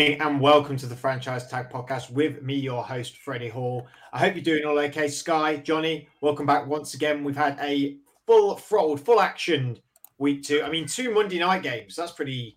and 0.00 0.40
welcome 0.40 0.78
to 0.78 0.86
the 0.86 0.96
Franchise 0.96 1.46
Tag 1.46 1.68
Podcast 1.68 2.10
with 2.10 2.40
me, 2.42 2.54
your 2.54 2.82
host, 2.82 3.18
Freddie 3.18 3.50
Hall. 3.50 3.86
I 4.14 4.18
hope 4.18 4.34
you're 4.34 4.42
doing 4.42 4.64
all 4.64 4.78
okay. 4.78 5.08
Sky, 5.08 5.58
Johnny, 5.58 6.08
welcome 6.22 6.46
back 6.46 6.66
once 6.66 6.94
again. 6.94 7.22
We've 7.22 7.36
had 7.36 7.58
a 7.60 7.98
full 8.26 8.56
throttled, 8.56 9.04
full 9.04 9.20
action 9.20 9.78
week 10.16 10.42
two. 10.42 10.62
I 10.62 10.70
mean, 10.70 10.86
two 10.86 11.12
Monday 11.12 11.38
night 11.38 11.62
games. 11.62 11.96
That's 11.96 12.12
pretty 12.12 12.56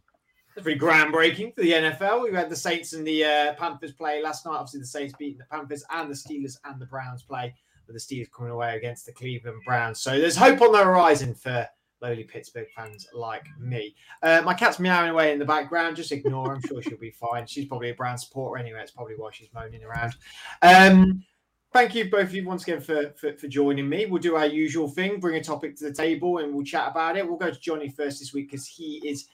pretty 0.58 0.80
groundbreaking 0.80 1.54
for 1.54 1.64
the 1.64 1.74
NFL. 1.74 2.24
We 2.24 2.34
had 2.34 2.50
the 2.50 2.56
Saints 2.56 2.94
and 2.94 3.06
the 3.06 3.26
uh, 3.26 3.54
Panthers 3.56 3.92
play 3.92 4.24
last 4.24 4.46
night. 4.46 4.56
Obviously, 4.56 4.80
the 4.80 4.86
Saints 4.86 5.14
beating 5.20 5.40
the 5.40 5.46
Panthers 5.52 5.84
and 5.92 6.10
the 6.10 6.16
Steelers 6.16 6.58
and 6.64 6.80
the 6.80 6.86
Browns 6.86 7.24
play, 7.24 7.54
with 7.88 7.98
the 7.98 8.16
Steelers 8.16 8.32
coming 8.32 8.54
away 8.54 8.78
against 8.78 9.06
the 9.06 9.12
Cleveland 9.12 9.60
Browns. 9.66 10.00
So 10.00 10.18
there's 10.18 10.38
hope 10.38 10.62
on 10.62 10.72
the 10.72 10.82
horizon 10.82 11.34
for 11.34 11.68
lowly 12.04 12.24
Pittsburgh 12.24 12.68
fans 12.76 13.08
like 13.14 13.48
me. 13.58 13.96
Uh, 14.22 14.42
my 14.46 14.54
cat's 14.54 14.80
meowing 14.80 15.10
away 15.10 15.32
in 15.32 15.40
the 15.40 15.46
background. 15.46 15.96
Just 15.96 16.12
ignore 16.12 16.50
her. 16.50 16.56
I'm 16.56 16.62
sure 16.62 16.82
she'll 16.82 16.98
be 16.98 17.12
fine. 17.32 17.48
She's 17.48 17.66
probably 17.66 17.90
a 17.90 17.96
Brown 17.96 18.18
supporter 18.18 18.62
anyway. 18.62 18.82
It's 18.82 18.92
probably 18.92 19.16
why 19.16 19.30
she's 19.32 19.48
moaning 19.54 19.84
around. 19.84 20.16
Um, 20.62 21.24
thank 21.72 21.96
you 21.96 22.12
both 22.12 22.26
of 22.26 22.36
you 22.36 22.46
once 22.46 22.64
again 22.64 22.82
for, 22.82 23.14
for, 23.18 23.34
for 23.34 23.48
joining 23.48 23.88
me. 23.88 24.06
We'll 24.06 24.22
do 24.22 24.36
our 24.36 24.46
usual 24.46 24.90
thing, 24.90 25.20
bring 25.20 25.38
a 25.38 25.44
topic 25.44 25.76
to 25.78 25.86
the 25.86 25.94
table, 25.94 26.40
and 26.40 26.54
we'll 26.54 26.66
chat 26.66 26.90
about 26.90 27.18
it. 27.18 27.28
We'll 27.28 27.38
go 27.38 27.50
to 27.50 27.60
Johnny 27.60 27.90
first 27.90 28.20
this 28.20 28.34
week 28.34 28.52
because 28.52 28.68
he 28.68 29.02
is 29.06 29.28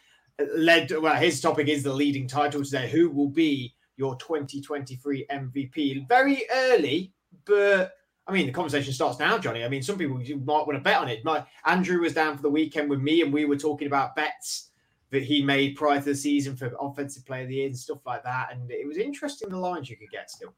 led. 0.56 0.92
Well, 0.92 1.16
his 1.16 1.42
topic 1.42 1.68
is 1.68 1.84
the 1.84 1.94
leading 1.94 2.28
title 2.28 2.64
today. 2.64 2.90
Who 2.90 3.10
will 3.10 3.30
be 3.30 3.74
your 3.98 4.16
2023 4.18 5.26
MVP? 5.30 6.08
Very 6.08 6.44
early, 6.54 7.12
but 7.46 7.94
I 8.30 8.32
mean, 8.32 8.46
the 8.46 8.52
conversation 8.52 8.94
starts 8.94 9.18
now, 9.18 9.40
Johnny. 9.40 9.64
I 9.64 9.70
mean, 9.70 9.82
some 9.82 9.98
people 9.98 10.18
might 10.18 10.68
want 10.68 10.74
to 10.74 10.80
bet 10.80 10.98
on 10.98 11.10
it. 11.10 11.26
My 11.26 11.44
Andrew 11.66 12.02
was 12.02 12.14
down 12.14 12.36
for 12.36 12.44
the 12.44 12.50
weekend 12.50 12.90
with 12.90 13.00
me, 13.00 13.22
and 13.22 13.34
we 13.34 13.46
were 13.46 13.58
talking 13.58 13.88
about 13.88 14.16
bets 14.16 14.70
that 15.12 15.24
he 15.24 15.42
made 15.42 15.76
prior 15.76 15.98
to 15.98 16.06
the 16.06 16.16
season 16.16 16.56
for 16.56 16.72
offensive 16.80 17.26
player 17.26 17.42
of 17.42 17.50
the 17.50 17.56
year 17.56 17.68
and 17.68 17.78
stuff 17.78 18.06
like 18.06 18.24
that. 18.24 18.50
And 18.52 18.70
it 18.70 18.88
was 18.88 18.98
interesting 18.98 19.50
the 19.50 19.58
lines 19.58 19.90
you 19.90 19.98
could 19.98 20.12
get 20.12 20.30
still. 20.30 20.54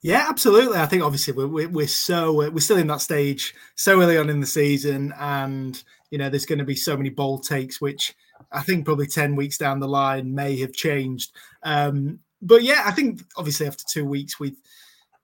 Yeah, 0.00 0.26
absolutely. 0.28 0.78
I 0.78 0.86
think 0.86 1.02
obviously 1.02 1.34
we're, 1.34 1.68
we're 1.68 1.86
so 1.86 2.32
we're 2.32 2.60
still 2.60 2.78
in 2.78 2.86
that 2.86 3.02
stage 3.02 3.54
so 3.74 4.00
early 4.00 4.16
on 4.16 4.30
in 4.30 4.40
the 4.40 4.46
season, 4.46 5.12
and 5.18 5.82
you 6.10 6.16
know 6.16 6.30
there's 6.30 6.46
going 6.46 6.58
to 6.58 6.64
be 6.64 6.76
so 6.76 6.96
many 6.96 7.10
bold 7.10 7.46
takes, 7.46 7.80
which 7.80 8.14
I 8.52 8.62
think 8.62 8.86
probably 8.86 9.06
ten 9.06 9.36
weeks 9.36 9.58
down 9.58 9.80
the 9.80 9.88
line 9.88 10.34
may 10.34 10.56
have 10.60 10.72
changed. 10.72 11.32
Um, 11.62 12.20
but 12.40 12.62
yeah, 12.62 12.82
I 12.86 12.90
think 12.90 13.22
obviously 13.36 13.66
after 13.66 13.84
two 13.86 14.06
weeks 14.06 14.40
with 14.40 14.54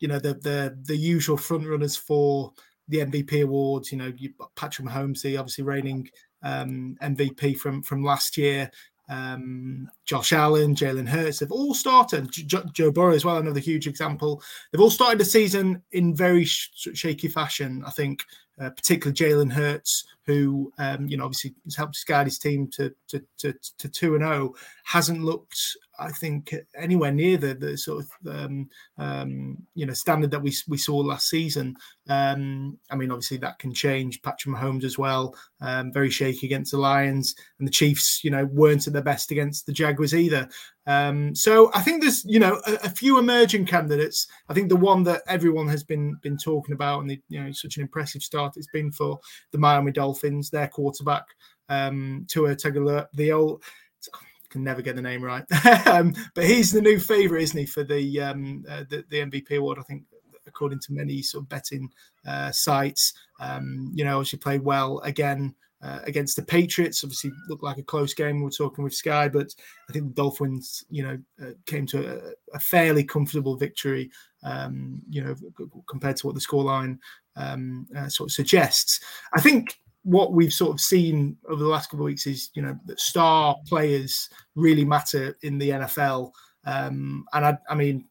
you 0.01 0.09
know 0.09 0.19
the 0.19 0.35
the 0.35 0.77
the 0.83 0.97
usual 0.97 1.37
front 1.37 1.67
runners 1.67 1.97
for 1.97 2.53
the 2.89 2.99
MVP 2.99 3.45
awards. 3.45 3.93
You 3.93 3.99
know, 3.99 4.13
you, 4.17 4.33
Patrick 4.57 4.89
Mahomes, 4.89 5.23
the 5.23 5.37
obviously 5.37 5.65
reigning 5.65 6.11
um, 6.43 6.97
MVP 7.03 7.57
from 7.59 7.83
from 7.83 8.03
last 8.03 8.37
year. 8.37 8.71
Um, 9.09 9.89
Josh 10.05 10.33
Allen, 10.33 10.75
Jalen 10.77 11.09
Hurts, 11.09 11.41
they've 11.41 11.51
all 11.51 11.75
started. 11.75 12.31
Joe, 12.31 12.63
Joe 12.73 12.93
Burrow 12.93 13.15
as 13.15 13.25
well, 13.25 13.39
another 13.39 13.59
huge 13.59 13.89
example. 13.89 14.41
They've 14.71 14.81
all 14.81 14.91
started 14.91 15.19
the 15.19 15.25
season 15.25 15.83
in 15.91 16.15
very 16.15 16.45
sh- 16.45 16.71
shaky 16.95 17.27
fashion. 17.27 17.83
I 17.85 17.91
think, 17.91 18.23
uh, 18.61 18.71
particularly 18.71 19.17
Jalen 19.17 19.53
Hurts, 19.53 20.05
who 20.27 20.73
um, 20.79 21.07
you 21.07 21.17
know 21.17 21.25
obviously 21.25 21.55
has 21.65 21.77
helped 21.77 22.05
guide 22.07 22.27
his 22.27 22.39
team 22.39 22.69
to 22.73 22.95
to 23.09 23.23
to, 23.39 23.55
to 23.79 23.89
two 23.89 24.15
and 24.15 24.25
zero, 24.25 24.53
oh, 24.53 24.57
hasn't 24.85 25.25
looked 25.25 25.77
I 26.01 26.11
think 26.11 26.55
anywhere 26.75 27.13
near 27.13 27.37
the, 27.37 27.55
the 27.55 27.77
sort 27.77 28.05
of 28.05 28.35
um, 28.35 28.71
um, 28.97 29.59
you 29.75 29.85
know 29.85 29.93
standard 29.93 30.31
that 30.31 30.43
we 30.43 30.55
we 30.67 30.79
saw 30.79 30.97
last 30.97 31.29
season. 31.29 31.77
Um, 32.09 32.79
I 32.91 32.97
mean, 32.97 33.11
obviously 33.11 33.37
that 33.39 33.59
can 33.59 33.75
change. 33.75 34.23
Patrick 34.23 34.57
Mahomes 34.57 34.85
as 34.85 34.97
well, 34.97 35.37
um, 35.61 35.93
very 35.93 36.11
shaky 36.11 36.47
against 36.47 36.73
the 36.73 36.79
Lions, 36.79 37.35
and 37.59 37.69
the 37.69 37.73
Chiefs, 37.73 38.25
you 38.25 38.31
know, 38.31 38.47
weren't 38.47 38.87
at 38.87 38.95
their 38.95 39.03
best 39.03 39.31
against 39.31 39.67
the 39.67 39.73
Jaguars 39.73 40.15
either. 40.15 40.49
Um, 40.91 41.37
so 41.37 41.71
I 41.73 41.83
think 41.83 42.03
there's 42.03 42.25
you 42.25 42.41
know 42.41 42.61
a, 42.67 42.73
a, 42.85 42.91
few 42.91 43.19
emerging 43.19 43.67
candidates. 43.67 44.27
I 44.49 44.55
think 44.55 44.69
the 44.69 44.77
one 44.77 45.05
that 45.05 45.23
everyone 45.29 45.69
has 45.69 45.85
been 45.85 46.17
been 46.21 46.37
talking 46.37 46.75
about, 46.75 47.01
and 47.01 47.11
the, 47.11 47.21
you 47.29 47.41
know 47.41 47.53
such 47.53 47.77
an 47.77 47.83
impressive 47.83 48.23
start 48.23 48.57
it's 48.57 48.67
been 48.73 48.91
for 48.91 49.21
the 49.53 49.59
Miami 49.59 49.93
Dolphins, 49.93 50.51
their 50.51 50.67
quarterback 50.67 51.27
um, 51.69 52.27
Tua 52.29 52.57
Tagovailoa, 52.57 53.61
can 54.49 54.65
never 54.65 54.83
get 54.83 54.97
the 54.97 55.03
name 55.03 55.23
right. 55.23 55.45
um, 55.87 56.13
but 56.35 56.45
he's 56.45 56.73
the 56.73 56.83
new 56.83 56.99
favourite, 56.99 57.45
isn't 57.45 57.59
he, 57.59 57.67
for 57.67 57.85
the, 57.85 58.21
um, 58.21 58.65
uh, 58.69 58.83
the, 58.91 59.05
the 59.09 59.19
MVP 59.19 59.57
award? 59.59 59.79
I 59.79 59.83
think, 59.83 60.03
according 60.47 60.81
to 60.81 60.93
many 60.93 61.23
sort 61.23 61.45
of 61.45 61.49
betting 61.49 61.89
uh, 62.27 62.51
sites. 62.51 63.13
Um, 63.39 63.93
you 63.95 64.05
know, 64.05 64.25
she 64.25 64.37
played 64.37 64.63
well 64.63 64.99
again 65.01 65.55
uh, 65.83 66.01
against 66.05 66.37
the 66.37 66.43
Patriots. 66.43 67.03
Obviously, 67.05 67.33
looked 67.49 67.63
like 67.63 67.79
a 67.79 67.83
close 67.83 68.15
game. 68.15 68.41
We 68.41 68.49
are 68.49 68.51
talking 68.51 68.85
with 68.85 68.95
Sky, 68.95 69.29
but 69.29 69.55
I 69.89 69.93
think 69.93 70.07
the 70.07 70.23
Dolphins, 70.23 70.85
you 70.91 71.03
know, 71.03 71.19
uh, 71.43 71.53
came 71.67 71.87
to 71.87 72.17
a, 72.17 72.57
a, 72.57 72.59
fairly 72.59 73.05
comfortable 73.05 73.57
victory. 73.57 74.11
Um, 74.43 75.03
you 75.09 75.23
know, 75.23 75.35
compared 75.89 76.17
to 76.19 76.27
what 76.27 76.35
the 76.35 76.41
scoreline 76.41 76.99
um, 77.37 77.87
uh, 77.97 78.09
sort 78.09 78.29
of 78.31 78.33
suggests. 78.33 79.01
I 79.35 79.41
think 79.41 79.79
what 80.03 80.33
we've 80.33 80.53
sort 80.53 80.73
of 80.73 80.81
seen 80.81 81.37
over 81.49 81.63
the 81.63 81.69
last 81.69 81.91
couple 81.91 82.05
of 82.05 82.11
weeks 82.11 82.27
is, 82.27 82.51
you 82.55 82.63
know, 82.63 82.79
that 82.87 83.01
star 83.01 83.57
players 83.67 84.29
really 84.55 84.85
matter 84.85 85.37
in 85.43 85.59
the 85.59 85.71
NFL. 85.71 86.33
Um, 86.65 87.27
and 87.33 87.47
I, 87.47 87.59
I 87.69 87.75
mean, 87.75 88.07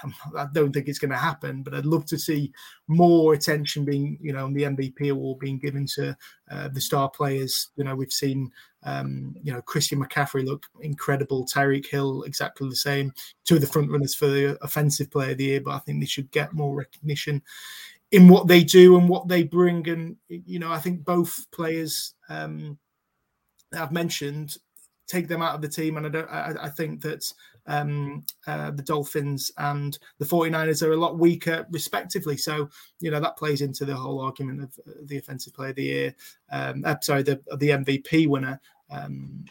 I 0.36 0.46
don't 0.52 0.72
think 0.72 0.88
it's 0.88 0.98
going 0.98 1.10
to 1.10 1.16
happen, 1.16 1.62
but 1.62 1.74
I'd 1.74 1.86
love 1.86 2.06
to 2.06 2.18
see 2.18 2.52
more 2.88 3.34
attention 3.34 3.84
being, 3.84 4.18
you 4.20 4.32
know, 4.32 4.46
the 4.52 4.62
MVP 4.62 5.10
award 5.10 5.38
being 5.38 5.58
given 5.58 5.86
to 5.94 6.16
uh, 6.50 6.68
the 6.68 6.80
star 6.80 7.10
players. 7.10 7.70
You 7.76 7.84
know, 7.84 7.94
we've 7.94 8.12
seen, 8.12 8.50
um, 8.84 9.34
you 9.42 9.52
know, 9.52 9.62
Christian 9.62 10.02
McCaffrey 10.02 10.44
look 10.44 10.66
incredible, 10.80 11.46
Tyreek 11.46 11.86
Hill 11.86 12.22
exactly 12.22 12.68
the 12.68 12.76
same, 12.76 13.12
two 13.44 13.56
of 13.56 13.60
the 13.60 13.66
front 13.66 13.90
runners 13.90 14.14
for 14.14 14.26
the 14.26 14.58
offensive 14.62 15.10
player 15.10 15.32
of 15.32 15.38
the 15.38 15.44
year, 15.44 15.60
but 15.60 15.74
I 15.74 15.78
think 15.78 16.00
they 16.00 16.06
should 16.06 16.30
get 16.30 16.52
more 16.52 16.74
recognition 16.74 17.42
in 18.10 18.28
what 18.28 18.46
they 18.46 18.62
do 18.62 18.98
and 18.98 19.08
what 19.08 19.28
they 19.28 19.42
bring. 19.42 19.88
And 19.88 20.16
you 20.28 20.58
know, 20.58 20.70
I 20.70 20.78
think 20.78 21.04
both 21.04 21.46
players 21.50 22.14
um, 22.28 22.78
I've 23.74 23.92
mentioned 23.92 24.56
take 25.12 25.28
them 25.28 25.42
out 25.42 25.54
of 25.54 25.60
the 25.60 25.68
team, 25.68 25.96
and 25.96 26.06
I 26.06 26.08
don't. 26.08 26.28
I, 26.28 26.54
I 26.62 26.68
think 26.70 27.02
that 27.02 27.30
um, 27.66 28.24
uh, 28.46 28.70
the 28.70 28.82
Dolphins 28.82 29.52
and 29.58 29.98
the 30.18 30.24
49ers 30.24 30.86
are 30.86 30.92
a 30.92 30.96
lot 30.96 31.18
weaker, 31.18 31.66
respectively. 31.70 32.36
So 32.36 32.68
you 33.00 33.10
know 33.10 33.20
that 33.20 33.36
plays 33.36 33.60
into 33.60 33.84
the 33.84 33.94
whole 33.94 34.20
argument 34.20 34.62
of 34.62 34.78
uh, 34.86 34.92
the 35.04 35.18
offensive 35.18 35.54
player 35.54 35.70
of 35.70 35.76
the 35.76 35.82
year. 35.82 36.14
Um, 36.50 36.82
uh, 36.84 36.96
sorry, 37.02 37.22
the 37.22 37.40
the 37.58 37.70
MVP 37.70 38.26
winner. 38.26 38.60
Um, 38.90 39.44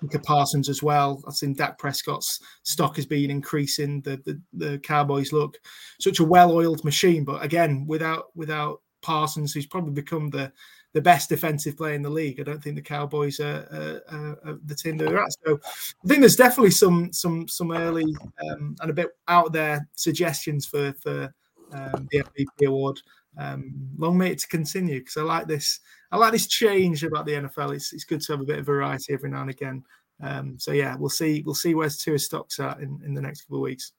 Micah 0.00 0.20
Parsons 0.20 0.68
as 0.68 0.80
well. 0.80 1.20
I've 1.26 1.34
seen 1.34 1.54
Dak 1.54 1.76
Prescott's 1.76 2.40
stock 2.62 2.94
has 2.96 3.06
been 3.06 3.30
increasing. 3.30 4.00
The 4.02 4.20
the, 4.24 4.40
the 4.52 4.78
Cowboys 4.78 5.32
look 5.32 5.58
such 6.00 6.20
a 6.20 6.24
well-oiled 6.24 6.84
machine, 6.84 7.24
but 7.24 7.42
again, 7.42 7.86
without 7.86 8.36
without 8.36 8.82
Parsons, 9.00 9.52
who's 9.52 9.66
probably 9.66 9.92
become 9.92 10.28
the 10.30 10.52
the 10.94 11.02
best 11.02 11.28
defensive 11.28 11.76
play 11.76 11.94
in 11.94 12.02
the 12.02 12.10
league. 12.10 12.40
I 12.40 12.44
don't 12.44 12.62
think 12.62 12.76
the 12.76 12.82
Cowboys 12.82 13.40
are, 13.40 14.02
are, 14.10 14.38
are 14.44 14.58
the 14.64 14.74
team 14.74 14.96
they're 14.96 15.22
at. 15.22 15.32
So 15.44 15.60
I 16.04 16.08
think 16.08 16.20
there's 16.20 16.36
definitely 16.36 16.70
some 16.70 17.12
some 17.12 17.46
some 17.46 17.72
early 17.72 18.14
um, 18.50 18.76
and 18.80 18.90
a 18.90 18.94
bit 18.94 19.08
out 19.28 19.52
there 19.52 19.88
suggestions 19.94 20.66
for 20.66 20.92
for 20.94 21.34
um, 21.72 22.08
the 22.10 22.22
MVP 22.22 22.66
award. 22.66 23.00
Um, 23.36 23.72
long 23.96 24.18
may 24.18 24.32
it 24.32 24.38
to 24.40 24.48
continue 24.48 25.00
because 25.00 25.16
I 25.16 25.22
like 25.22 25.46
this. 25.46 25.80
I 26.10 26.16
like 26.16 26.32
this 26.32 26.46
change 26.46 27.04
about 27.04 27.26
the 27.26 27.32
NFL. 27.32 27.74
It's 27.74 27.92
it's 27.92 28.04
good 28.04 28.20
to 28.22 28.32
have 28.32 28.40
a 28.40 28.46
bit 28.46 28.58
of 28.58 28.66
variety 28.66 29.12
every 29.12 29.30
now 29.30 29.42
and 29.42 29.50
again. 29.50 29.84
Um, 30.20 30.58
so 30.58 30.72
yeah, 30.72 30.96
we'll 30.96 31.10
see. 31.10 31.42
We'll 31.44 31.54
see 31.54 31.74
where 31.74 31.88
Tua 31.88 32.18
stocks 32.18 32.58
at 32.58 32.80
in, 32.80 33.00
in 33.04 33.14
the 33.14 33.20
next 33.20 33.42
couple 33.42 33.58
of 33.58 33.62
weeks. 33.62 33.92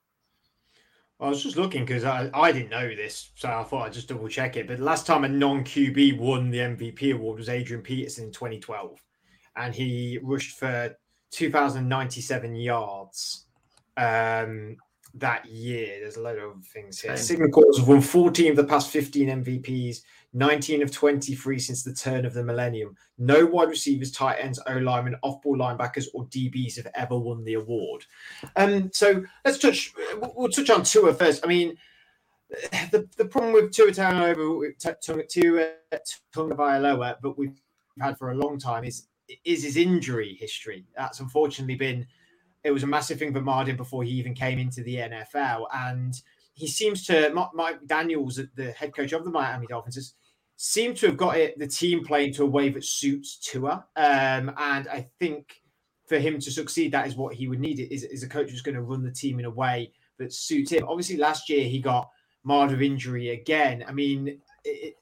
I 1.22 1.28
was 1.28 1.44
just 1.44 1.58
looking 1.58 1.84
because 1.84 2.06
I, 2.06 2.30
I 2.34 2.52
didn't 2.54 2.70
know 2.70 2.88
this, 2.96 3.32
so 3.36 3.50
I 3.50 3.64
thought 3.64 3.86
I'd 3.86 3.94
just 3.94 4.08
double 4.08 4.30
check 4.30 4.56
it. 4.56 4.68
But 4.68 4.78
the 4.78 4.84
last 4.84 5.06
time 5.06 5.26
a 5.26 5.30
non 5.30 5.66
QB 5.66 6.18
won 6.18 6.50
the 6.50 6.60
MVP 6.60 7.14
award 7.14 7.40
was 7.40 7.50
Adrian 7.50 7.84
Peterson 7.84 8.26
in 8.26 8.32
2012, 8.32 8.98
and 9.58 9.76
he 9.76 10.18
rushed 10.22 10.58
for 10.58 10.96
2,097 11.32 12.56
yards. 12.56 13.46
Um, 13.98 14.78
that 15.16 15.46
year. 15.46 16.00
There's 16.02 16.18
a 16.18 16.22
lot 16.22 16.38
of 16.38 16.64
things 16.66 17.00
here. 17.00 17.18
Sigma 17.18 17.50
Corps 17.50 17.78
have 17.78 17.88
won 17.88 18.02
14 18.02 18.52
of 18.52 18.56
the 18.56 18.64
past 18.64 18.92
15 18.92 19.44
MVPs, 19.44 20.02
19 20.34 20.84
of 20.84 20.92
23 20.92 21.60
since 21.60 21.84
the 21.84 21.94
turn 21.94 22.26
of 22.26 22.34
the 22.34 22.44
millennium. 22.44 22.96
No 23.18 23.46
wide 23.46 23.70
receivers, 23.70 24.12
tight 24.12 24.38
ends, 24.40 24.60
O 24.68 24.78
linemen, 24.78 25.16
off 25.24 25.42
ball 25.42 25.58
linebackers, 25.58 26.08
or 26.14 26.26
DBs 26.28 26.78
have 26.78 26.88
ever 26.96 27.18
won 27.18 27.44
the 27.44 27.56
award. 27.56 28.06
Um, 28.56 28.92
so 28.94 29.24
let's 29.44 29.58
touch. 29.58 29.94
We'll 30.36 30.50
touch 30.50 30.70
on 30.70 30.84
Tua 30.84 31.14
first. 31.14 31.44
I 31.44 31.48
mean, 31.48 31.76
the, 32.92 33.08
the 33.18 33.26
problem 33.26 33.54
with 33.54 33.72
Tua 33.72 33.92
Tagovailoa, 33.92 35.00
Tua 35.02 35.68
Tagovailoa, 36.34 37.16
but 37.22 37.38
we've 37.38 37.60
had 38.00 38.18
for 38.18 38.32
a 38.32 38.36
long 38.36 38.58
time 38.58 38.84
is 38.84 39.08
is 39.46 39.64
his 39.64 39.78
injury 39.78 40.36
history. 40.40 40.86
That's 40.98 41.20
unfortunately 41.20 41.76
been 41.76 42.08
it 42.64 42.72
was 42.72 42.84
a 42.84 42.88
massive 42.88 43.20
thing 43.20 43.34
for 43.34 43.42
Martin 43.42 43.78
before 43.78 44.04
he 44.04 44.12
even 44.12 44.34
came 44.34 44.60
into 44.60 44.84
the 44.84 44.96
NFL. 44.96 45.66
And 45.74 46.14
he 46.54 46.68
seems 46.68 47.06
to, 47.06 47.34
Mike 47.54 47.80
Daniels, 47.86 48.40
the 48.56 48.72
head 48.72 48.94
coach 48.94 49.14
of 49.14 49.24
the 49.24 49.32
Miami 49.32 49.68
Dolphins, 49.68 50.16
seemed 50.58 50.98
to 50.98 51.08
have 51.08 51.18
got 51.18 51.38
it, 51.38 51.58
the 51.58 51.68
team 51.68 52.04
playing 52.04 52.34
to 52.34 52.44
a 52.44 52.48
way 52.48 52.70
that 52.70 52.84
suits 52.84 53.38
Tua. 53.38 53.86
Um, 53.96 54.52
and 54.58 54.88
I 54.88 55.08
think 55.20 55.62
for 56.08 56.20
him 56.20 56.40
to 56.40 56.52
succeed, 56.52 56.92
that 56.92 57.08
is 57.08 57.16
what 57.16 57.34
he 57.34 57.48
would 57.48 57.62
need. 57.62 57.80
Is, 57.80 58.04
is 58.04 58.24
a 58.24 58.30
coach 58.30 58.50
who's 58.50 58.62
going 58.62 58.76
to 58.76 58.82
run 58.82 59.04
the 59.04 59.12
team 59.12 59.40
in 59.40 59.46
a 59.46 59.50
way 59.50 59.94
that 60.18 60.34
suits 60.34 60.72
him. 60.72 60.84
Obviously, 60.88 61.16
last 61.16 61.50
year 61.50 61.64
he 61.64 61.80
got 61.80 62.10
marred 62.44 62.74
of 62.74 62.82
injury 62.82 63.30
again. 63.30 63.86
I 63.88 63.94
mean, 63.94 64.40
it, 64.66 64.96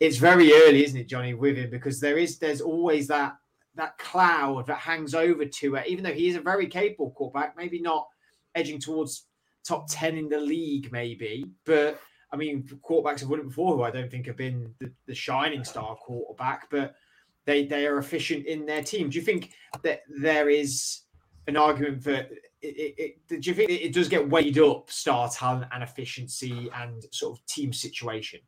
it's 0.00 0.16
very 0.16 0.52
early, 0.52 0.84
isn't 0.84 0.98
it, 0.98 1.08
Johnny, 1.08 1.34
with 1.34 1.56
him 1.56 1.70
because 1.70 2.00
there 2.00 2.18
is 2.18 2.38
there's 2.38 2.60
always 2.60 3.06
that 3.06 3.36
that 3.76 3.98
cloud 3.98 4.66
that 4.66 4.78
hangs 4.78 5.14
over 5.14 5.44
to 5.44 5.74
it. 5.76 5.86
Even 5.86 6.04
though 6.04 6.12
he 6.12 6.28
is 6.28 6.36
a 6.36 6.40
very 6.40 6.66
capable 6.66 7.10
quarterback, 7.12 7.56
maybe 7.56 7.80
not 7.80 8.06
edging 8.54 8.80
towards 8.80 9.26
top 9.66 9.86
ten 9.88 10.16
in 10.16 10.28
the 10.28 10.40
league, 10.40 10.90
maybe, 10.92 11.46
but. 11.64 12.00
I 12.32 12.36
mean, 12.36 12.64
quarterbacks 12.82 13.20
have 13.20 13.28
won 13.28 13.38
it 13.38 13.44
before, 13.44 13.76
who 13.76 13.84
I 13.84 13.90
don't 13.92 14.10
think 14.10 14.26
have 14.26 14.36
been 14.36 14.74
the, 14.80 14.90
the 15.06 15.14
shining 15.14 15.62
star 15.62 15.94
quarterback, 15.94 16.68
but 16.72 16.96
they 17.44 17.64
they 17.64 17.86
are 17.86 17.98
efficient 17.98 18.46
in 18.46 18.66
their 18.66 18.82
team. 18.82 19.08
Do 19.08 19.16
you 19.16 19.24
think 19.24 19.52
that 19.84 20.00
there 20.08 20.50
is 20.50 21.02
an 21.46 21.56
argument 21.56 22.02
that 22.02 22.32
it, 22.60 22.66
it, 22.66 22.94
it, 23.30 23.40
do 23.40 23.48
you 23.48 23.54
think 23.54 23.70
it 23.70 23.92
does 23.94 24.08
get 24.08 24.28
weighed 24.28 24.58
up 24.58 24.90
star 24.90 25.30
talent 25.30 25.70
and 25.72 25.84
efficiency 25.84 26.68
and 26.74 27.04
sort 27.12 27.38
of 27.38 27.46
team 27.46 27.72
situation? 27.72 28.40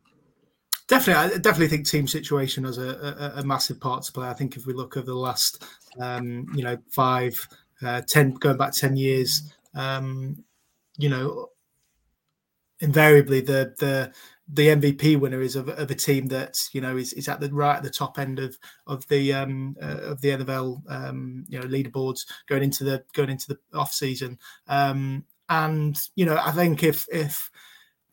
Definitely, 0.89 1.37
I 1.37 1.39
definitely 1.39 1.69
think 1.69 1.87
team 1.87 2.09
situation 2.09 2.65
has 2.65 2.79
a, 2.79 3.33
a, 3.37 3.41
a 3.41 3.45
massive 3.45 3.79
part 3.79 4.05
to 4.05 4.13
play. 4.13 4.27
I 4.27 4.33
think 4.33 4.57
if 4.57 4.67
we 4.67 4.73
look 4.73 4.97
over 4.97 5.07
the 5.07 5.15
last, 5.15 5.63
um, 6.01 6.47
you 6.55 6.65
know, 6.65 6.79
five, 6.91 7.39
uh, 7.83 8.01
ten, 8.09 8.33
going 8.33 8.57
back 8.57 8.73
ten 8.73 8.97
years, 8.97 9.53
um, 9.75 10.43
you 10.97 11.11
know, 11.11 11.51
invariably 12.81 13.43
the 13.43 13.75
the 13.79 14.13
the 14.51 14.69
MVP 14.69 15.21
winner 15.21 15.43
is 15.43 15.57
of, 15.57 15.69
of 15.69 15.91
a 15.91 15.95
team 15.95 16.29
that 16.29 16.57
you 16.73 16.81
know 16.81 16.97
is, 16.97 17.13
is 17.13 17.29
at 17.29 17.41
the 17.41 17.53
right 17.53 17.77
at 17.77 17.83
the 17.83 17.91
top 17.91 18.19
end 18.19 18.39
of 18.39 18.57
of 18.87 19.07
the 19.09 19.35
um, 19.35 19.77
uh, 19.83 19.99
of 19.99 20.23
the 20.23 20.29
NFL 20.29 20.81
um, 20.89 21.45
you 21.49 21.61
know 21.61 21.67
leaderboards 21.67 22.21
going 22.49 22.63
into 22.63 22.85
the 22.85 23.05
going 23.13 23.29
into 23.29 23.49
the 23.49 23.79
off 23.79 23.93
season. 23.93 24.39
Um, 24.69 25.25
and 25.51 25.99
you 26.15 26.25
know, 26.25 26.41
I 26.43 26.53
think 26.53 26.83
if 26.83 27.07
if 27.13 27.51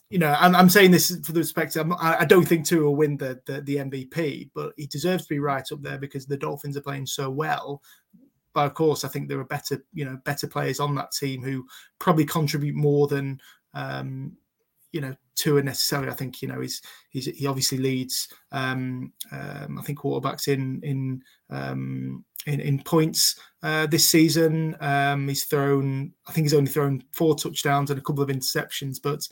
you 0.09 0.19
know, 0.19 0.35
I'm, 0.39 0.55
I'm 0.55 0.69
saying 0.69 0.91
this 0.91 1.09
for 1.25 1.31
the 1.31 1.39
perspective. 1.39 1.91
I, 1.99 2.17
I 2.19 2.25
don't 2.25 2.45
think 2.45 2.65
Tua 2.65 2.83
will 2.83 2.95
win 2.95 3.17
the, 3.17 3.39
the 3.45 3.61
the 3.61 3.77
MVP, 3.77 4.51
but 4.53 4.73
he 4.77 4.87
deserves 4.87 5.23
to 5.23 5.29
be 5.29 5.39
right 5.39 5.65
up 5.71 5.81
there 5.81 5.97
because 5.97 6.25
the 6.25 6.37
Dolphins 6.37 6.77
are 6.77 6.81
playing 6.81 7.07
so 7.07 7.29
well 7.29 7.81
but 8.55 8.67
of 8.67 8.73
course, 8.73 9.03
I 9.03 9.09
think 9.09 9.27
there 9.27 9.39
are 9.39 9.45
better, 9.45 9.83
you 9.93 10.05
know, 10.05 10.17
better 10.23 10.47
players 10.47 10.79
on 10.79 10.95
that 10.95 11.11
team 11.11 11.43
who 11.43 11.67
probably 11.99 12.25
contribute 12.25 12.73
more 12.73 13.05
than 13.05 13.39
um, 13.73 14.31
you 14.93 15.01
know 15.01 15.13
Tua 15.35 15.61
necessarily. 15.61 16.09
I 16.09 16.15
think 16.15 16.41
you 16.41 16.47
know 16.47 16.61
he's, 16.61 16.81
he's 17.09 17.25
he 17.25 17.47
obviously 17.47 17.77
leads. 17.77 18.29
Um, 18.53 19.11
um, 19.33 19.77
I 19.77 19.81
think 19.83 19.99
quarterbacks 19.99 20.47
in 20.47 20.79
in 20.83 21.21
um, 21.49 22.23
in, 22.47 22.61
in 22.61 22.81
points 22.81 23.37
uh, 23.61 23.87
this 23.87 24.09
season. 24.09 24.77
Um, 24.79 25.27
he's 25.27 25.43
thrown. 25.43 26.13
I 26.25 26.31
think 26.31 26.45
he's 26.45 26.53
only 26.53 26.71
thrown 26.71 27.03
four 27.11 27.35
touchdowns 27.35 27.91
and 27.91 27.99
a 27.99 28.03
couple 28.03 28.23
of 28.23 28.29
interceptions, 28.29 29.01
but. 29.03 29.27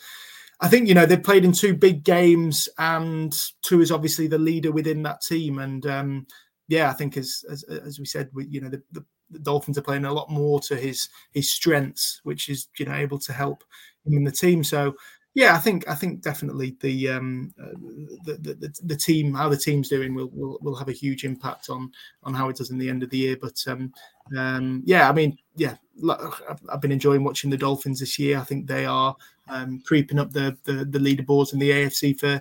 I 0.62 0.68
think 0.68 0.88
you 0.88 0.94
know 0.94 1.06
they've 1.06 1.22
played 1.22 1.46
in 1.46 1.52
two 1.52 1.76
big 1.76 2.04
games, 2.04 2.70
and 2.78 3.36
Tua 3.64 3.82
is 3.82 3.92
obviously 3.92 4.28
the 4.28 4.38
leader 4.38 4.72
within 4.72 5.04
that 5.04 5.22
team. 5.22 5.60
And 5.60 5.86
um, 5.86 6.28
yeah, 6.68 6.90
I 6.90 6.94
think 6.94 7.18
as 7.18 7.44
as, 7.50 7.64
as 7.64 8.00
we 8.00 8.06
said, 8.06 8.30
we, 8.34 8.46
you 8.48 8.62
know 8.62 8.70
the, 8.70 8.82
the, 8.92 9.06
the 9.30 9.40
Dolphins 9.40 9.78
are 9.78 9.84
playing 9.84 10.06
a 10.06 10.14
lot 10.14 10.30
more 10.30 10.60
to 10.62 10.76
his 10.76 11.10
his 11.32 11.52
strengths, 11.52 12.22
which 12.24 12.50
is 12.50 12.68
you 12.78 12.86
know 12.86 12.96
able 12.96 13.20
to 13.20 13.34
help 13.34 13.64
him 14.06 14.14
in 14.14 14.24
the 14.24 14.32
team. 14.32 14.64
So 14.64 14.96
yeah, 15.36 15.56
I 15.56 15.58
think 15.58 15.88
I 15.90 15.96
think 15.96 16.22
definitely 16.22 16.78
the 16.80 17.10
um, 17.10 17.54
uh, 17.60 17.74
the, 18.26 18.56
the, 18.60 18.80
the 18.84 18.96
team 18.96 19.34
how 19.34 19.50
the 19.50 19.58
team's 19.58 19.90
doing 19.90 20.14
will, 20.14 20.30
will 20.32 20.60
will 20.62 20.76
have 20.76 20.90
a 20.90 20.94
huge 20.94 21.24
impact 21.26 21.70
on 21.70 21.92
on 22.22 22.36
how 22.36 22.50
it 22.50 22.58
does 22.58 22.70
in 22.70 22.78
the 22.78 22.90
end 22.90 23.02
of 23.02 23.10
the 23.10 23.18
year. 23.18 23.38
But 23.42 23.64
um, 23.68 23.92
um, 24.38 24.84
yeah, 24.86 25.10
I 25.10 25.14
mean, 25.14 25.36
yeah, 25.56 25.76
I've, 26.72 26.82
been 26.82 26.92
enjoying 26.92 27.24
watching 27.24 27.50
the 27.50 27.58
Dolphins 27.58 28.00
this 28.00 28.20
year. 28.20 28.38
I 28.38 28.44
think 28.44 28.68
they 28.68 28.86
are 28.86 29.16
um, 29.50 29.82
creeping 29.86 30.20
up 30.20 30.32
the, 30.32 30.56
the 30.66 30.86
the 30.86 31.00
leaderboards 31.00 31.54
in 31.54 31.60
the 31.60 31.72
AFC 31.72 32.20
for 32.20 32.40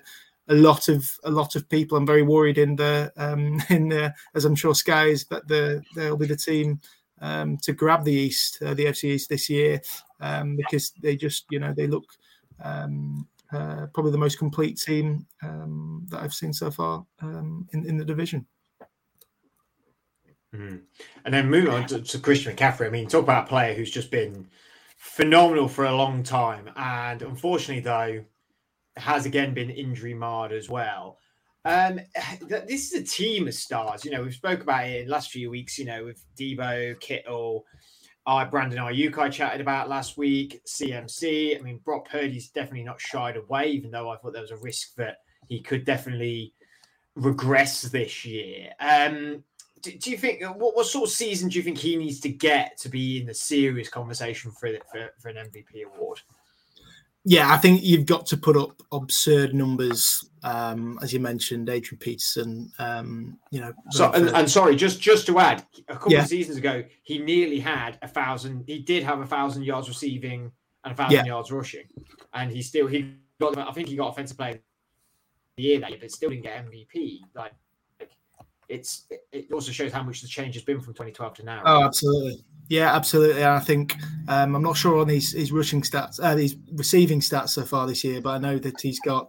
a 0.48 0.54
lot 0.54 0.88
of 0.88 1.18
a 1.24 1.30
lot 1.30 1.56
of 1.56 1.68
people. 1.70 1.96
I'm 1.96 2.06
very 2.06 2.22
worried 2.22 2.58
in 2.58 2.76
the 2.76 3.10
um, 3.16 3.62
in 3.70 3.88
the, 3.88 4.14
as 4.34 4.44
I'm 4.44 4.54
sure 4.54 4.74
Sky 4.74 5.06
is 5.06 5.24
that 5.26 5.48
the 5.48 5.82
they'll 5.96 6.18
be 6.18 6.26
the 6.26 6.36
team 6.36 6.78
um, 7.22 7.56
to 7.62 7.72
grab 7.72 8.04
the 8.04 8.12
East, 8.12 8.62
uh, 8.62 8.74
the 8.74 8.84
FC 8.84 9.04
East 9.04 9.30
this 9.30 9.48
year, 9.48 9.80
because 10.56 10.92
they 11.00 11.16
just 11.16 11.46
you 11.50 11.58
know 11.58 11.72
they 11.72 11.86
look 11.86 12.04
um, 12.62 13.28
uh, 13.52 13.86
probably 13.92 14.12
the 14.12 14.18
most 14.18 14.38
complete 14.38 14.78
team 14.78 15.26
um, 15.42 16.06
that 16.08 16.22
I've 16.22 16.34
seen 16.34 16.52
so 16.52 16.70
far 16.70 17.04
um, 17.20 17.68
in, 17.72 17.86
in 17.86 17.96
the 17.96 18.04
division. 18.04 18.46
Mm. 20.54 20.82
And 21.24 21.34
then 21.34 21.50
move 21.50 21.68
on 21.68 21.86
to, 21.88 22.02
to, 22.02 22.18
Christian 22.18 22.54
McCaffrey. 22.54 22.86
I 22.86 22.90
mean, 22.90 23.08
talk 23.08 23.22
about 23.22 23.44
a 23.44 23.48
player 23.48 23.74
who's 23.74 23.90
just 23.90 24.10
been 24.10 24.48
phenomenal 24.98 25.66
for 25.66 25.86
a 25.86 25.94
long 25.94 26.22
time, 26.22 26.70
and 26.76 27.22
unfortunately, 27.22 27.80
though, 27.80 28.24
has 28.96 29.24
again 29.24 29.54
been 29.54 29.70
injury 29.70 30.12
marred 30.12 30.52
as 30.52 30.68
well. 30.68 31.18
Um, 31.64 32.00
this 32.48 32.92
is 32.92 33.00
a 33.00 33.04
team 33.04 33.48
of 33.48 33.54
stars. 33.54 34.04
You 34.04 34.10
know, 34.10 34.22
we've 34.22 34.34
spoke 34.34 34.62
about 34.62 34.86
it 34.86 35.02
in 35.02 35.08
last 35.08 35.30
few 35.30 35.50
weeks. 35.50 35.78
You 35.78 35.86
know, 35.86 36.04
with 36.04 36.22
Deebo, 36.38 37.00
Kittle, 37.00 37.64
uh, 38.26 38.44
Brandon 38.44 38.78
Aiyuk 38.78 39.19
I 39.19 39.28
chatted 39.28 39.60
about 39.60 39.88
last 39.88 40.16
week, 40.16 40.62
CMC. 40.66 41.58
I 41.58 41.62
mean, 41.62 41.78
Brock 41.84 42.08
Purdy's 42.08 42.48
definitely 42.50 42.84
not 42.84 43.00
shied 43.00 43.36
away, 43.36 43.70
even 43.70 43.90
though 43.90 44.10
I 44.10 44.16
thought 44.16 44.32
there 44.32 44.42
was 44.42 44.52
a 44.52 44.56
risk 44.56 44.94
that 44.96 45.19
he 45.48 45.60
could 45.60 45.84
definitely 45.84 46.54
regress 47.16 47.82
this 47.82 48.24
year. 48.24 48.72
Um, 48.78 49.42
do, 49.82 49.90
do, 49.98 50.10
you 50.10 50.16
think 50.16 50.42
what, 50.56 50.76
what 50.76 50.86
sort 50.86 51.08
of 51.08 51.14
season 51.14 51.48
do 51.48 51.56
you 51.56 51.62
think 51.64 51.79
he 51.79 51.96
needs 51.96 52.20
to 52.20 52.29
get 52.29 52.79
to 52.79 52.88
be 52.88 53.20
in 53.20 53.26
the 53.26 53.34
serious 53.34 53.88
conversation 53.88 54.52
for 54.52 54.70
for, 54.91 55.10
for 55.19 55.29
an 55.29 55.36
MVP 55.36 55.84
award? 55.84 56.20
Yeah, 57.24 57.52
I 57.52 57.56
think 57.56 57.84
you've 57.84 58.06
got 58.06 58.26
to 58.26 58.36
put 58.36 58.56
up 58.56 58.82
absurd 58.91 59.55
numbers, 59.55 60.29
um, 60.43 60.98
as 61.02 61.12
you 61.12 61.20
mentioned, 61.20 61.69
Adrian 61.69 61.98
Peterson. 61.98 62.72
Um, 62.81 63.38
you 63.52 63.60
know, 63.60 63.72
so 63.91 64.10
and, 64.12 64.29
and, 64.31 64.50
sorry, 64.50 64.74
just 64.74 65.00
just 65.00 65.26
to 65.26 65.38
add, 65.38 65.64
a 65.88 65.94
couple 65.94 66.12
yeah. 66.12 66.22
of 66.22 66.26
seasons 66.26 66.58
ago, 66.58 66.82
he 67.05 67.19
nearly 67.19 67.60
had 67.60 67.96
a 68.02 68.08
thousand. 68.08 68.64
He 68.67 68.81
did 68.81 69.05
have 69.05 69.20
a 69.20 69.26
thousand 69.26 69.62
yards 69.62 69.88
receiving 69.88 70.50
and 70.84 70.93
a 70.93 70.96
thousand 70.96 71.14
yeah. 71.14 71.24
yards 71.26 71.52
rushing, 71.52 71.86
and 72.34 72.50
he 72.50 72.60
still 72.60 72.88
he 72.88 73.14
got. 73.41 73.56
I 73.56 73.70
think 73.70 73.88
he 73.88 73.94
got 73.94 74.08
offensive 74.08 74.36
player 74.36 74.55
of 74.55 74.60
the 75.56 75.62
year 75.62 75.79
that 75.79 75.91
year, 75.91 75.98
but 76.00 76.10
still 76.10 76.31
didn't 76.31 76.43
get 76.43 76.67
MVP. 76.67 77.20
Like, 77.36 77.52
it's 78.69 79.06
it 79.31 79.52
also 79.52 79.70
shows 79.70 79.93
how 79.93 80.02
much 80.02 80.22
the 80.22 80.29
change 80.29 80.55
has 80.55 80.64
been 80.64 80.81
from 80.81 80.94
2012 80.94 81.34
to 81.34 81.44
now. 81.44 81.62
Oh, 81.64 81.84
absolutely. 81.84 82.44
Yeah, 82.69 82.94
absolutely. 82.94 83.44
I 83.44 83.58
think 83.60 83.96
um, 84.28 84.54
I'm 84.54 84.62
not 84.62 84.76
sure 84.76 85.00
on 85.00 85.08
his, 85.08 85.32
his 85.32 85.52
rushing 85.52 85.82
stats, 85.82 86.19
uh, 86.22 86.36
his 86.36 86.56
receiving 86.72 87.20
stats 87.20 87.50
so 87.50 87.64
far 87.64 87.86
this 87.86 88.02
year, 88.04 88.20
but 88.20 88.31
I 88.31 88.38
know 88.38 88.58
that 88.58 88.81
he's 88.81 89.00
got 89.00 89.28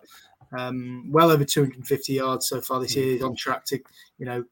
um, 0.57 1.09
well 1.11 1.31
over 1.31 1.43
250 1.43 2.13
yards 2.13 2.47
so 2.47 2.61
far 2.61 2.79
this 2.79 2.95
year. 2.95 3.13
He's 3.13 3.23
on 3.23 3.35
track 3.35 3.65
to, 3.65 3.79
you 4.17 4.25
know, 4.25 4.43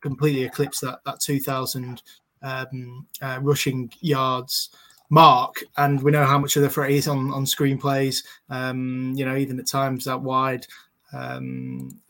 completely 0.00 0.44
eclipse 0.44 0.80
that 0.80 1.00
that 1.04 1.20
2,000 1.20 2.02
um, 2.42 3.06
uh, 3.22 3.38
rushing 3.42 3.92
yards 4.00 4.70
mark. 5.10 5.62
And 5.76 6.02
we 6.02 6.10
know 6.10 6.24
how 6.24 6.38
much 6.38 6.56
of 6.56 6.62
the 6.62 6.70
threat 6.70 6.90
is 6.90 7.06
on 7.06 7.32
on 7.32 7.44
screenplays. 7.44 8.24
Um, 8.48 9.12
you 9.14 9.24
know, 9.24 9.36
even 9.36 9.60
at 9.60 9.66
times 9.66 10.06
that 10.06 10.20
wide. 10.20 10.66
Um, 11.12 12.00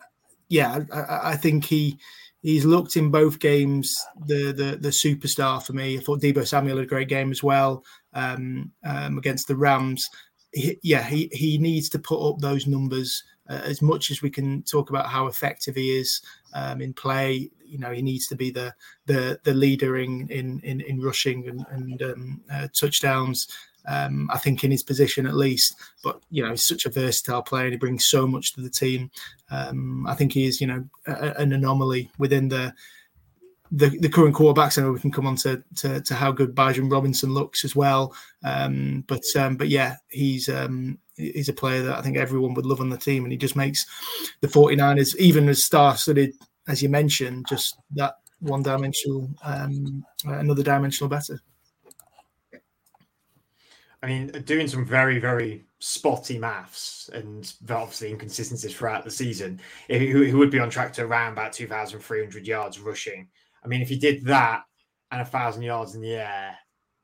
yeah, 0.48 0.80
I, 0.92 1.32
I 1.32 1.36
think 1.36 1.64
he 1.64 1.98
he's 2.42 2.64
looked 2.64 2.96
in 2.96 3.10
both 3.10 3.38
games 3.38 3.96
the 4.26 4.52
the 4.52 4.78
the 4.80 4.88
superstar 4.88 5.62
for 5.62 5.72
me. 5.72 5.98
I 5.98 6.00
thought 6.00 6.20
Deebo 6.20 6.46
Samuel 6.46 6.78
had 6.78 6.86
a 6.86 6.88
great 6.88 7.08
game 7.08 7.30
as 7.30 7.42
well 7.42 7.84
um, 8.14 8.70
um, 8.84 9.18
against 9.18 9.48
the 9.48 9.56
Rams. 9.56 10.08
He, 10.52 10.78
yeah, 10.82 11.02
he 11.02 11.30
he 11.32 11.58
needs 11.58 11.88
to 11.90 11.98
put 11.98 12.26
up 12.28 12.38
those 12.38 12.66
numbers 12.66 13.22
uh, 13.48 13.60
as 13.64 13.82
much 13.82 14.10
as 14.10 14.22
we 14.22 14.30
can 14.30 14.62
talk 14.62 14.90
about 14.90 15.06
how 15.06 15.26
effective 15.26 15.76
he 15.76 15.96
is 15.96 16.20
um, 16.54 16.80
in 16.80 16.92
play. 16.92 17.50
You 17.64 17.78
know, 17.78 17.92
he 17.92 18.02
needs 18.02 18.26
to 18.28 18.36
be 18.36 18.50
the 18.50 18.74
the 19.06 19.38
the 19.44 19.54
leader 19.54 19.98
in 19.98 20.28
in 20.28 20.60
in, 20.60 20.80
in 20.80 21.00
rushing 21.00 21.48
and, 21.48 21.64
and 21.70 22.02
um, 22.02 22.40
uh, 22.52 22.68
touchdowns 22.74 23.48
um, 23.86 24.30
I 24.32 24.38
think 24.38 24.64
in 24.64 24.70
his 24.70 24.82
position 24.82 25.26
at 25.26 25.34
least. 25.34 25.76
But 26.02 26.20
you 26.30 26.42
know, 26.42 26.50
he's 26.50 26.66
such 26.66 26.86
a 26.86 26.90
versatile 26.90 27.42
player 27.42 27.64
and 27.64 27.72
he 27.72 27.78
brings 27.78 28.06
so 28.06 28.26
much 28.26 28.52
to 28.54 28.60
the 28.60 28.70
team. 28.70 29.10
Um, 29.50 30.06
I 30.06 30.14
think 30.14 30.32
he 30.32 30.46
is, 30.46 30.60
you 30.60 30.66
know, 30.66 30.84
a, 31.06 31.34
an 31.40 31.52
anomaly 31.52 32.10
within 32.18 32.48
the 32.48 32.74
the, 33.72 33.88
the 34.00 34.08
current 34.08 34.34
quarterbacks. 34.34 34.78
I 34.78 34.82
know 34.82 34.92
we 34.92 34.98
can 34.98 35.12
come 35.12 35.28
on 35.28 35.36
to, 35.36 35.62
to, 35.76 36.00
to 36.00 36.14
how 36.14 36.32
good 36.32 36.56
Bijan 36.56 36.90
Robinson 36.90 37.32
looks 37.32 37.64
as 37.64 37.76
well. 37.76 38.12
Um, 38.42 39.04
but 39.06 39.22
um, 39.36 39.56
but 39.56 39.68
yeah, 39.68 39.94
he's 40.08 40.48
um, 40.48 40.98
he's 41.16 41.48
a 41.48 41.52
player 41.52 41.82
that 41.82 41.96
I 41.96 42.02
think 42.02 42.16
everyone 42.16 42.54
would 42.54 42.66
love 42.66 42.80
on 42.80 42.88
the 42.88 42.98
team, 42.98 43.24
and 43.24 43.30
he 43.30 43.38
just 43.38 43.54
makes 43.54 43.86
the 44.40 44.48
49ers, 44.48 45.14
even 45.16 45.48
as 45.48 45.64
star-studded 45.64 46.32
as 46.70 46.82
you 46.82 46.88
mentioned, 46.88 47.46
just 47.48 47.76
that 47.96 48.14
one 48.38 48.62
dimensional, 48.62 49.28
um, 49.44 50.04
another 50.24 50.62
dimensional 50.62 51.08
better. 51.08 51.40
I 54.02 54.06
mean, 54.06 54.28
doing 54.44 54.66
some 54.66 54.84
very, 54.84 55.18
very 55.18 55.66
spotty 55.78 56.38
maths 56.38 57.10
and 57.12 57.52
obviously 57.68 58.10
inconsistencies 58.10 58.74
throughout 58.74 59.04
the 59.04 59.10
season, 59.10 59.60
he, 59.88 59.98
he 60.26 60.32
would 60.34 60.50
be 60.50 60.58
on 60.58 60.70
track 60.70 60.92
to 60.94 61.04
around 61.04 61.32
about 61.32 61.52
2,300 61.52 62.46
yards 62.46 62.80
rushing. 62.80 63.28
I 63.62 63.68
mean, 63.68 63.82
if 63.82 63.88
he 63.90 63.98
did 63.98 64.24
that 64.24 64.62
and 65.10 65.20
a 65.20 65.24
thousand 65.24 65.62
yards 65.62 65.94
in 65.94 66.00
the 66.00 66.14
air. 66.14 66.56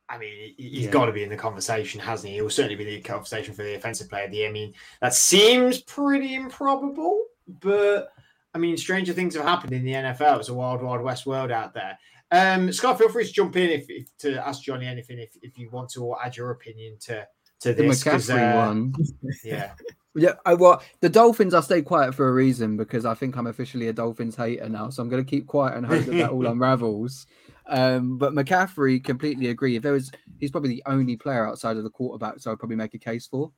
I 0.09 0.19
mean, 0.19 0.55
he's 0.57 0.85
Yeah. 0.85 0.91
got 0.93 1.07
to 1.07 1.13
be 1.13 1.25
in 1.25 1.29
the 1.29 1.37
conversation, 1.37 2.01
hasn't 2.01 2.29
he? 2.29 2.37
He 2.37 2.41
will 2.41 2.49
certainly 2.51 2.77
be 2.77 2.85
the 2.85 3.01
conversation 3.01 3.55
for 3.55 3.65
the 3.65 3.75
offensive 3.75 4.09
player 4.09 4.27
of 4.27 4.31
the 4.31 4.37
year. 4.39 4.49
I 4.49 4.53
mean, 4.53 4.73
that 5.01 5.15
seems 5.15 5.81
pretty 5.83 6.35
improbable, 6.37 7.25
but 7.61 8.13
I 8.55 8.59
mean, 8.59 8.77
stranger 8.77 9.13
things 9.13 9.35
have 9.35 9.45
happened 9.45 9.73
in 9.73 9.85
the 9.85 9.93
NFL. 9.93 10.39
It's 10.39 10.49
a 10.49 10.55
wild, 10.55 10.81
wild 10.81 11.03
west 11.03 11.27
world 11.27 11.51
out 11.51 11.75
there. 11.75 11.99
Um, 12.33 12.73
Scott, 12.73 12.99
feel 12.99 13.09
free 13.09 13.25
to 13.27 13.33
jump 13.33 13.57
in 13.57 13.71
if, 13.71 13.87
if 13.89 14.09
to 14.19 14.47
ask 14.47 14.63
Johnny 14.63 14.87
anything 14.87 15.19
if, 15.19 15.31
if 15.43 15.57
you 15.59 15.71
want 15.71 15.91
to, 15.91 16.05
or 16.05 16.25
add 16.25 16.37
your 16.37 16.51
opinion 16.51 16.97
to 17.03 17.27
to 17.61 17.73
The 17.73 17.83
this. 17.85 18.03
'cause, 18.03 18.29
McCaffrey 18.29 18.53
uh, 18.55 18.67
one. 18.67 18.95
yeah, 19.45 19.73
Yeah, 20.15 20.33
I, 20.45 20.55
well, 20.55 20.83
the 21.01 21.09
Dolphins. 21.09 21.55
I 21.55 21.61
stay 21.61 21.83
quiet 21.83 22.15
for 22.15 22.29
a 22.29 22.33
reason 22.33 22.77
because 22.77 23.05
I 23.07 23.15
think 23.15 23.37
I'm 23.37 23.47
officially 23.47 23.89
a 23.89 23.93
Dolphins 23.93 24.37
hater 24.37 24.69
now. 24.69 24.91
So 24.91 25.03
I'm 25.03 25.09
going 25.09 25.25
to 25.25 25.29
keep 25.31 25.47
quiet 25.47 25.77
and 25.77 25.87
hope 25.87 26.05
that 26.05 26.13
that 26.13 26.31
all 26.31 26.47
unravels. 26.53 27.27
Um, 27.69 28.19
but 28.19 28.33
McCaffrey, 28.33 29.03
completely 29.03 29.49
agree. 29.49 29.77
If 29.77 29.83
there 29.83 29.93
was, 29.93 30.11
he's 30.39 30.51
probably 30.51 30.71
the 30.71 30.83
only 30.87 31.17
player 31.17 31.47
outside 31.47 31.77
of 31.77 31.83
the 31.85 31.91
quarterback, 31.91 32.39
so 32.39 32.53
I'd 32.53 32.59
probably 32.59 32.77
make 32.77 32.95
a 32.95 32.99
case 32.99 33.27
for 33.27 33.51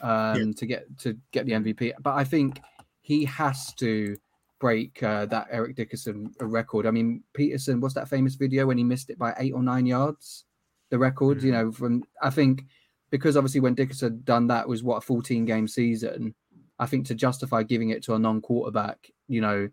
um, 0.00 0.54
to 0.54 0.66
get 0.66 0.86
to 1.00 1.16
get 1.32 1.46
the 1.46 1.52
MVP. 1.52 1.92
But 2.00 2.14
I 2.14 2.24
think 2.24 2.60
he 3.00 3.24
has 3.26 3.74
to 3.74 4.16
break 4.62 5.02
uh, 5.02 5.26
that 5.26 5.48
Eric 5.50 5.74
Dickerson 5.74 6.32
record. 6.40 6.86
I 6.86 6.92
mean, 6.92 7.24
Peterson, 7.34 7.80
what's 7.80 7.94
that 7.96 8.08
famous 8.08 8.36
video 8.36 8.64
when 8.66 8.78
he 8.78 8.84
missed 8.84 9.10
it 9.10 9.18
by 9.18 9.34
eight 9.38 9.52
or 9.52 9.62
nine 9.62 9.86
yards? 9.86 10.44
The 10.90 10.98
record, 10.98 11.42
you 11.42 11.50
Mhm. 11.50 11.54
know, 11.54 11.72
from 11.72 12.04
I 12.22 12.30
think 12.30 12.66
because 13.10 13.36
obviously 13.36 13.60
when 13.60 13.74
Dickerson 13.74 14.20
done 14.22 14.46
that 14.46 14.68
was 14.68 14.84
what 14.84 14.98
a 14.98 15.00
14 15.00 15.44
game 15.44 15.66
season. 15.66 16.34
I 16.78 16.86
think 16.86 17.06
to 17.06 17.14
justify 17.14 17.62
giving 17.64 17.90
it 17.90 18.02
to 18.04 18.14
a 18.14 18.18
non-quarterback, 18.18 19.10
you 19.28 19.40
know, 19.40 19.68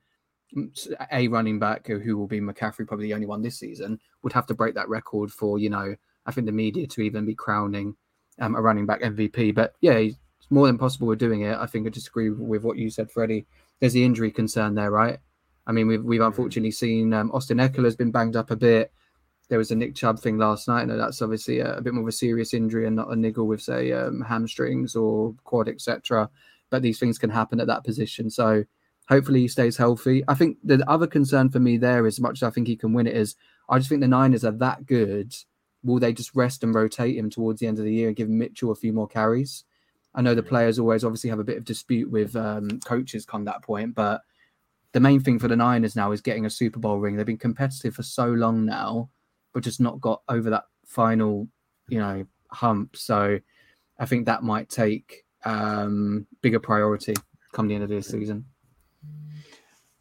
a 1.11 1.27
running 1.27 1.59
back 1.59 1.87
who, 1.87 2.17
will 2.17 2.27
be 2.27 2.41
McCaffrey, 2.41 2.87
probably 2.87 3.07
the 3.07 3.13
only 3.13 3.27
one 3.27 3.41
this 3.41 3.59
season, 3.59 3.99
would 4.23 4.33
have 4.33 4.47
to 4.47 4.53
break 4.55 4.73
that 4.75 4.89
record 4.89 5.31
for 5.31 5.59
you 5.59 5.69
know. 5.69 5.95
I 6.25 6.31
think 6.31 6.45
the 6.45 6.51
media 6.65 6.87
to 6.87 7.01
even 7.01 7.25
be 7.25 7.35
crowning 7.35 7.95
um, 8.39 8.55
a 8.55 8.61
running 8.61 8.87
back 8.87 9.01
MVP. 9.01 9.53
But 9.53 9.73
yeah, 9.81 10.09
more 10.49 10.67
than 10.67 10.77
possible 10.77 11.07
we're 11.07 11.15
doing 11.15 11.41
it. 11.41 11.57
I 11.57 11.65
think 11.65 11.85
I 11.85 11.89
disagree 11.89 12.29
with 12.29 12.63
what 12.63 12.77
you 12.77 12.89
said, 12.89 13.11
Freddie. 13.11 13.45
There's 13.79 13.93
the 13.93 14.03
injury 14.03 14.31
concern 14.31 14.75
there, 14.75 14.91
right? 14.91 15.19
I 15.67 15.71
mean, 15.71 15.87
we've 15.87 16.03
we've 16.03 16.21
unfortunately 16.21 16.71
seen 16.71 17.13
um, 17.13 17.31
Austin 17.31 17.59
Ekeler 17.59 17.85
has 17.85 17.95
been 17.95 18.11
banged 18.11 18.35
up 18.35 18.51
a 18.51 18.55
bit. 18.55 18.91
There 19.49 19.57
was 19.57 19.71
a 19.71 19.75
Nick 19.75 19.95
Chubb 19.95 20.19
thing 20.19 20.37
last 20.37 20.67
night. 20.67 20.87
No, 20.87 20.97
that's 20.97 21.21
obviously 21.21 21.59
a, 21.59 21.77
a 21.77 21.81
bit 21.81 21.93
more 21.93 22.03
of 22.03 22.07
a 22.07 22.11
serious 22.11 22.53
injury 22.53 22.85
and 22.85 22.95
not 22.95 23.11
a 23.11 23.15
niggle 23.15 23.47
with, 23.47 23.61
say, 23.61 23.91
um, 23.91 24.21
hamstrings 24.21 24.95
or 24.95 25.33
quad, 25.43 25.67
etc. 25.67 26.29
But 26.69 26.81
these 26.81 26.99
things 26.99 27.17
can 27.17 27.29
happen 27.31 27.59
at 27.59 27.67
that 27.67 27.83
position. 27.83 28.29
So 28.29 28.63
hopefully 29.07 29.41
he 29.41 29.47
stays 29.47 29.75
healthy. 29.75 30.23
I 30.27 30.35
think 30.35 30.57
the 30.63 30.87
other 30.87 31.07
concern 31.07 31.49
for 31.49 31.59
me 31.59 31.77
there, 31.77 32.05
as 32.05 32.19
much 32.19 32.39
as 32.39 32.43
I 32.43 32.51
think 32.51 32.67
he 32.67 32.75
can 32.75 32.93
win 32.93 33.07
it, 33.07 33.15
is 33.15 33.35
I 33.67 33.79
just 33.79 33.89
think 33.89 34.01
the 34.01 34.07
Niners 34.07 34.45
are 34.45 34.51
that 34.51 34.85
good. 34.85 35.35
Will 35.83 35.99
they 35.99 36.13
just 36.13 36.35
rest 36.35 36.63
and 36.63 36.75
rotate 36.75 37.17
him 37.17 37.29
towards 37.29 37.59
the 37.59 37.67
end 37.67 37.79
of 37.79 37.85
the 37.85 37.93
year 37.93 38.07
and 38.07 38.17
give 38.17 38.29
Mitchell 38.29 38.71
a 38.71 38.75
few 38.75 38.93
more 38.93 39.07
carries? 39.07 39.63
I 40.15 40.21
know 40.21 40.35
the 40.35 40.43
players 40.43 40.79
always 40.79 41.03
obviously 41.03 41.29
have 41.29 41.39
a 41.39 41.43
bit 41.43 41.57
of 41.57 41.65
dispute 41.65 42.09
with 42.09 42.35
um, 42.35 42.79
coaches 42.85 43.25
come 43.25 43.45
that 43.45 43.61
point, 43.61 43.93
but 43.93 44.21
the 44.91 44.99
main 44.99 45.19
thing 45.19 45.37
for 45.37 45.47
the 45.47 45.55
Niners 45.55 45.95
now 45.95 46.11
is 46.11 46.21
getting 46.21 46.45
a 46.45 46.49
Super 46.49 46.79
Bowl 46.79 46.97
ring. 46.97 47.15
They've 47.15 47.25
been 47.25 47.37
competitive 47.37 47.95
for 47.95 48.03
so 48.03 48.27
long 48.27 48.65
now, 48.65 49.09
but 49.53 49.63
just 49.63 49.79
not 49.79 50.01
got 50.01 50.23
over 50.27 50.49
that 50.49 50.65
final, 50.85 51.47
you 51.89 51.99
know, 51.99 52.25
hump. 52.51 52.95
So 52.95 53.39
I 53.99 54.05
think 54.05 54.25
that 54.25 54.43
might 54.43 54.69
take 54.69 55.25
um, 55.45 56.25
bigger 56.41 56.59
priority 56.59 57.15
come 57.51 57.67
the 57.67 57.75
end 57.75 57.83
of 57.83 57.89
this 57.89 58.07
season. 58.07 58.45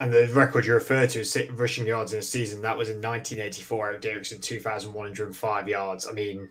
and 0.00 0.12
the 0.12 0.29
record 0.29 0.67
you 0.67 0.75
referred 0.75 1.11
to 1.11 1.49
rushing 1.53 1.87
yards 1.87 2.12
in 2.12 2.21
a 2.21 2.23
season. 2.23 2.62
That 2.62 2.77
was 2.77 2.88
in 2.88 2.97
1984. 2.97 3.88
Eric 3.88 4.00
Dickerson, 4.00 4.41
2,105 4.41 5.69
yards. 5.69 6.07
I 6.07 6.12
mean, 6.12 6.49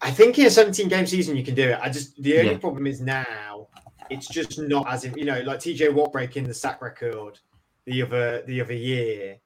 I 0.00 0.10
think 0.10 0.38
in 0.38 0.46
a 0.46 0.50
17 0.50 0.88
game 0.88 1.06
season 1.06 1.36
you 1.36 1.44
can 1.44 1.54
do 1.54 1.70
it. 1.70 1.78
I 1.80 1.88
just 1.88 2.20
the 2.22 2.38
only 2.38 2.52
Yeah. 2.52 2.58
problem 2.58 2.86
is 2.86 3.00
now 3.00 3.68
it's 4.10 4.28
just 4.28 4.58
not 4.58 4.88
as 4.88 5.04
if 5.04 5.16
you 5.16 5.24
know, 5.24 5.40
like 5.42 5.60
TJ 5.60 5.92
Watt 5.92 6.12
breaking 6.12 6.44
the 6.44 6.54
sack 6.54 6.80
record 6.80 7.38
the 7.84 8.02
other 8.02 8.42
the 8.42 8.60
other 8.60 8.74
year. 8.74 9.40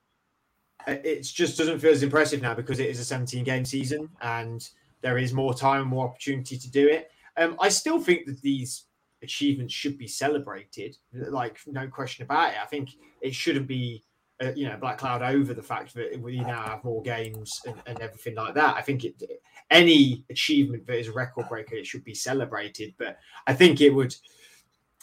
uh, 0.87 0.97
It 1.05 1.23
just 1.23 1.57
doesn't 1.57 1.79
feel 1.79 1.93
as 1.93 2.03
impressive 2.03 2.43
now 2.43 2.55
because 2.55 2.81
it 2.81 2.91
is 2.91 2.99
a 2.99 3.05
17 3.05 3.45
game 3.45 3.65
season 3.65 4.09
and 4.21 4.69
there 5.01 5.19
is 5.19 5.33
more 5.33 5.55
time, 5.55 5.83
and 5.83 5.91
more 5.91 6.09
opportunity 6.09 6.57
to 6.59 6.71
do 6.71 6.89
it. 6.89 7.11
Um, 7.37 7.57
I 7.61 7.69
still 7.71 7.99
think 8.01 8.27
that 8.27 8.41
these 8.43 8.85
achievements 9.23 9.73
should 9.73 9.97
be 9.97 10.07
celebrated, 10.09 10.97
like 11.13 11.59
no 11.67 11.87
question 11.89 12.25
about 12.25 12.53
it. 12.53 12.59
I 12.63 12.67
think 12.67 12.91
it 13.21 13.35
shouldn't 13.35 13.67
be, 13.69 14.03
uh, 14.43 14.53
you 14.55 14.69
know, 14.69 14.77
black 14.77 14.99
cloud 14.99 15.23
over 15.23 15.55
the 15.55 15.63
fact 15.63 15.95
that 15.95 16.19
we 16.21 16.41
now 16.41 16.63
have 16.63 16.85
more 16.85 17.03
games 17.03 17.61
and, 17.67 17.77
and 17.87 18.01
everything 18.01 18.35
like 18.35 18.55
that. 18.55 18.77
I 18.77 18.83
think 18.83 19.05
it, 19.05 19.23
any 19.71 20.25
achievement 20.31 20.87
that 20.87 20.99
is 20.99 21.09
a 21.09 21.13
record 21.13 21.49
breaker, 21.49 21.77
it 21.77 21.87
should 21.87 22.05
be 22.05 22.15
celebrated. 22.15 22.95
But 22.99 23.19
I 23.47 23.55
think 23.55 23.81
it 23.81 23.91
would, 23.91 24.15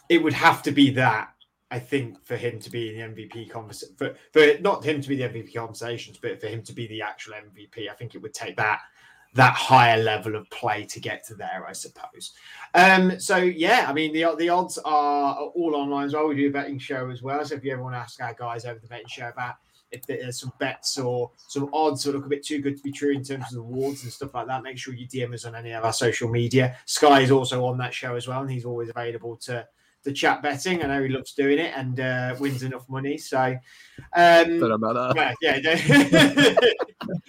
it 0.10 0.22
would 0.22 0.34
have 0.34 0.62
to 0.64 0.72
be 0.72 0.90
that. 0.92 1.30
I 1.72 1.78
think 1.78 2.26
for 2.26 2.36
him 2.36 2.60
to 2.60 2.70
be 2.72 2.90
in 2.90 3.14
the 3.14 3.22
MVP 3.22 3.50
conversation, 3.50 3.96
for, 3.96 4.16
for 4.34 4.60
not 4.60 4.84
him 4.84 5.02
to 5.02 5.08
be 5.08 5.16
the 5.16 5.24
MVP 5.24 5.54
conversations, 5.54 6.18
but 6.18 6.42
for 6.42 6.48
him 6.48 6.64
to 6.64 6.74
be 6.74 6.88
the 6.88 7.04
actual 7.04 7.34
MVP, 7.34 7.90
I 7.90 7.94
think 7.94 8.16
it 8.16 8.22
would 8.22 8.34
take 8.34 8.58
that 8.58 8.80
that 9.34 9.54
higher 9.54 10.02
level 10.02 10.36
of 10.36 10.50
play 10.50 10.86
to 10.86 11.00
get 11.00 11.26
to 11.28 11.36
there, 11.36 11.66
I 11.68 11.74
suppose. 11.74 12.34
Um, 12.74 13.20
so 13.20 13.38
yeah, 13.38 13.86
I 13.88 13.94
mean 13.94 14.14
the 14.14 14.36
the 14.38 14.50
odds 14.50 14.78
are 14.80 15.36
all 15.36 15.76
online 15.76 16.08
as 16.08 16.14
well. 16.14 16.28
We 16.28 16.36
do 16.36 16.48
a 16.48 16.52
betting 16.52 16.80
show 16.80 17.10
as 17.10 17.22
well. 17.22 17.44
So 17.46 17.56
if 17.56 17.64
you 17.64 17.74
ever 17.74 17.84
want 17.84 17.96
to 17.96 18.00
ask 18.00 18.22
our 18.22 18.34
guys 18.34 18.66
over 18.66 18.80
the 18.80 18.88
betting 18.88 19.08
show 19.08 19.30
about 19.30 19.56
if 19.92 20.06
there's 20.06 20.40
some 20.40 20.52
bets 20.60 20.98
or 20.98 21.32
some 21.48 21.70
odds 21.74 22.04
that 22.04 22.14
look 22.14 22.26
a 22.26 22.30
bit 22.30 22.46
too 22.46 22.62
good 22.62 22.78
to 22.78 22.84
be 22.84 22.92
true 22.92 23.12
in 23.12 23.24
terms 23.24 23.46
of 23.46 23.54
the 23.54 23.60
awards 23.60 24.04
and 24.04 24.12
stuff 24.12 24.34
like 24.36 24.48
that, 24.48 24.62
make 24.62 24.78
sure 24.78 24.94
you 24.94 25.08
DM 25.08 25.34
us 25.34 25.46
on 25.46 25.56
any 25.56 25.72
of 25.72 25.84
our 25.84 25.94
social 25.94 26.30
media. 26.30 26.78
Sky 26.86 27.22
is 27.22 27.32
also 27.32 27.66
on 27.66 27.78
that 27.80 27.94
show 27.94 28.16
as 28.16 28.28
well, 28.28 28.42
and 28.42 28.52
he's 28.52 28.66
always 28.66 28.90
available 28.90 29.36
to 29.38 29.68
to 30.04 30.14
chat 30.14 30.42
betting. 30.42 30.84
I 30.84 30.88
know 30.88 31.04
he 31.04 31.10
loves 31.10 31.34
doing 31.34 31.60
it 31.60 31.74
and 31.76 32.00
uh, 32.00 32.36
wins 32.40 32.64
enough 32.64 32.88
money. 32.90 33.18
So 33.18 33.58
um, 34.16 34.64
about 34.64 35.16
that. 35.16 35.36
yeah, 35.42 35.60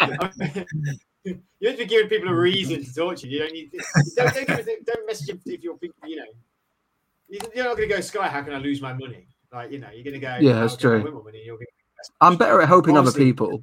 yeah. 0.01 0.55
you 1.25 1.35
have 1.65 1.77
to 1.77 1.79
be 1.79 1.87
giving 1.87 2.09
people 2.09 2.29
a 2.29 2.35
reason 2.35 2.83
to 2.85 2.95
talk 2.95 3.17
to 3.17 3.29
you. 3.29 3.39
You 3.39 3.45
don't 3.45 3.53
need. 3.53 3.73
Don't, 4.17 4.35
don't, 4.35 4.47
give 4.47 4.69
it- 4.69 4.87
don't 4.87 5.07
message 5.07 5.29
him 5.29 5.41
if 5.45 5.63
you're, 5.63 5.79
you 6.07 6.17
know, 6.17 6.25
you're 7.29 7.65
not 7.65 7.77
going 7.77 7.89
to 7.89 7.95
go 7.95 8.01
Sky. 8.01 8.29
How 8.29 8.43
can 8.43 8.55
I 8.55 8.59
lose 8.59 8.81
my 8.81 8.93
money? 8.93 9.27
Like 9.53 9.73
you 9.73 9.79
know, 9.79 9.89
you're 9.93 10.05
going 10.05 10.15
to 10.15 10.21
go. 10.21 10.37
Yeah, 10.41 10.61
that's 10.61 10.77
true. 10.77 11.03
win 11.03 11.15
my 11.15 11.23
money?" 11.23 11.43
You're 11.45 11.57
gonna, 11.57 11.67
I'm 12.21 12.37
better 12.37 12.61
at 12.63 12.69
helping 12.69 12.97
other 12.97 13.13
people. 13.13 13.63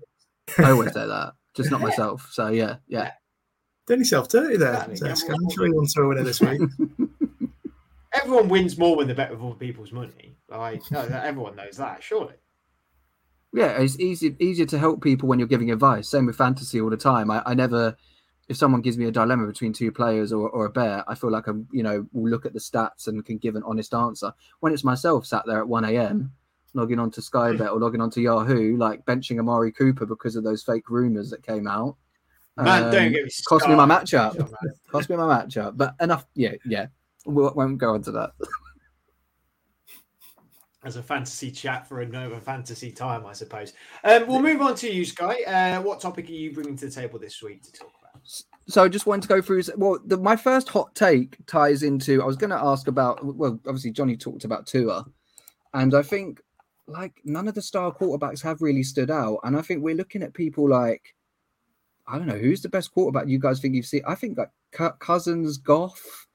I 0.57 0.71
always 0.71 0.93
say 0.93 1.05
that, 1.07 1.33
just 1.55 1.71
not 1.71 1.81
myself. 1.81 2.29
So 2.31 2.49
yeah, 2.49 2.77
yeah. 2.87 3.11
Done 3.87 3.99
yourself 3.99 4.27
dirty 4.27 4.57
there. 4.57 4.85
Exactly. 4.89 4.95
Zesk. 4.95 5.29
Yeah, 5.29 5.35
I'm 5.35 5.49
sure 5.49 5.65
he 5.65 5.71
wants 5.71 5.93
to 5.93 6.07
win 6.07 6.17
it 6.17 6.23
this 6.23 6.41
week. 6.41 6.59
Everyone 8.13 8.49
wins 8.49 8.77
more 8.77 8.97
when 8.97 9.07
they 9.07 9.13
bet 9.13 9.31
with 9.31 9.41
other 9.41 9.55
people's 9.55 9.91
money. 9.91 10.35
Like 10.49 10.81
no, 10.91 11.01
everyone 11.01 11.55
knows 11.55 11.77
that, 11.77 12.03
surely. 12.03 12.33
Yeah, 13.53 13.79
it's 13.79 13.99
easy 13.99 14.35
easier 14.39 14.65
to 14.67 14.77
help 14.77 15.01
people 15.01 15.27
when 15.29 15.39
you're 15.39 15.47
giving 15.47 15.71
advice. 15.71 16.09
Same 16.09 16.25
with 16.25 16.35
fantasy 16.35 16.81
all 16.81 16.89
the 16.89 16.97
time. 16.97 17.31
I, 17.31 17.41
I 17.45 17.53
never, 17.53 17.95
if 18.49 18.57
someone 18.57 18.81
gives 18.81 18.97
me 18.97 19.05
a 19.05 19.11
dilemma 19.11 19.47
between 19.47 19.73
two 19.73 19.91
players 19.91 20.33
or, 20.33 20.49
or 20.49 20.65
a 20.65 20.69
bear, 20.69 21.03
I 21.07 21.15
feel 21.15 21.31
like 21.31 21.47
I'm, 21.47 21.67
you 21.71 21.83
know, 21.83 22.05
will 22.11 22.29
look 22.29 22.45
at 22.45 22.53
the 22.53 22.59
stats 22.59 23.07
and 23.07 23.25
can 23.25 23.37
give 23.37 23.55
an 23.55 23.63
honest 23.65 23.93
answer. 23.93 24.33
When 24.59 24.73
it's 24.73 24.83
myself 24.83 25.25
sat 25.25 25.43
there 25.47 25.59
at 25.59 25.67
1 25.67 25.85
a.m. 25.85 26.31
logging 26.73 26.99
on 26.99 27.09
to 27.11 27.21
Sky 27.21 27.55
Bet 27.55 27.69
or 27.69 27.79
logging 27.79 28.01
on 28.01 28.09
to 28.11 28.21
Yahoo, 28.21 28.77
like 28.77 29.05
benching 29.05 29.39
Amari 29.39 29.71
Cooper 29.71 30.05
because 30.05 30.35
of 30.35 30.43
those 30.43 30.61
fake 30.61 30.89
rumors 30.89 31.29
that 31.29 31.41
came 31.41 31.67
out. 31.67 31.95
Man, 32.57 32.85
um, 32.85 32.91
don't 32.91 33.11
get 33.11 33.25
me 33.25 33.31
cost 33.47 33.67
me 33.67 33.75
my 33.75 33.85
matchup. 33.85 34.51
Cost 34.91 35.09
me 35.09 35.15
my 35.15 35.23
matchup. 35.23 35.77
But 35.77 35.95
enough. 36.01 36.25
Yeah, 36.33 36.53
yeah. 36.65 36.87
We 37.25 37.43
won't 37.43 37.77
go 37.77 37.93
on 37.93 38.01
to 38.03 38.11
that. 38.11 38.31
as 40.83 40.95
a 40.95 41.03
fantasy 41.03 41.51
chat 41.51 41.87
for 41.87 42.01
another 42.01 42.39
fantasy 42.39 42.91
time, 42.91 43.25
I 43.25 43.33
suppose. 43.33 43.73
Um, 44.03 44.27
we'll 44.27 44.41
move 44.41 44.61
on 44.61 44.75
to 44.75 44.91
you, 44.91 45.05
Sky. 45.05 45.41
Uh, 45.43 45.81
what 45.81 45.99
topic 45.99 46.29
are 46.29 46.33
you 46.33 46.53
bringing 46.53 46.77
to 46.77 46.85
the 46.85 46.91
table 46.91 47.19
this 47.19 47.41
week 47.41 47.63
to 47.63 47.71
talk 47.71 47.91
about? 47.99 48.07
so 48.67 48.83
I 48.83 48.87
just 48.89 49.05
wanted 49.05 49.21
to 49.23 49.27
go 49.27 49.41
through. 49.41 49.63
Well, 49.77 49.99
the, 50.05 50.17
my 50.17 50.35
first 50.35 50.69
hot 50.69 50.93
take 50.93 51.37
ties 51.45 51.83
into. 51.83 52.21
I 52.21 52.25
was 52.25 52.35
going 52.35 52.49
to 52.49 52.57
ask 52.57 52.87
about. 52.87 53.23
Well, 53.23 53.59
obviously 53.65 53.91
Johnny 53.91 54.17
talked 54.17 54.43
about 54.43 54.67
Tua, 54.67 55.05
and 55.73 55.93
I 55.93 56.01
think 56.01 56.41
like 56.87 57.13
none 57.23 57.47
of 57.47 57.55
the 57.55 57.61
star 57.61 57.93
quarterbacks 57.93 58.41
have 58.43 58.61
really 58.61 58.83
stood 58.83 59.11
out. 59.11 59.39
And 59.43 59.57
I 59.57 59.61
think 59.61 59.83
we're 59.83 59.95
looking 59.95 60.23
at 60.23 60.33
people 60.33 60.69
like 60.69 61.15
I 62.07 62.17
don't 62.17 62.27
know 62.27 62.37
who's 62.37 62.61
the 62.61 62.69
best 62.69 62.93
quarterback 62.93 63.27
you 63.27 63.39
guys 63.39 63.59
think 63.59 63.75
you've 63.75 63.85
seen. 63.85 64.03
I 64.07 64.15
think 64.15 64.37
like 64.37 64.49
Cousins, 64.99 65.57
Goff. 65.57 66.26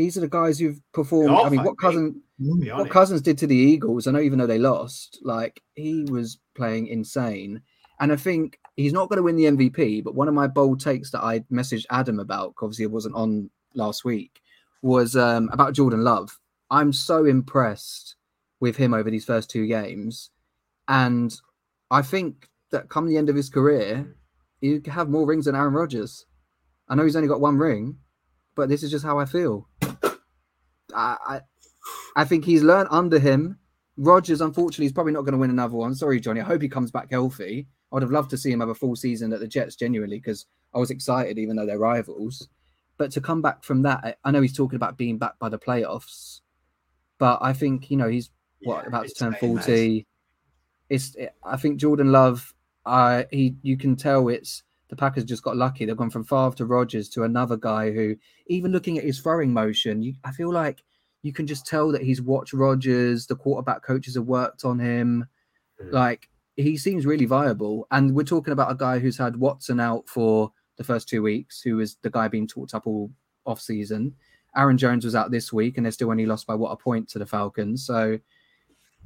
These 0.00 0.16
are 0.16 0.20
the 0.20 0.28
guys 0.28 0.58
who've 0.58 0.80
performed. 0.92 1.28
I 1.28 1.50
mean, 1.50 1.58
what 1.58 1.66
think. 1.66 1.80
Cousin? 1.80 2.22
What. 2.38 2.88
Cousins 2.88 3.20
did 3.20 3.36
to 3.38 3.46
the 3.46 3.54
Eagles, 3.54 4.06
I 4.06 4.12
know 4.12 4.20
even 4.20 4.38
though 4.38 4.46
they 4.46 4.58
lost, 4.58 5.18
like 5.22 5.62
he 5.74 6.04
was 6.04 6.38
playing 6.54 6.86
insane. 6.86 7.60
And 8.00 8.10
I 8.10 8.16
think 8.16 8.58
he's 8.76 8.94
not 8.94 9.10
going 9.10 9.18
to 9.18 9.22
win 9.22 9.36
the 9.36 9.44
MVP, 9.44 10.02
but 10.02 10.14
one 10.14 10.26
of 10.26 10.32
my 10.32 10.46
bold 10.46 10.80
takes 10.80 11.10
that 11.10 11.22
I 11.22 11.40
messaged 11.52 11.84
Adam 11.90 12.18
about, 12.18 12.54
obviously 12.62 12.86
it 12.86 12.90
wasn't 12.90 13.14
on 13.14 13.50
last 13.74 14.02
week, 14.02 14.40
was 14.80 15.16
um, 15.16 15.50
about 15.52 15.74
Jordan 15.74 16.02
Love. 16.02 16.40
I'm 16.70 16.94
so 16.94 17.26
impressed 17.26 18.16
with 18.58 18.76
him 18.76 18.94
over 18.94 19.10
these 19.10 19.26
first 19.26 19.50
two 19.50 19.66
games. 19.66 20.30
And 20.88 21.38
I 21.90 22.00
think 22.00 22.48
that 22.70 22.88
come 22.88 23.06
the 23.06 23.18
end 23.18 23.28
of 23.28 23.36
his 23.36 23.50
career, 23.50 24.16
you 24.62 24.80
have 24.86 25.10
more 25.10 25.26
rings 25.26 25.44
than 25.44 25.54
Aaron 25.54 25.74
Rodgers. 25.74 26.24
I 26.88 26.94
know 26.94 27.04
he's 27.04 27.16
only 27.16 27.28
got 27.28 27.42
one 27.42 27.58
ring, 27.58 27.98
but 28.54 28.70
this 28.70 28.82
is 28.82 28.90
just 28.90 29.04
how 29.04 29.18
I 29.18 29.26
feel. 29.26 29.68
I, 30.94 31.16
I, 31.26 31.40
I 32.16 32.24
think 32.24 32.44
he's 32.44 32.62
learned 32.62 32.88
under 32.90 33.18
him. 33.18 33.58
Rodgers, 33.96 34.40
unfortunately, 34.40 34.86
is 34.86 34.92
probably 34.92 35.12
not 35.12 35.22
going 35.22 35.32
to 35.32 35.38
win 35.38 35.50
another 35.50 35.76
one. 35.76 35.94
Sorry, 35.94 36.20
Johnny. 36.20 36.40
I 36.40 36.44
hope 36.44 36.62
he 36.62 36.68
comes 36.68 36.90
back 36.90 37.10
healthy. 37.10 37.66
I 37.92 37.96
would 37.96 38.02
have 38.02 38.12
loved 38.12 38.30
to 38.30 38.38
see 38.38 38.50
him 38.50 38.60
have 38.60 38.68
a 38.68 38.74
full 38.74 38.96
season 38.96 39.32
at 39.32 39.40
the 39.40 39.48
Jets, 39.48 39.76
genuinely, 39.76 40.18
because 40.18 40.46
I 40.74 40.78
was 40.78 40.90
excited, 40.90 41.38
even 41.38 41.56
though 41.56 41.66
they're 41.66 41.78
rivals. 41.78 42.48
But 42.96 43.10
to 43.12 43.20
come 43.20 43.42
back 43.42 43.64
from 43.64 43.82
that, 43.82 44.18
I 44.24 44.30
know 44.30 44.40
he's 44.42 44.56
talking 44.56 44.76
about 44.76 44.96
being 44.96 45.18
back 45.18 45.38
by 45.38 45.48
the 45.48 45.58
playoffs, 45.58 46.40
but 47.18 47.38
I 47.42 47.52
think 47.52 47.90
you 47.90 47.96
know 47.96 48.08
he's 48.08 48.30
what 48.62 48.82
Yeah, 48.82 48.88
about 48.88 49.08
to 49.08 49.14
turn 49.14 49.34
forty. 49.34 50.06
It's 50.88 51.16
I 51.44 51.56
think 51.56 51.78
Jordan 51.80 52.12
Love. 52.12 52.54
Uh, 52.86 53.24
he 53.30 53.56
you 53.62 53.76
can 53.76 53.96
tell 53.96 54.28
it's 54.28 54.62
the 54.90 54.96
Packers 54.96 55.24
just 55.24 55.44
got 55.44 55.56
lucky. 55.56 55.86
They've 55.86 55.96
gone 55.96 56.10
from 56.10 56.24
Favre 56.24 56.56
to 56.56 56.66
Rodgers 56.66 57.08
to 57.10 57.22
another 57.22 57.56
guy 57.56 57.92
who, 57.92 58.16
even 58.48 58.72
looking 58.72 58.98
at 58.98 59.04
his 59.04 59.20
throwing 59.20 59.52
motion, 59.52 60.02
you, 60.02 60.14
I 60.24 60.32
feel 60.32 60.52
like 60.52 60.82
you 61.22 61.32
can 61.32 61.46
just 61.46 61.64
tell 61.64 61.92
that 61.92 62.02
he's 62.02 62.20
watched 62.20 62.52
Rodgers. 62.52 63.26
The 63.26 63.36
quarterback 63.36 63.82
coaches 63.84 64.16
have 64.16 64.26
worked 64.26 64.64
on 64.64 64.80
him. 64.80 65.26
Mm. 65.80 65.92
Like 65.92 66.28
he 66.56 66.76
seems 66.76 67.06
really 67.06 67.24
viable. 67.24 67.86
And 67.92 68.14
we're 68.14 68.24
talking 68.24 68.52
about 68.52 68.72
a 68.72 68.74
guy 68.74 68.98
who's 68.98 69.16
had 69.16 69.36
Watson 69.36 69.78
out 69.78 70.08
for 70.08 70.52
the 70.76 70.84
first 70.84 71.08
two 71.08 71.22
weeks, 71.22 71.62
who 71.62 71.78
is 71.78 71.96
the 72.02 72.10
guy 72.10 72.26
being 72.26 72.48
talked 72.48 72.74
up 72.74 72.86
all 72.86 73.12
off 73.46 73.60
season. 73.60 74.14
Aaron 74.56 74.76
Jones 74.76 75.04
was 75.04 75.14
out 75.14 75.30
this 75.30 75.52
week, 75.52 75.76
and 75.76 75.86
they're 75.86 75.92
still 75.92 76.10
only 76.10 76.26
lost 76.26 76.48
by 76.48 76.56
what 76.56 76.72
a 76.72 76.76
point 76.76 77.08
to 77.10 77.20
the 77.20 77.26
Falcons. 77.26 77.86
So, 77.86 78.18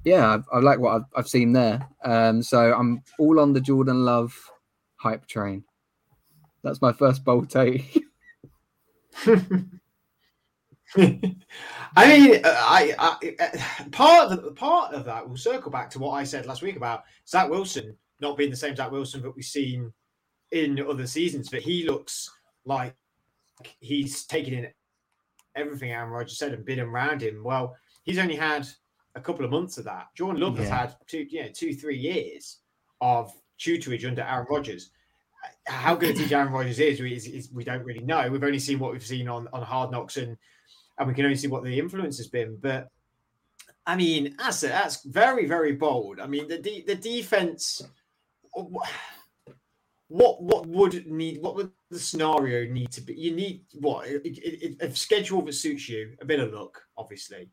yeah, 0.02 0.38
I, 0.52 0.56
I 0.56 0.60
like 0.60 0.78
what 0.78 0.94
I've, 0.94 1.04
I've 1.14 1.28
seen 1.28 1.52
there. 1.52 1.86
Um, 2.02 2.42
so 2.42 2.72
I'm 2.72 3.02
all 3.18 3.38
on 3.38 3.52
the 3.52 3.60
Jordan 3.60 4.06
Love 4.06 4.34
hype 4.96 5.26
train. 5.26 5.64
That's 6.64 6.82
my 6.82 6.92
first 6.92 7.24
bold 7.24 7.50
take. 7.50 8.02
I 10.96 12.08
mean, 12.08 12.40
uh, 12.44 12.56
I, 12.56 12.94
I 12.98 13.34
uh, 13.40 13.84
part 13.90 14.32
of 14.32 14.42
the, 14.42 14.50
part 14.52 14.94
of 14.94 15.04
that 15.04 15.28
will 15.28 15.36
circle 15.36 15.70
back 15.70 15.90
to 15.90 15.98
what 15.98 16.12
I 16.12 16.24
said 16.24 16.46
last 16.46 16.62
week 16.62 16.76
about 16.76 17.04
Zach 17.28 17.48
Wilson 17.48 17.96
not 18.20 18.36
being 18.36 18.50
the 18.50 18.56
same 18.56 18.74
Zach 18.76 18.90
Wilson 18.90 19.22
that 19.22 19.34
we've 19.34 19.44
seen 19.44 19.92
in 20.52 20.80
other 20.80 21.06
seasons, 21.06 21.48
but 21.50 21.60
he 21.60 21.84
looks 21.84 22.30
like 22.64 22.94
he's 23.80 24.24
taken 24.24 24.54
in 24.54 24.68
everything 25.56 25.92
Aaron 25.92 26.10
Rodgers 26.10 26.38
said 26.38 26.52
and 26.52 26.64
been 26.64 26.80
around 26.80 27.22
him. 27.22 27.42
Well, 27.44 27.76
he's 28.04 28.18
only 28.18 28.36
had 28.36 28.66
a 29.14 29.20
couple 29.20 29.44
of 29.44 29.50
months 29.50 29.78
of 29.78 29.84
that. 29.84 30.06
Jordan 30.16 30.40
Love 30.40 30.58
has 30.58 30.68
had 30.68 30.94
two, 31.06 31.26
you 31.28 31.42
know, 31.42 31.48
two, 31.52 31.74
three 31.74 31.98
years 31.98 32.60
of 33.00 33.32
tutorage 33.60 34.06
under 34.06 34.22
Aaron 34.22 34.46
Rodgers. 34.48 34.90
How 35.66 35.94
good 35.94 36.10
a 36.10 36.14
teacher 36.14 36.36
Aaron 36.36 36.52
Rodgers 36.52 36.78
is, 36.78 37.00
is, 37.00 37.26
is 37.26 37.50
we 37.52 37.64
don't 37.64 37.84
really 37.84 38.04
know. 38.04 38.28
We've 38.30 38.44
only 38.44 38.58
seen 38.58 38.78
what 38.78 38.92
we've 38.92 39.04
seen 39.04 39.28
on, 39.28 39.48
on 39.52 39.62
Hard 39.62 39.90
Knocks 39.90 40.16
and 40.16 40.36
and 40.98 41.08
we 41.08 41.14
can 41.14 41.24
only 41.24 41.36
see 41.36 41.48
what 41.48 41.64
the 41.64 41.78
influence 41.78 42.18
has 42.18 42.28
been. 42.28 42.56
But 42.60 42.88
I 43.86 43.96
mean, 43.96 44.34
that's 44.38 44.60
that's 44.60 45.02
very 45.04 45.46
very 45.46 45.72
bold. 45.72 46.20
I 46.20 46.26
mean, 46.26 46.48
the 46.48 46.58
de- 46.58 46.84
the 46.86 46.94
defense. 46.94 47.82
What 50.08 50.42
what 50.42 50.66
would 50.66 51.06
need? 51.06 51.42
What 51.42 51.56
would 51.56 51.72
the 51.90 51.98
scenario 51.98 52.70
need 52.70 52.92
to 52.92 53.00
be? 53.00 53.14
You 53.14 53.34
need 53.34 53.64
what? 53.80 54.06
It, 54.06 54.22
it, 54.24 54.62
it- 54.62 54.76
a 54.82 54.94
schedule 54.94 55.42
that 55.42 55.54
suits 55.54 55.88
you. 55.88 56.14
A 56.20 56.24
bit 56.24 56.40
of 56.40 56.52
luck, 56.52 56.80
obviously. 56.96 57.48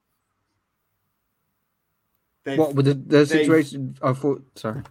They've- 2.44 2.60
what 2.60 2.76
with 2.76 2.86
the, 2.86 2.94
the 2.94 3.26
situation? 3.26 3.98
I 4.02 4.14
thought, 4.14 4.44
sorry. 4.56 4.82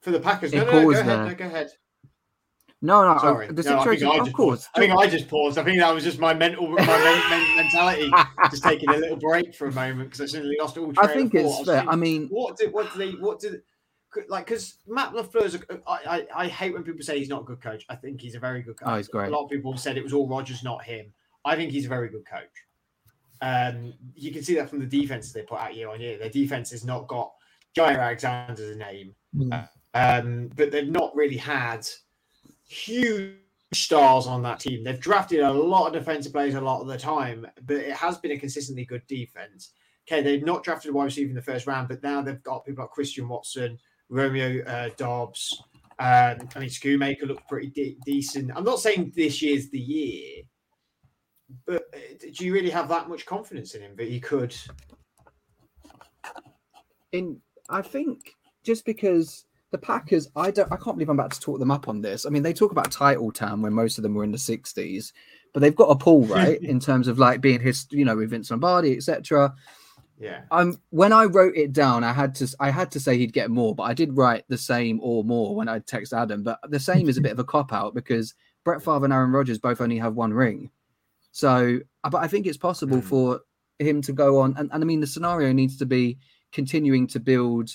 For 0.00 0.10
the 0.10 0.20
Packers? 0.20 0.52
No, 0.52 0.64
no, 0.64 0.72
no, 0.72 0.84
go 0.84 0.90
ahead. 0.98 1.26
No, 1.28 1.34
go 1.34 1.44
ahead. 1.44 1.70
No, 2.82 3.02
no, 3.02 3.08
I- 3.14 3.18
Sorry. 3.20 3.46
the 3.48 3.62
No, 3.62 3.76
I 3.76 3.78
situation, 3.78 4.08
I 4.08 4.16
of 4.16 4.24
just 4.24 4.36
course. 4.36 4.68
I 4.74 4.80
think 4.80 4.92
I 4.96 5.06
just 5.06 5.28
paused. 5.28 5.58
I 5.58 5.64
think 5.64 5.78
that 5.80 5.94
was 5.94 6.02
just 6.02 6.18
my 6.18 6.32
mental 6.32 6.66
my 6.68 6.76
men, 6.86 7.30
men, 7.30 7.56
mentality, 7.56 8.10
just 8.50 8.62
taking 8.64 8.88
a 8.88 8.96
little 8.96 9.16
break 9.18 9.54
for 9.54 9.68
a 9.68 9.72
moment 9.72 10.08
because 10.10 10.22
I 10.22 10.26
suddenly 10.26 10.56
lost 10.58 10.78
all. 10.78 10.90
I 10.98 11.06
think 11.08 11.34
it's 11.34 11.44
was 11.44 11.66
fair. 11.66 11.74
thinking, 11.80 11.88
I 11.90 11.96
mean, 11.96 12.28
what 12.30 12.56
did 12.56 12.72
what 12.72 12.90
did 12.90 12.98
they 12.98 13.10
what 13.18 13.38
do 13.40 13.60
like 14.28 14.46
because 14.46 14.78
Matt 14.88 15.12
LaFleur's 15.12 15.56
a, 15.56 15.60
I, 15.86 15.98
I 16.06 16.26
I 16.44 16.48
hate 16.48 16.72
when 16.72 16.82
people 16.82 17.02
say 17.02 17.18
he's 17.18 17.28
not 17.28 17.42
a 17.42 17.44
good 17.44 17.60
coach. 17.60 17.84
I 17.90 17.96
think 17.96 18.20
he's 18.22 18.34
a 18.34 18.40
very 18.40 18.62
good 18.62 18.78
coach. 18.78 18.88
Oh, 18.90 18.96
he's 18.96 19.08
great. 19.08 19.28
A 19.28 19.30
lot 19.30 19.44
of 19.44 19.50
people 19.50 19.76
said 19.76 19.98
it 19.98 20.02
was 20.02 20.14
all 20.14 20.26
Rodgers, 20.26 20.64
not 20.64 20.82
him. 20.82 21.12
I 21.44 21.56
think 21.56 21.72
he's 21.72 21.84
a 21.84 21.90
very 21.90 22.08
good 22.08 22.24
coach. 22.26 22.48
Um, 23.42 23.92
you 24.14 24.32
can 24.32 24.42
see 24.42 24.54
that 24.54 24.68
from 24.70 24.80
the 24.80 24.86
defense 24.86 25.32
they 25.32 25.42
put 25.42 25.58
out 25.60 25.74
year 25.74 25.90
on 25.90 26.00
year. 26.00 26.18
Their 26.18 26.28
defense 26.30 26.70
has 26.70 26.84
not 26.84 27.06
got 27.08 27.30
Jaire 27.76 27.98
Alexander's 28.00 28.76
name, 28.78 29.14
Mm. 29.36 29.68
Um, 29.94 30.50
but 30.56 30.70
they've 30.70 30.88
not 30.88 31.14
really 31.14 31.36
had 31.36 31.86
huge 32.68 33.36
stars 33.72 34.26
on 34.26 34.42
that 34.42 34.60
team. 34.60 34.84
They've 34.84 35.00
drafted 35.00 35.40
a 35.40 35.52
lot 35.52 35.88
of 35.88 35.92
defensive 35.92 36.32
players 36.32 36.54
a 36.54 36.60
lot 36.60 36.80
of 36.80 36.86
the 36.86 36.98
time, 36.98 37.46
but 37.66 37.76
it 37.76 37.92
has 37.92 38.18
been 38.18 38.32
a 38.32 38.38
consistently 38.38 38.84
good 38.84 39.06
defense. 39.06 39.72
Okay, 40.08 40.22
they've 40.22 40.44
not 40.44 40.64
drafted 40.64 40.90
a 40.90 40.94
wide 40.94 41.04
receiver 41.04 41.28
in 41.28 41.36
the 41.36 41.42
first 41.42 41.66
round, 41.66 41.88
but 41.88 42.02
now 42.02 42.22
they've 42.22 42.42
got 42.42 42.64
people 42.64 42.84
like 42.84 42.90
Christian 42.90 43.28
Watson, 43.28 43.78
Romeo 44.08 44.64
uh, 44.64 44.90
Doubs. 44.96 45.62
Um, 45.98 46.48
I 46.56 46.58
mean, 46.58 46.68
Schoonmaker 46.68 47.26
looked 47.26 47.48
pretty 47.48 47.68
de- 47.68 47.98
decent. 48.04 48.50
I'm 48.56 48.64
not 48.64 48.80
saying 48.80 49.12
this 49.14 49.42
year's 49.42 49.68
the 49.68 49.78
year, 49.78 50.42
but 51.66 51.82
uh, 51.94 51.98
do 52.34 52.44
you 52.44 52.52
really 52.52 52.70
have 52.70 52.88
that 52.88 53.08
much 53.08 53.26
confidence 53.26 53.74
in 53.74 53.82
him 53.82 53.94
that 53.96 54.08
he 54.08 54.18
could? 54.18 54.54
in 57.12 57.40
I 57.68 57.82
think 57.82 58.34
just 58.62 58.84
because 58.84 59.46
the 59.70 59.78
Packers, 59.78 60.28
I 60.34 60.50
don't, 60.50 60.70
I 60.72 60.76
can't 60.76 60.96
believe 60.96 61.08
I'm 61.08 61.18
about 61.18 61.32
to 61.32 61.40
talk 61.40 61.58
them 61.58 61.70
up 61.70 61.88
on 61.88 62.00
this. 62.00 62.26
I 62.26 62.30
mean, 62.30 62.42
they 62.42 62.52
talk 62.52 62.72
about 62.72 62.90
title 62.90 63.30
town 63.30 63.62
when 63.62 63.72
most 63.72 63.98
of 63.98 64.02
them 64.02 64.14
were 64.14 64.24
in 64.24 64.32
the 64.32 64.38
'60s, 64.38 65.12
but 65.52 65.60
they've 65.60 65.76
got 65.76 65.90
a 65.90 65.96
pull 65.96 66.24
right 66.24 66.60
in 66.62 66.80
terms 66.80 67.06
of 67.08 67.18
like 67.18 67.40
being 67.40 67.60
his, 67.60 67.86
you 67.90 68.04
know, 68.04 68.16
with 68.16 68.30
Vince 68.30 68.50
Lombardi, 68.50 68.96
etc. 68.96 69.54
Yeah, 70.18 70.42
Um, 70.50 70.78
when 70.90 71.14
I 71.14 71.24
wrote 71.24 71.54
it 71.56 71.72
down, 71.72 72.04
I 72.04 72.12
had 72.12 72.34
to, 72.36 72.54
I 72.60 72.68
had 72.70 72.90
to 72.90 73.00
say 73.00 73.16
he'd 73.16 73.32
get 73.32 73.50
more, 73.50 73.74
but 73.74 73.84
I 73.84 73.94
did 73.94 74.14
write 74.16 74.44
the 74.48 74.58
same 74.58 75.00
or 75.02 75.24
more 75.24 75.54
when 75.54 75.66
I 75.66 75.78
text 75.78 76.12
Adam. 76.12 76.42
But 76.42 76.58
the 76.68 76.78
same 76.80 77.08
is 77.08 77.16
a 77.16 77.22
bit 77.22 77.32
of 77.32 77.38
a 77.38 77.44
cop 77.54 77.72
out 77.72 77.94
because 77.94 78.34
Brett 78.62 78.82
Favre 78.82 79.04
and 79.04 79.14
Aaron 79.14 79.30
Rodgers 79.32 79.58
both 79.58 79.80
only 79.80 79.96
have 79.96 80.14
one 80.16 80.34
ring. 80.34 80.70
So, 81.32 81.78
uh, 82.04 82.10
but 82.10 82.18
I 82.18 82.28
think 82.28 82.46
it's 82.46 82.58
possible 82.58 82.98
Mm. 82.98 83.04
for 83.04 83.40
him 83.78 84.02
to 84.02 84.12
go 84.12 84.40
on, 84.40 84.54
and, 84.58 84.68
and 84.72 84.84
I 84.84 84.86
mean, 84.86 85.00
the 85.00 85.06
scenario 85.06 85.52
needs 85.52 85.78
to 85.78 85.86
be 85.86 86.18
continuing 86.52 87.06
to 87.06 87.20
build 87.20 87.70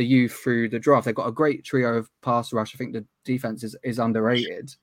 the 0.00 0.06
youth 0.06 0.32
through 0.32 0.66
the 0.70 0.78
draft. 0.78 1.04
They've 1.04 1.14
got 1.14 1.28
a 1.28 1.32
great 1.32 1.62
trio 1.62 1.94
of 1.94 2.08
pass 2.22 2.54
rush. 2.54 2.74
I 2.74 2.78
think 2.78 2.94
the 2.94 3.04
defense 3.22 3.62
is, 3.62 3.76
is 3.84 3.98
underrated. 3.98 4.74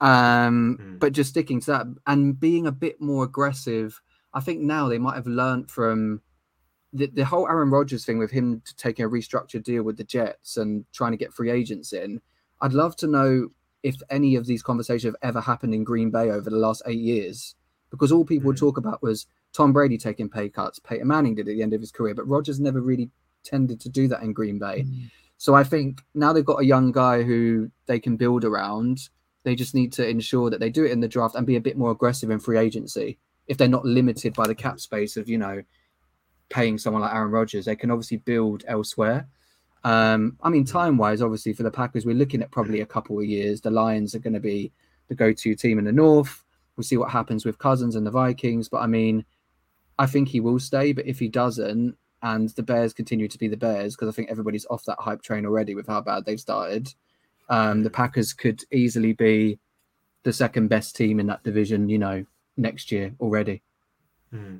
Um, 0.00 0.78
Mm. 0.80 0.98
but 1.00 1.12
just 1.12 1.28
sticking 1.30 1.60
to 1.60 1.66
that 1.72 1.86
and 2.06 2.40
being 2.40 2.66
a 2.66 2.72
bit 2.72 2.98
more 2.98 3.24
aggressive. 3.24 4.00
I 4.32 4.40
think 4.40 4.60
now 4.60 4.88
they 4.88 4.96
might 4.98 5.16
have 5.16 5.26
learned 5.26 5.70
from 5.70 6.22
the, 6.94 7.08
the 7.08 7.26
whole 7.26 7.46
Aaron 7.46 7.68
Rodgers 7.70 8.06
thing 8.06 8.16
with 8.16 8.30
him 8.30 8.62
taking 8.78 9.04
a 9.04 9.08
restructured 9.08 9.64
deal 9.64 9.82
with 9.82 9.98
the 9.98 10.04
Jets 10.04 10.56
and 10.56 10.86
trying 10.92 11.12
to 11.12 11.18
get 11.18 11.34
free 11.34 11.50
agents 11.50 11.92
in. 11.92 12.22
I'd 12.62 12.72
love 12.72 12.96
to 12.96 13.06
know 13.06 13.48
if 13.82 13.96
any 14.08 14.34
of 14.36 14.46
these 14.46 14.62
conversations 14.62 15.12
have 15.12 15.28
ever 15.28 15.42
happened 15.42 15.74
in 15.74 15.84
Green 15.84 16.10
Bay 16.10 16.30
over 16.30 16.48
the 16.48 16.56
last 16.56 16.80
eight 16.86 17.00
years, 17.00 17.54
because 17.90 18.10
all 18.12 18.24
people 18.24 18.46
would 18.46 18.56
Mm. 18.56 18.60
talk 18.60 18.78
about 18.78 19.02
was 19.02 19.26
Tom 19.52 19.72
Brady 19.74 19.98
taking 19.98 20.30
pay 20.30 20.48
cuts. 20.48 20.78
Peyton 20.78 21.06
Manning 21.06 21.34
did 21.34 21.48
at 21.48 21.54
the 21.54 21.62
end 21.62 21.74
of 21.74 21.80
his 21.82 21.92
career, 21.92 22.14
but 22.14 22.26
Rodgers 22.26 22.58
never 22.60 22.80
really 22.80 23.10
tended 23.48 23.80
to 23.80 23.88
do 23.88 24.08
that 24.08 24.22
in 24.22 24.32
Green 24.32 24.58
Bay. 24.58 24.84
So 25.38 25.54
I 25.54 25.64
think 25.64 26.02
now 26.14 26.32
they've 26.32 26.44
got 26.44 26.60
a 26.60 26.64
young 26.64 26.90
guy 26.92 27.22
who 27.22 27.70
they 27.86 28.00
can 28.00 28.16
build 28.16 28.44
around. 28.44 29.08
They 29.44 29.54
just 29.54 29.74
need 29.74 29.92
to 29.94 30.06
ensure 30.06 30.50
that 30.50 30.60
they 30.60 30.68
do 30.68 30.84
it 30.84 30.90
in 30.90 31.00
the 31.00 31.08
draft 31.08 31.36
and 31.36 31.46
be 31.46 31.56
a 31.56 31.60
bit 31.60 31.78
more 31.78 31.92
aggressive 31.92 32.30
in 32.30 32.40
free 32.40 32.58
agency. 32.58 33.18
If 33.46 33.56
they're 33.56 33.68
not 33.68 33.84
limited 33.84 34.34
by 34.34 34.46
the 34.46 34.54
cap 34.54 34.80
space 34.80 35.16
of, 35.16 35.28
you 35.28 35.38
know, 35.38 35.62
paying 36.50 36.76
someone 36.76 37.02
like 37.02 37.14
Aaron 37.14 37.30
Rodgers, 37.30 37.64
they 37.64 37.76
can 37.76 37.90
obviously 37.90 38.18
build 38.18 38.64
elsewhere. 38.66 39.28
Um, 39.84 40.36
I 40.42 40.50
mean, 40.50 40.64
time 40.64 40.98
wise, 40.98 41.22
obviously 41.22 41.52
for 41.52 41.62
the 41.62 41.70
Packers, 41.70 42.04
we're 42.04 42.16
looking 42.16 42.42
at 42.42 42.50
probably 42.50 42.80
a 42.80 42.86
couple 42.86 43.18
of 43.18 43.24
years. 43.24 43.60
The 43.60 43.70
Lions 43.70 44.14
are 44.14 44.18
going 44.18 44.34
to 44.34 44.40
be 44.40 44.72
the 45.06 45.14
go 45.14 45.32
to 45.32 45.54
team 45.54 45.78
in 45.78 45.84
the 45.84 45.92
North. 45.92 46.44
We'll 46.76 46.84
see 46.84 46.96
what 46.96 47.10
happens 47.10 47.44
with 47.44 47.58
Cousins 47.58 47.94
and 47.96 48.06
the 48.06 48.10
Vikings. 48.10 48.68
But 48.68 48.78
I 48.78 48.86
mean, 48.86 49.24
I 49.98 50.06
think 50.06 50.28
he 50.28 50.40
will 50.40 50.58
stay. 50.58 50.92
But 50.92 51.06
if 51.06 51.18
he 51.18 51.28
doesn't, 51.28 51.96
and 52.22 52.48
the 52.50 52.62
Bears 52.62 52.92
continue 52.92 53.28
to 53.28 53.38
be 53.38 53.48
the 53.48 53.56
Bears, 53.56 53.94
because 53.94 54.08
I 54.08 54.12
think 54.12 54.30
everybody's 54.30 54.66
off 54.70 54.84
that 54.84 54.98
hype 54.98 55.22
train 55.22 55.46
already 55.46 55.74
with 55.74 55.86
how 55.86 56.00
bad 56.00 56.24
they've 56.24 56.40
started, 56.40 56.92
um, 57.48 57.82
the 57.82 57.90
Packers 57.90 58.32
could 58.32 58.62
easily 58.72 59.12
be 59.12 59.58
the 60.24 60.32
second 60.32 60.68
best 60.68 60.96
team 60.96 61.20
in 61.20 61.26
that 61.26 61.42
division, 61.42 61.88
you 61.88 61.98
know, 61.98 62.24
next 62.56 62.92
year 62.92 63.14
already. 63.20 63.62
Hmm. 64.30 64.58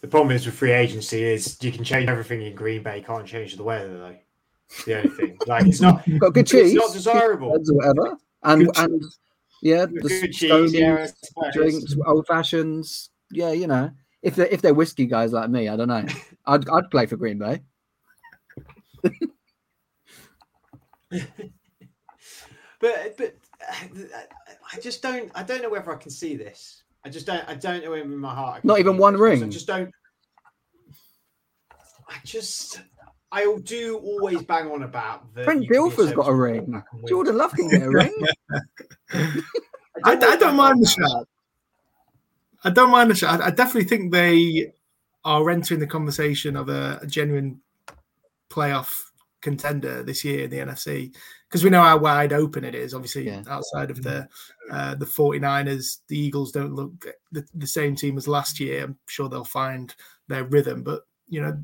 The 0.00 0.08
problem 0.08 0.34
is 0.34 0.46
with 0.46 0.56
free 0.56 0.72
agency 0.72 1.22
is 1.22 1.56
you 1.62 1.72
can 1.72 1.84
change 1.84 2.08
everything 2.08 2.42
in 2.42 2.54
Green 2.54 2.82
Bay, 2.82 3.02
can't 3.06 3.26
change 3.26 3.56
the 3.56 3.62
weather 3.62 3.98
though. 3.98 4.16
The 4.84 4.96
only 4.96 5.08
thing. 5.10 5.38
Like 5.46 5.66
it's 5.66 5.80
not 5.80 6.04
got 6.18 6.34
good 6.34 6.40
it's 6.40 6.50
cheese, 6.50 6.74
not 6.74 6.92
desirable. 6.92 7.50
or 7.50 7.58
whatever, 7.58 8.16
and 8.42 8.66
Good 8.66 8.78
and 8.78 9.02
yeah, 9.60 9.86
Good 9.86 10.02
the 10.02 10.28
cheese, 10.28 10.72
yeah, 10.72 11.06
drinks, 11.52 11.94
old 12.06 12.26
fashions. 12.26 13.10
Yeah, 13.30 13.52
you 13.52 13.66
know, 13.66 13.90
if 14.22 14.36
they're, 14.36 14.46
if 14.46 14.62
they're 14.62 14.74
whiskey 14.74 15.06
guys 15.06 15.32
like 15.32 15.50
me, 15.50 15.68
I 15.68 15.76
don't 15.76 15.88
know. 15.88 16.06
I'd 16.46 16.68
I'd 16.68 16.90
play 16.90 17.06
for 17.06 17.16
Green 17.16 17.38
Bay. 17.38 17.62
but 22.80 23.16
but 23.18 23.36
uh, 23.60 24.18
I 24.72 24.80
just 24.80 25.02
don't. 25.02 25.30
I 25.34 25.42
don't 25.42 25.62
know 25.62 25.70
whether 25.70 25.92
I 25.92 25.96
can 25.96 26.10
see 26.10 26.36
this. 26.36 26.82
I 27.04 27.08
just 27.08 27.26
don't. 27.26 27.46
I 27.48 27.54
don't 27.54 27.84
know 27.84 27.94
in 27.94 28.16
my 28.16 28.34
heart. 28.34 28.64
Not 28.64 28.78
even 28.78 28.96
one 28.96 29.16
ring. 29.16 29.42
I 29.42 29.48
just 29.48 29.66
don't. 29.66 29.90
I 32.08 32.16
just. 32.24 32.80
I 33.34 33.56
do 33.64 33.96
always 33.96 34.42
bang 34.42 34.70
on 34.70 34.82
about 34.82 35.34
the. 35.34 35.44
Trent 35.44 35.68
Dilfer's 35.68 36.12
got 36.12 36.28
a 36.28 36.34
ring. 36.34 36.82
Jordan 37.08 37.38
Love 37.38 37.52
can 37.52 37.68
get 37.68 37.82
a 37.82 37.90
ring. 37.90 38.14
I, 39.12 39.42
I, 40.04 40.12
I, 40.12 40.36
don't 40.36 40.54
mind 40.54 40.82
the 40.82 40.86
shot. 40.86 41.26
I 42.64 42.70
don't 42.70 42.90
mind 42.90 43.10
the 43.10 43.14
shot. 43.14 43.40
I, 43.40 43.46
I, 43.46 43.50
definitely 43.50 43.88
think 43.88 44.12
they 44.12 44.72
are 45.24 45.50
entering 45.50 45.80
the 45.80 45.86
conversation 45.86 46.56
of 46.56 46.68
a, 46.68 47.00
a 47.02 47.06
genuine 47.06 47.60
playoff 48.50 49.02
contender 49.40 50.02
this 50.02 50.24
year 50.24 50.44
in 50.44 50.50
the 50.50 50.58
NFC 50.58 51.14
because 51.48 51.64
we 51.64 51.70
know 51.70 51.82
how 51.82 51.98
wide 51.98 52.32
open 52.32 52.64
it 52.64 52.74
is. 52.74 52.94
Obviously, 52.94 53.26
yeah. 53.26 53.42
outside 53.48 53.90
of 53.90 54.02
the 54.02 54.28
uh, 54.70 54.94
the 54.94 55.04
49ers, 55.04 55.98
the 56.08 56.18
Eagles 56.18 56.52
don't 56.52 56.74
look 56.74 57.06
the, 57.32 57.44
the 57.54 57.66
same 57.66 57.94
team 57.94 58.16
as 58.16 58.28
last 58.28 58.58
year. 58.58 58.84
I'm 58.84 58.96
sure 59.06 59.28
they'll 59.28 59.44
find 59.44 59.94
their 60.28 60.44
rhythm, 60.44 60.82
but 60.82 61.02
you 61.28 61.42
know, 61.42 61.60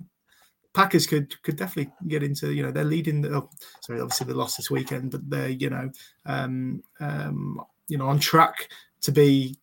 Packers 0.74 1.06
could 1.06 1.40
could 1.42 1.56
definitely 1.56 1.92
get 2.08 2.22
into 2.22 2.52
you 2.52 2.62
know 2.62 2.70
they're 2.70 2.84
leading. 2.84 3.22
The, 3.22 3.34
oh, 3.34 3.50
sorry, 3.80 4.00
obviously 4.00 4.26
they 4.26 4.32
lost 4.34 4.56
this 4.56 4.70
weekend, 4.70 5.12
but 5.12 5.28
they're 5.30 5.48
you 5.48 5.70
know 5.70 5.90
um, 6.26 6.82
um, 7.00 7.60
you 7.86 7.96
know 7.96 8.08
on 8.08 8.18
track 8.18 8.68
to 9.02 9.12
be 9.12 9.58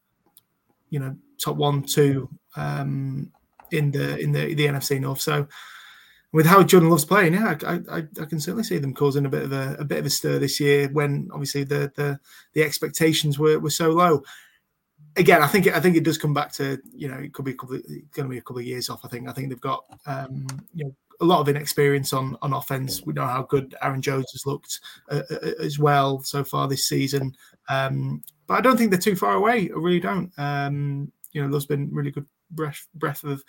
you 0.90 1.00
know 1.00 1.16
top 1.40 1.56
one 1.56 1.84
two 1.84 2.30
um, 2.56 3.32
in 3.72 3.92
the 3.92 4.18
in 4.20 4.32
the 4.32 4.54
the 4.54 4.66
NFC 4.66 5.00
North. 5.00 5.22
So 5.22 5.48
with 6.36 6.46
how 6.46 6.64
Jordan 6.64 6.90
Love's 6.90 7.06
playing, 7.06 7.34
yeah, 7.34 7.56
I, 7.66 7.80
I, 7.90 7.98
I, 8.22 8.26
can 8.26 8.42
certainly 8.42 8.66
see 8.66 8.78
them 8.78 8.94
causing 8.94 9.26
a 9.26 9.30
bit 9.30 9.44
of 9.44 9.54
a, 9.54 9.78
a 9.80 9.86
bit 9.86 10.00
of 10.00 10.06
a 10.06 10.10
stir 10.10 10.38
this 10.38 10.60
year 10.60 10.90
when 10.90 11.30
obviously 11.32 11.64
the 11.64 11.90
the, 11.96 12.20
the 12.52 12.62
expectations 12.62 13.40
were, 13.40 13.58
were 13.58 13.70
so 13.70 13.92
low. 13.92 14.22
Again, 15.16 15.42
I 15.42 15.48
think 15.48 15.68
it, 15.68 15.74
I 15.74 15.80
think 15.80 15.96
it 15.96 16.04
does 16.04 16.18
come 16.18 16.34
back 16.34 16.52
to 16.56 16.78
you 16.94 17.08
know 17.08 17.18
it 17.18 17.34
could 17.34 17.46
be 17.46 17.52
a 17.52 17.56
couple 17.56 17.78
of, 17.78 17.86
going 17.88 18.28
to 18.28 18.30
be 18.30 18.38
a 18.38 18.42
couple 18.42 18.58
of 18.58 18.66
years 18.66 18.90
off. 18.90 19.06
I 19.06 19.08
think 19.08 19.30
I 19.30 19.32
think 19.32 19.48
they've 19.48 19.62
got 19.62 19.86
um, 20.08 20.46
you 20.74 20.84
know 20.84 20.96
a 21.22 21.26
lot 21.26 21.40
of 21.40 21.48
inexperience 21.48 22.12
on 22.12 22.38
on 22.42 22.52
offense. 22.52 23.02
We 23.06 23.14
know 23.14 23.26
how 23.26 23.44
good 23.44 23.74
Aaron 23.82 24.02
Jones 24.02 24.32
has 24.34 24.46
looked 24.46 24.82
uh, 25.10 25.22
uh, 25.32 25.36
uh, 25.36 25.52
as 25.62 25.80
well 25.80 26.20
so 26.20 26.44
far 26.44 26.68
this 26.68 26.86
season, 26.86 27.34
um, 27.70 28.22
but 28.46 28.56
I 28.56 28.62
don't 28.62 28.76
think 28.76 28.92
they're 28.92 29.00
too 29.00 29.16
far 29.16 29.36
away. 29.36 29.70
I 29.70 29.78
really 29.78 30.02
don't. 30.02 30.34
Um, 30.38 31.14
you 31.36 31.44
know, 31.44 31.52
there's 31.52 31.66
been 31.66 31.94
really 31.94 32.12
good 32.12 32.26
breath 32.52 32.88
breath 32.96 33.24
of 33.26 33.44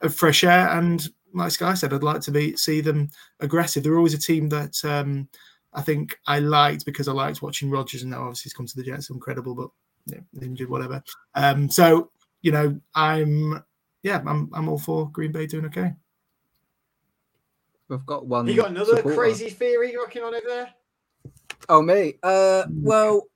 of 0.00 0.14
fresh 0.14 0.44
air 0.44 0.68
and 0.68 1.08
like 1.34 1.50
Sky 1.50 1.74
said, 1.74 1.92
I'd 1.92 2.02
like 2.02 2.20
to 2.22 2.30
be 2.30 2.56
see 2.56 2.80
them 2.80 3.10
aggressive. 3.40 3.82
They're 3.82 3.96
always 3.96 4.14
a 4.14 4.18
team 4.18 4.48
that 4.50 4.82
um, 4.84 5.28
I 5.72 5.82
think 5.82 6.18
I 6.26 6.38
liked 6.38 6.86
because 6.86 7.08
I 7.08 7.12
liked 7.12 7.42
watching 7.42 7.70
Rodgers, 7.70 8.02
and 8.02 8.12
now 8.12 8.22
obviously 8.22 8.44
he's 8.44 8.54
come 8.54 8.66
to 8.66 8.76
the 8.76 8.84
Jets, 8.84 9.10
incredible, 9.10 9.54
but 9.54 9.70
yeah, 10.06 10.20
injured, 10.40 10.70
whatever. 10.70 11.02
Um, 11.34 11.68
so 11.68 12.10
you 12.42 12.52
know, 12.52 12.80
I'm 12.94 13.62
yeah, 14.02 14.22
I'm 14.26 14.48
I'm 14.54 14.68
all 14.68 14.78
for 14.78 15.10
Green 15.10 15.32
Bay 15.32 15.46
doing 15.46 15.66
okay. 15.66 15.92
We've 17.88 18.06
got 18.06 18.26
one. 18.26 18.46
You 18.46 18.54
got 18.54 18.70
another 18.70 18.96
supporter. 18.96 19.16
crazy 19.16 19.50
theory 19.50 19.94
rocking 19.96 20.22
on 20.22 20.34
over 20.34 20.46
there? 20.46 20.70
Oh 21.68 21.82
me. 21.82 22.14
Uh, 22.22 22.64
well, 22.70 23.26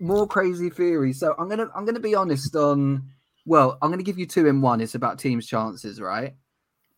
more 0.00 0.26
crazy 0.26 0.70
theories. 0.70 1.20
So 1.20 1.34
I'm 1.38 1.48
gonna 1.48 1.70
I'm 1.74 1.84
gonna 1.84 2.00
be 2.00 2.16
honest 2.16 2.54
on. 2.56 3.10
Well, 3.46 3.78
I'm 3.82 3.90
gonna 3.90 4.02
give 4.02 4.18
you 4.18 4.26
two 4.26 4.46
in 4.46 4.60
one. 4.60 4.80
It's 4.80 4.94
about 4.94 5.18
teams' 5.18 5.46
chances, 5.46 6.00
right? 6.00 6.34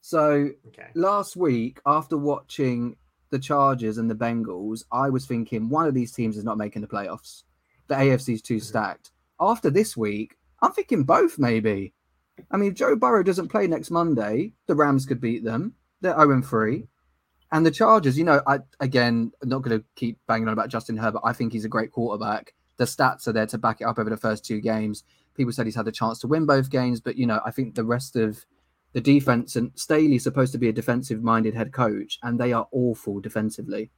So 0.00 0.50
okay. 0.68 0.88
last 0.94 1.36
week, 1.36 1.80
after 1.84 2.16
watching 2.16 2.96
the 3.30 3.38
Chargers 3.38 3.98
and 3.98 4.08
the 4.08 4.14
Bengals, 4.14 4.84
I 4.92 5.10
was 5.10 5.26
thinking 5.26 5.68
one 5.68 5.86
of 5.86 5.94
these 5.94 6.12
teams 6.12 6.36
is 6.36 6.44
not 6.44 6.58
making 6.58 6.82
the 6.82 6.88
playoffs. 6.88 7.42
The 7.88 7.96
AFC 7.96 8.34
is 8.34 8.42
too 8.42 8.56
mm-hmm. 8.56 8.62
stacked. 8.62 9.10
After 9.40 9.68
this 9.68 9.96
week, 9.96 10.36
I'm 10.62 10.72
thinking 10.72 11.04
both 11.04 11.38
maybe. 11.38 11.92
I 12.50 12.56
mean, 12.56 12.74
Joe 12.74 12.96
Burrow 12.96 13.22
doesn't 13.22 13.48
play 13.48 13.66
next 13.66 13.90
Monday. 13.90 14.52
The 14.66 14.74
Rams 14.74 15.06
could 15.06 15.20
beat 15.20 15.44
them. 15.44 15.74
They're 16.00 16.16
0 16.16 16.42
3. 16.42 16.86
And 17.52 17.64
the 17.64 17.70
Chargers, 17.70 18.18
you 18.18 18.24
know, 18.24 18.42
I 18.46 18.60
again, 18.80 19.32
I'm 19.42 19.48
not 19.48 19.62
going 19.62 19.78
to 19.78 19.84
keep 19.94 20.18
banging 20.26 20.48
on 20.48 20.52
about 20.52 20.68
Justin 20.68 20.96
Herbert. 20.96 21.22
I 21.24 21.32
think 21.32 21.52
he's 21.52 21.64
a 21.64 21.68
great 21.68 21.92
quarterback. 21.92 22.54
The 22.76 22.84
stats 22.84 23.26
are 23.26 23.32
there 23.32 23.46
to 23.46 23.58
back 23.58 23.80
it 23.80 23.84
up 23.84 23.98
over 23.98 24.10
the 24.10 24.16
first 24.16 24.44
two 24.44 24.60
games. 24.60 25.04
People 25.36 25.52
said 25.52 25.66
he's 25.66 25.74
had 25.74 25.88
a 25.88 25.92
chance 25.92 26.18
to 26.20 26.26
win 26.26 26.46
both 26.46 26.70
games, 26.70 27.00
but 27.00 27.16
you 27.16 27.26
know, 27.26 27.40
I 27.44 27.50
think 27.50 27.74
the 27.74 27.84
rest 27.84 28.16
of 28.16 28.44
the 28.92 29.00
defense 29.00 29.56
and 29.56 29.70
Staley's 29.74 30.22
supposed 30.22 30.52
to 30.52 30.58
be 30.58 30.68
a 30.68 30.72
defensive 30.72 31.22
minded 31.22 31.54
head 31.54 31.72
coach, 31.72 32.18
and 32.22 32.40
they 32.40 32.52
are 32.52 32.68
awful 32.72 33.20
defensively. 33.20 33.90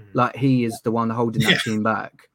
Mm-hmm. 0.00 0.18
Like 0.18 0.36
he 0.36 0.64
is 0.64 0.80
the 0.82 0.90
one 0.90 1.10
holding 1.10 1.42
that 1.42 1.50
yeah. 1.50 1.58
team 1.58 1.82
back. 1.82 2.30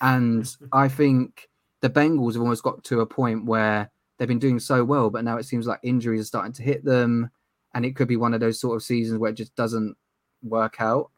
And 0.00 0.48
I 0.72 0.88
think 0.88 1.48
the 1.80 1.90
Bengals 1.90 2.34
have 2.34 2.42
almost 2.42 2.62
got 2.62 2.84
to 2.84 3.00
a 3.00 3.06
point 3.06 3.46
where 3.46 3.90
they've 4.18 4.28
been 4.28 4.38
doing 4.38 4.60
so 4.60 4.84
well, 4.84 5.10
but 5.10 5.24
now 5.24 5.38
it 5.38 5.44
seems 5.44 5.66
like 5.66 5.80
injuries 5.82 6.20
are 6.20 6.24
starting 6.24 6.52
to 6.54 6.62
hit 6.62 6.84
them. 6.84 7.30
And 7.74 7.84
it 7.84 7.94
could 7.94 8.08
be 8.08 8.16
one 8.16 8.34
of 8.34 8.40
those 8.40 8.60
sort 8.60 8.76
of 8.76 8.82
seasons 8.82 9.18
where 9.18 9.30
it 9.30 9.36
just 9.36 9.54
doesn't 9.54 9.96
work 10.42 10.80
out. 10.80 11.10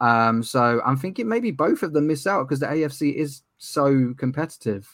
Um, 0.00 0.42
so 0.42 0.80
I'm 0.84 0.96
thinking 0.96 1.28
maybe 1.28 1.50
both 1.50 1.82
of 1.82 1.92
them 1.92 2.06
miss 2.06 2.26
out 2.26 2.44
because 2.44 2.60
the 2.60 2.66
AFC 2.66 3.14
is 3.14 3.42
so 3.58 4.14
competitive. 4.16 4.88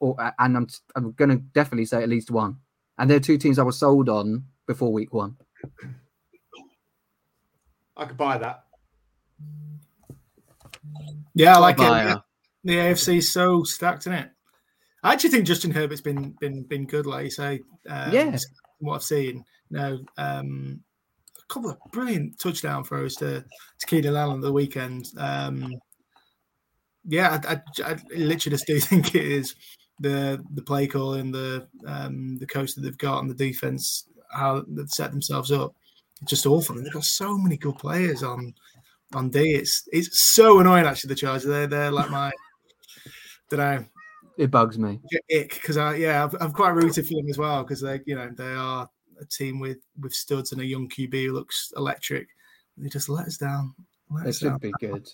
Or 0.00 0.16
and 0.38 0.56
I'm 0.56 0.66
I'm 0.94 1.12
going 1.12 1.30
to 1.30 1.36
definitely 1.36 1.86
say 1.86 2.02
at 2.02 2.08
least 2.08 2.30
one. 2.30 2.58
And 2.98 3.10
they're 3.10 3.20
two 3.20 3.38
teams 3.38 3.58
I 3.58 3.62
was 3.62 3.78
sold 3.78 4.08
on 4.08 4.44
before 4.66 4.92
week 4.92 5.12
one. 5.12 5.36
I 7.96 8.04
could 8.04 8.16
buy 8.16 8.38
that. 8.38 8.64
Yeah, 11.34 11.56
I 11.56 11.58
like 11.58 11.78
it. 11.78 12.18
The 12.64 12.74
AFC 12.74 13.18
is 13.18 13.32
so 13.32 13.62
stacked 13.62 14.06
in 14.06 14.12
it. 14.12 14.30
I 15.02 15.12
actually 15.12 15.30
think 15.30 15.46
Justin 15.46 15.70
Herbert's 15.70 16.00
been 16.00 16.34
been 16.40 16.64
been 16.64 16.86
good, 16.86 17.06
like 17.06 17.24
you 17.24 17.30
say. 17.30 17.60
Um, 17.88 18.12
yeah. 18.12 18.36
What 18.78 18.96
I've 18.96 19.02
seen. 19.02 19.44
You 19.70 19.76
know, 19.76 19.98
um, 20.16 20.80
a 21.38 21.52
couple 21.52 21.70
of 21.70 21.78
brilliant 21.92 22.38
touchdown 22.38 22.84
throws 22.84 23.14
to, 23.16 23.44
to 23.78 23.86
Keenan 23.86 24.16
Allen 24.16 24.36
at 24.36 24.42
the 24.42 24.52
weekend. 24.52 25.06
Um, 25.16 25.72
yeah, 27.04 27.40
I, 27.44 27.54
I, 27.54 27.60
I, 27.84 27.96
literally 28.16 28.56
just 28.56 28.66
do 28.66 28.80
think 28.80 29.14
it 29.14 29.24
is 29.24 29.54
the 30.00 30.42
the 30.54 30.62
play 30.62 30.86
call 30.86 31.14
and 31.14 31.34
the 31.34 31.66
um, 31.86 32.36
the 32.38 32.46
coach 32.46 32.74
that 32.74 32.82
they've 32.82 32.98
got 32.98 33.20
and 33.20 33.30
the 33.30 33.34
defense 33.34 34.08
how 34.30 34.64
they've 34.68 34.90
set 34.90 35.10
themselves 35.10 35.50
up. 35.50 35.74
It's 36.22 36.30
just 36.30 36.46
awful. 36.46 36.76
And 36.76 36.84
they've 36.84 36.92
got 36.92 37.04
so 37.04 37.36
many 37.36 37.56
good 37.56 37.78
players 37.78 38.22
on 38.22 38.54
on 39.14 39.30
D. 39.30 39.54
It's 39.54 39.88
it's 39.92 40.20
so 40.34 40.60
annoying 40.60 40.86
actually. 40.86 41.08
The 41.08 41.14
Chargers 41.16 41.44
they're 41.44 41.66
they're 41.66 41.90
like 41.90 42.10
my 42.10 42.30
don't 43.50 43.60
know. 43.60 43.84
It 44.38 44.50
bugs 44.50 44.78
me. 44.78 45.00
Ick 45.34 45.54
because 45.54 45.76
I 45.76 45.94
yeah 45.96 46.24
I've, 46.24 46.34
I'm 46.40 46.52
quite 46.52 46.74
rooted 46.74 47.06
for 47.06 47.14
them 47.14 47.30
as 47.30 47.38
well 47.38 47.62
because 47.62 47.80
they 47.80 48.00
you 48.04 48.14
know 48.14 48.30
they 48.36 48.52
are 48.52 48.88
a 49.20 49.24
team 49.24 49.60
with 49.60 49.78
with 50.00 50.12
studs 50.12 50.52
and 50.52 50.60
a 50.60 50.66
young 50.66 50.88
QB 50.88 51.26
who 51.26 51.32
looks 51.32 51.72
electric. 51.76 52.28
They 52.76 52.88
just 52.88 53.08
let 53.08 53.26
us 53.26 53.38
down. 53.38 53.74
Let 54.10 54.24
they 54.24 54.30
us 54.30 54.38
should 54.38 54.50
down. 54.50 54.58
be 54.58 54.72
good. 54.80 55.08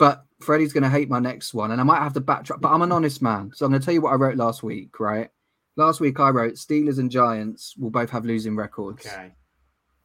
But 0.00 0.24
Freddie's 0.40 0.72
going 0.72 0.82
to 0.82 0.88
hate 0.88 1.10
my 1.10 1.20
next 1.20 1.52
one, 1.52 1.70
and 1.70 1.80
I 1.80 1.84
might 1.84 2.02
have 2.02 2.14
to 2.14 2.22
backtrack. 2.22 2.62
But 2.62 2.72
I'm 2.72 2.80
an 2.80 2.90
honest 2.90 3.20
man, 3.20 3.52
so 3.54 3.66
I'm 3.66 3.70
going 3.70 3.80
to 3.80 3.84
tell 3.84 3.92
you 3.92 4.00
what 4.00 4.14
I 4.14 4.16
wrote 4.16 4.36
last 4.36 4.62
week. 4.62 4.98
Right, 4.98 5.28
last 5.76 6.00
week 6.00 6.18
I 6.18 6.30
wrote 6.30 6.54
Steelers 6.54 6.98
and 6.98 7.10
Giants 7.10 7.76
will 7.76 7.90
both 7.90 8.08
have 8.10 8.24
losing 8.24 8.56
records. 8.56 9.06
Okay. 9.06 9.32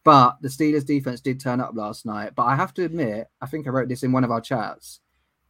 But 0.04 0.36
the 0.42 0.48
Steelers 0.48 0.86
defense 0.86 1.20
did 1.20 1.40
turn 1.40 1.60
up 1.60 1.72
last 1.74 2.06
night. 2.06 2.34
But 2.36 2.44
I 2.44 2.54
have 2.54 2.72
to 2.74 2.84
admit, 2.84 3.26
I 3.40 3.46
think 3.46 3.66
I 3.66 3.70
wrote 3.70 3.88
this 3.88 4.04
in 4.04 4.12
one 4.12 4.22
of 4.22 4.30
our 4.30 4.40
chats. 4.40 5.00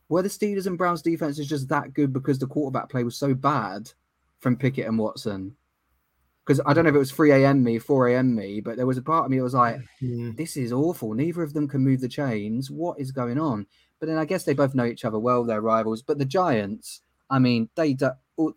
Were 0.09 0.23
the 0.23 0.29
Steelers 0.29 0.67
and 0.67 0.79
Browns 0.79 1.03
defense 1.03 1.39
is 1.39 1.49
just 1.49 1.69
that 1.69 1.93
good 1.93 2.13
because 2.13 2.39
the 2.39 2.47
quarterback 2.47 2.89
play 2.89 3.03
was 3.03 3.17
so 3.17 3.35
bad 3.35 3.91
from 4.39 4.57
Pickett 4.57 4.87
and 4.87 4.99
Watson? 4.99 5.57
Because 6.47 6.61
I 6.65 6.73
don't 6.75 6.85
know 6.85 6.91
if 6.91 6.95
it 6.95 7.01
was 7.01 7.11
3 7.11 7.33
a.m. 7.33 7.65
me, 7.65 7.81
4 7.81 8.09
a.m. 8.09 8.35
me, 8.35 8.61
but 8.61 8.77
there 8.77 8.87
was 8.87 8.99
a 8.99 9.03
part 9.03 9.25
of 9.25 9.31
me 9.33 9.39
that 9.39 9.43
was 9.43 9.55
like, 9.55 9.79
mm. 10.01 10.37
this 10.37 10.57
is 10.57 10.73
awful. 10.73 11.13
Neither 11.13 11.43
of 11.43 11.55
them 11.55 11.67
can 11.67 11.81
move 11.81 12.01
the 12.01 12.09
chains. 12.09 12.71
What 12.71 13.01
is 13.01 13.11
going 13.11 13.39
on? 13.39 13.67
But 13.99 14.07
then 14.07 14.17
I 14.17 14.27
guess 14.27 14.45
they 14.45 14.55
both 14.55 14.75
know 14.75 14.85
each 14.85 15.05
other 15.05 15.19
well. 15.19 15.43
They're 15.43 15.61
rivals. 15.61 16.03
But 16.03 16.19
the 16.19 16.25
Giants, 16.25 17.01
I 17.29 17.41
mean, 17.41 17.69
they 17.75 17.95
do, 17.95 18.11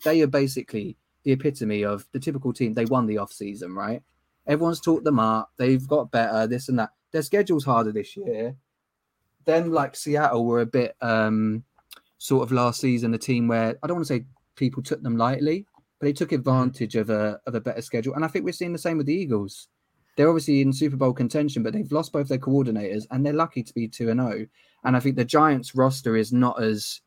they 0.04 0.22
are 0.22 0.28
basically 0.28 0.98
the 1.24 1.32
epitome 1.32 1.84
of 1.84 2.06
the 2.12 2.20
typical 2.20 2.54
team. 2.54 2.76
They 2.76 2.86
won 2.86 3.08
the 3.08 3.18
off 3.18 3.32
season, 3.32 3.74
right? 3.74 4.04
Everyone's 4.46 4.82
taught 4.82 5.04
them 5.04 5.20
up. 5.20 5.52
They've 5.58 5.88
got 5.88 6.12
better. 6.12 6.48
This 6.48 6.70
and 6.70 6.80
that. 6.80 6.92
Their 7.12 7.24
schedule's 7.24 7.66
harder 7.66 7.92
this 7.92 8.16
year. 8.16 8.56
Then, 9.46 9.72
like 9.72 9.96
Seattle, 9.96 10.46
were 10.46 10.62
a 10.62 10.66
bit 10.66 10.96
um, 11.02 11.64
sort 12.20 12.44
of 12.44 12.52
last 12.52 12.82
season, 12.82 13.14
a 13.16 13.18
team 13.18 13.48
where 13.48 13.78
I 13.82 13.88
don't 13.88 13.98
want 13.98 14.08
to 14.08 14.14
say 14.14 14.26
people 14.56 14.84
took 14.84 15.02
them 15.02 15.18
lightly, 15.18 15.66
but 16.00 16.06
they 16.06 16.14
took 16.14 16.32
advantage 16.32 16.96
of 16.96 17.10
a 17.10 17.40
of 17.46 17.56
a 17.56 17.62
better 17.62 17.82
schedule. 17.82 18.14
And 18.16 18.24
I 18.24 18.28
think 18.28 18.46
we're 18.46 18.52
seeing 18.52 18.74
the 18.74 18.80
same 18.80 18.98
with 18.98 19.08
the 19.08 19.14
Eagles. 19.14 19.68
They're 20.16 20.30
obviously 20.30 20.62
in 20.62 20.74
Super 20.74 20.98
Bowl 20.98 21.14
contention, 21.14 21.64
but 21.64 21.74
they've 21.74 21.92
lost 21.92 22.12
both 22.12 22.28
their 22.28 22.38
coordinators, 22.38 23.06
and 23.12 23.26
they're 23.26 23.34
lucky 23.34 23.64
to 23.64 23.74
be 23.74 23.88
two 23.88 24.10
and 24.10 24.20
zero. 24.20 24.42
Oh. 24.42 24.46
And 24.84 24.96
I 24.96 25.00
think 25.00 25.16
the 25.16 25.26
Giants 25.26 25.76
roster 25.76 26.16
is 26.16 26.32
not 26.32 26.62
as 26.62 27.02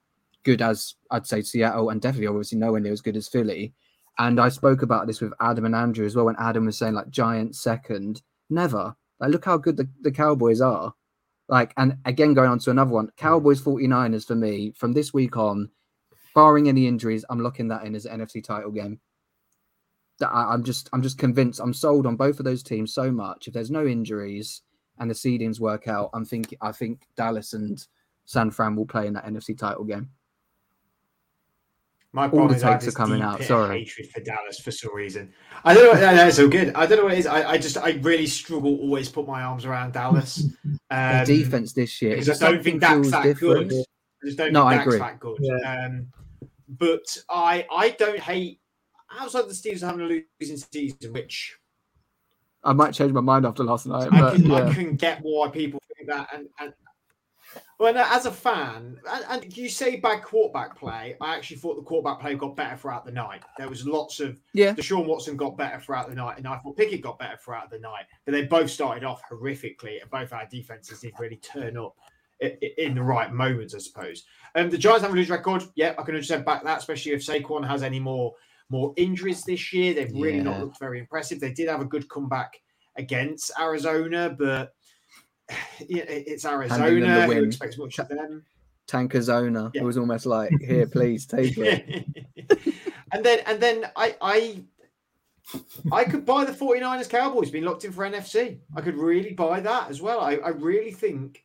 good 0.45 0.63
as 0.63 0.95
I'd 1.11 1.27
say 1.27 1.43
Seattle, 1.43 1.91
and 1.91 2.01
definitely 2.01 2.29
obviously 2.29 2.59
nowhere 2.59 2.81
near 2.81 2.93
as 2.93 3.01
good 3.01 3.17
as 3.17 3.29
Philly. 3.29 3.75
And 4.19 4.39
I 4.39 4.51
spoke 4.51 4.83
about 4.83 5.07
this 5.07 5.21
with 5.21 5.33
Adam 5.41 5.65
and 5.65 5.75
Andrew 5.75 6.05
as 6.05 6.15
well. 6.15 6.27
When 6.27 6.37
Adam 6.39 6.67
was 6.67 6.77
saying 6.77 6.95
like 6.95 7.11
Giants 7.11 7.61
second, 7.61 8.23
never. 8.51 8.95
Like 9.21 9.31
look 9.31 9.45
how 9.45 9.57
good 9.57 9.77
the, 9.77 9.89
the 10.03 10.13
Cowboys 10.13 10.61
are. 10.61 10.93
Like, 11.49 11.73
and 11.77 11.97
again, 12.05 12.35
going 12.35 12.51
on 12.51 12.59
to 12.61 12.71
another 12.71 12.93
one, 12.93 13.11
Cowboys 13.17 13.61
49ers 13.61 14.27
for 14.27 14.35
me 14.35 14.73
from 14.77 14.93
this 14.93 15.13
week 15.13 15.37
on, 15.37 15.71
barring 16.35 16.69
any 16.69 16.87
injuries, 16.87 17.25
I'm 17.31 17.41
locking 17.41 17.69
that 17.69 17.85
in 17.85 17.95
as 17.95 18.07
an 18.07 18.21
NFC 18.21 18.43
title 18.43 18.71
game. 18.71 19.01
That 20.19 20.29
I, 20.29 20.53
I'm 20.53 20.63
just, 20.63 20.89
I'm 20.93 21.03
just 21.03 21.19
convinced, 21.19 21.61
I'm 21.61 21.75
sold 21.75 22.07
on 22.07 22.17
both 22.17 22.39
of 22.39 22.45
those 22.45 22.63
teams 22.63 22.93
so 22.95 23.11
much. 23.11 23.49
If 23.49 23.55
there's 23.55 23.71
no 23.71 23.87
injuries 23.87 24.63
and 24.99 25.11
the 25.11 25.15
seedings 25.15 25.59
work 25.61 25.89
out, 25.89 26.11
I'm 26.15 26.25
thinking, 26.25 26.59
I 26.61 26.73
think 26.73 27.07
Dallas 27.17 27.55
and 27.55 27.85
San 28.25 28.51
Fran 28.51 28.77
will 28.77 28.87
play 28.87 29.07
in 29.07 29.15
that 29.15 29.27
NFC 29.27 29.57
title 29.59 29.85
game. 29.85 30.11
My 32.15 32.25
All 32.25 32.29
problem 32.29 32.51
the 32.51 32.57
is 32.57 32.63
I 32.65 32.73
have 32.73 32.81
takes 32.83 32.93
are 32.93 32.97
coming 32.97 33.23
out, 33.23 33.43
sorry. 33.43 33.79
hatred 33.79 34.11
for 34.11 34.21
Dallas 34.21 34.61
for 34.61 34.71
some 34.71 34.95
reason. 34.95 35.33
I 35.65 35.73
don't 35.73 35.95
know. 35.95 35.99
No, 35.99 36.15
no, 36.15 36.27
it's 36.29 36.39
all 36.39 36.47
good. 36.49 36.75
I 36.75 36.85
don't 36.85 36.99
know 36.99 37.05
what 37.05 37.15
it 37.15 37.21
is. 37.21 37.27
I, 37.27 37.53
I 37.53 37.57
just 37.59 37.79
I 37.79 37.93
really 38.03 38.27
struggle 38.27 38.77
always 38.81 39.09
put 39.09 39.27
my 39.27 39.43
arms 39.43 39.65
around 39.65 39.95
Dallas. 39.95 40.45
Their 40.91 41.21
Um, 41.21 41.25
defense 41.25 41.73
this 41.73 42.03
year, 42.03 42.11
because 42.11 42.29
it's 42.29 42.43
I 42.43 42.51
don't 42.53 42.63
think 42.63 42.83
that's 42.83 42.93
feels 42.93 43.11
that 43.13 43.23
different. 43.23 43.71
good. 43.71 43.85
I 44.23 44.27
just 44.27 44.37
don't 44.37 44.53
No, 44.53 44.69
think 44.69 44.73
I 44.73 44.77
Dak's 44.77 44.87
agree. 44.89 44.99
that 44.99 45.21
good. 45.21 45.39
Yeah. 45.41 45.85
Um, 45.87 46.07
but 46.79 47.17
I 47.29 47.67
I 47.71 47.91
don't 47.91 48.21
hate 48.21 48.61
outside 49.19 49.43
the 49.43 49.53
Steelers 49.53 49.81
having 49.81 50.01
a 50.01 50.23
losing 50.41 50.57
season, 50.57 51.13
which 51.13 51.57
I 52.65 52.73
might 52.73 52.95
change 52.95 53.13
my 53.13 53.21
mind 53.21 53.47
after 53.47 53.65
last 53.65 53.87
night, 53.87 54.09
I 54.13 54.21
but 54.21 54.37
can, 54.37 54.51
I 54.51 54.73
can 54.73 54.97
get 54.97 55.19
why 55.23 55.49
people 55.49 55.81
think 55.97 56.09
that. 56.09 56.29
And, 56.33 56.49
and 56.61 56.73
well, 57.79 57.93
no, 57.93 58.07
as 58.09 58.27
a 58.27 58.31
fan, 58.31 58.99
and, 59.11 59.25
and 59.29 59.57
you 59.57 59.69
say 59.69 59.97
bad 59.97 60.23
quarterback 60.23 60.79
play, 60.79 61.17
I 61.21 61.35
actually 61.35 61.57
thought 61.57 61.77
the 61.77 61.83
quarterback 61.83 62.21
play 62.21 62.35
got 62.35 62.57
better 62.57 62.77
throughout 62.77 63.05
the 63.05 63.11
night. 63.11 63.43
There 63.59 63.69
was 63.69 63.85
lots 63.85 64.21
of 64.21 64.39
yeah, 64.55 64.73
The 64.73 64.83
Deshaun 64.83 65.07
Watson 65.07 65.37
got 65.37 65.57
better 65.57 65.81
throughout 65.81 66.09
the 66.09 66.15
night, 66.15 66.39
and 66.39 66.47
I 66.47 66.59
thought 66.59 66.77
Pickett 66.77 67.03
got 67.03 67.19
better 67.19 67.37
throughout 67.37 67.71
the 67.71 67.81
night. 67.81 68.05
But 68.25 68.33
they 68.33 68.45
both 68.45 68.71
started 68.71 69.05
off 69.05 69.21
horrifically, 69.29 70.01
and 70.01 70.11
both 70.11 70.33
our 70.33 70.47
defenses 70.47 71.01
did 71.01 71.15
really 71.19 71.37
turn 71.37 71.77
up 71.77 71.97
in 72.79 72.95
the 72.95 73.03
right 73.03 73.33
moments, 73.33 73.75
I 73.75 73.79
suppose. 73.79 74.25
Um, 74.55 74.71
the 74.71 74.79
Giants 74.79 75.03
have 75.03 75.13
a 75.13 75.17
lose 75.17 75.31
record. 75.31 75.65
Yeah, 75.75 75.95
I 75.99 76.03
can 76.03 76.15
understand 76.15 76.45
back 76.45 76.65
that, 76.65 76.79
especially 76.79 77.13
if 77.13 77.25
Saquon 77.25 77.67
has 77.67 77.83
any 77.83 78.01
more 78.01 78.35
more 78.69 78.95
injuries 78.97 79.45
this 79.45 79.73
year. 79.73 79.95
They've 79.95 80.13
really 80.13 80.41
not 80.41 80.61
looked 80.61 80.79
very 80.79 80.99
impressive. 80.99 81.41
They 81.41 81.53
did 81.53 81.69
have 81.69 81.81
a 81.81 81.87
good 81.87 82.09
comeback 82.09 82.61
against 82.97 83.53
Arizona, 83.61 84.35
but 84.37 84.75
it's 85.81 86.45
them 86.45 86.71
the 86.71 86.85
Arizona. 86.85 87.27
Who 87.35 87.45
expects 87.45 87.79
much 87.79 87.99
of 87.99 88.09
them? 88.09 88.45
Tankazona. 88.89 89.71
Yeah. 89.75 89.83
It 89.83 89.85
was 89.85 89.97
almost 89.97 90.27
like, 90.27 90.51
here, 90.61 90.87
please 90.87 91.27
take 91.27 91.57
it. 91.57 92.07
and 93.13 93.25
then 93.25 93.41
and 93.47 93.61
then 93.61 93.87
I 93.97 94.17
I 94.21 94.63
I 95.91 96.05
could 96.05 96.25
buy 96.25 96.45
the 96.45 96.53
49ers 96.53 97.09
Cowboys 97.09 97.51
being 97.51 97.65
locked 97.65 97.85
in 97.85 97.93
for 97.93 98.09
NFC. 98.09 98.59
I 98.77 98.81
could 98.81 98.97
really 98.97 99.33
buy 99.33 99.61
that 99.61 99.91
as 99.91 100.01
well. 100.01 100.21
I, 100.21 100.35
I 100.37 100.49
really 100.49 100.93
think 100.93 101.43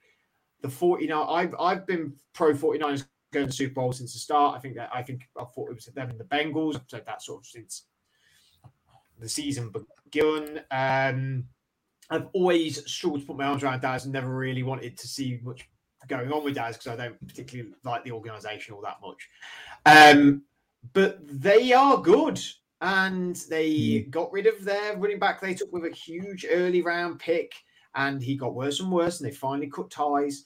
the 0.61 0.69
49 0.69 1.25
I've 1.29 1.55
I've 1.59 1.85
been 1.85 2.13
pro 2.33 2.53
49ers 2.53 3.05
going 3.33 3.47
to 3.47 3.53
Super 3.53 3.75
Bowl 3.75 3.91
since 3.91 4.13
the 4.13 4.19
start. 4.19 4.55
I 4.55 4.59
think 4.59 4.75
that 4.75 4.89
I 4.93 5.03
think 5.03 5.27
I 5.39 5.43
thought 5.43 5.69
it 5.69 5.75
was 5.75 5.85
them 5.85 6.09
and 6.09 6.19
the 6.19 6.23
Bengals. 6.23 6.75
I've 6.75 6.81
said 6.87 7.05
that 7.05 7.21
sort 7.21 7.41
of 7.41 7.45
since 7.45 7.83
the 9.19 9.29
season 9.29 9.71
begun. 10.11 10.61
Um 10.71 11.45
I've 12.09 12.27
always 12.33 12.89
struggled 12.89 13.21
to 13.21 13.27
put 13.27 13.37
my 13.37 13.45
arms 13.45 13.63
around 13.63 13.81
Dallas 13.81 14.05
and 14.05 14.13
never 14.13 14.33
really 14.33 14.63
wanted 14.63 14.97
to 14.97 15.07
see 15.07 15.39
much 15.43 15.69
going 16.07 16.31
on 16.31 16.43
with 16.43 16.55
Dallas 16.55 16.77
because 16.77 16.97
I 16.97 17.03
don't 17.03 17.27
particularly 17.27 17.71
like 17.83 18.03
the 18.03 18.11
organization 18.11 18.73
all 18.73 18.81
that 18.81 18.97
much. 19.01 19.29
Um, 19.85 20.43
but 20.93 21.19
they 21.27 21.73
are 21.73 21.97
good. 21.97 22.39
And 22.79 23.35
they 23.49 24.05
got 24.11 24.31
rid 24.31 24.45
of 24.45 24.63
their 24.63 24.95
running 24.97 25.17
back 25.17 25.41
they 25.41 25.55
took 25.55 25.73
with 25.73 25.85
a 25.85 25.95
huge 25.95 26.45
early 26.47 26.83
round 26.83 27.19
pick, 27.19 27.55
and 27.97 28.21
he 28.21 28.37
got 28.37 28.55
worse 28.55 28.79
and 28.79 28.91
worse, 28.91 29.19
and 29.19 29.29
they 29.29 29.35
finally 29.35 29.69
cut 29.69 29.91
ties. 29.91 30.45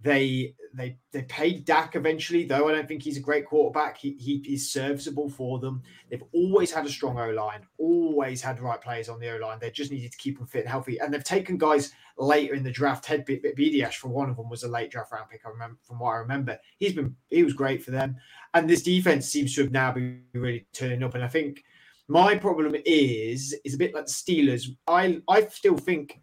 They 0.00 0.54
they 0.74 0.96
they 1.12 1.22
paid 1.22 1.64
Dak 1.64 1.94
eventually, 1.94 2.44
though 2.44 2.68
I 2.68 2.72
don't 2.72 2.88
think 2.88 3.02
he's 3.02 3.18
a 3.18 3.20
great 3.20 3.46
quarterback. 3.46 3.98
He, 3.98 4.16
he 4.18 4.36
is 4.52 4.72
serviceable 4.72 5.28
for 5.28 5.60
them. 5.60 5.82
They've 6.10 6.24
always 6.32 6.72
had 6.72 6.86
a 6.86 6.90
strong 6.90 7.18
O 7.20 7.30
line, 7.30 7.60
always 7.78 8.42
had 8.42 8.58
right 8.58 8.80
players 8.80 9.08
on 9.08 9.20
the 9.20 9.32
O 9.34 9.36
line. 9.36 9.58
They 9.60 9.70
just 9.70 9.92
needed 9.92 10.10
to 10.10 10.18
keep 10.18 10.38
them 10.38 10.46
fit 10.48 10.62
and 10.62 10.68
healthy. 10.68 10.98
And 10.98 11.14
they've 11.14 11.22
taken 11.22 11.56
guys 11.56 11.92
later 12.18 12.54
in 12.54 12.64
the 12.64 12.70
draft. 12.70 13.04
Ted 13.04 13.24
B- 13.24 13.40
Biadasz, 13.40 13.94
for 13.94 14.08
one 14.08 14.28
of 14.28 14.36
them, 14.36 14.50
was 14.50 14.64
a 14.64 14.68
late 14.68 14.90
draft 14.90 15.12
round 15.12 15.30
pick. 15.30 15.42
I 15.46 15.50
remember 15.50 15.78
from 15.82 16.00
what 16.00 16.10
I 16.10 16.16
remember. 16.16 16.58
He's 16.78 16.94
been 16.94 17.14
he 17.30 17.44
was 17.44 17.52
great 17.52 17.84
for 17.84 17.92
them. 17.92 18.16
And 18.54 18.68
this 18.68 18.82
defense 18.82 19.28
seems 19.28 19.54
to 19.54 19.62
have 19.62 19.72
now 19.72 19.92
been 19.92 20.24
really 20.34 20.66
turning 20.72 21.04
up. 21.04 21.14
And 21.14 21.22
I 21.22 21.28
think 21.28 21.62
my 22.08 22.36
problem 22.36 22.74
is 22.84 23.54
is 23.64 23.74
a 23.74 23.78
bit 23.78 23.94
like 23.94 24.06
the 24.06 24.10
Steelers. 24.10 24.66
I 24.88 25.20
I 25.28 25.46
still 25.46 25.76
think 25.76 26.22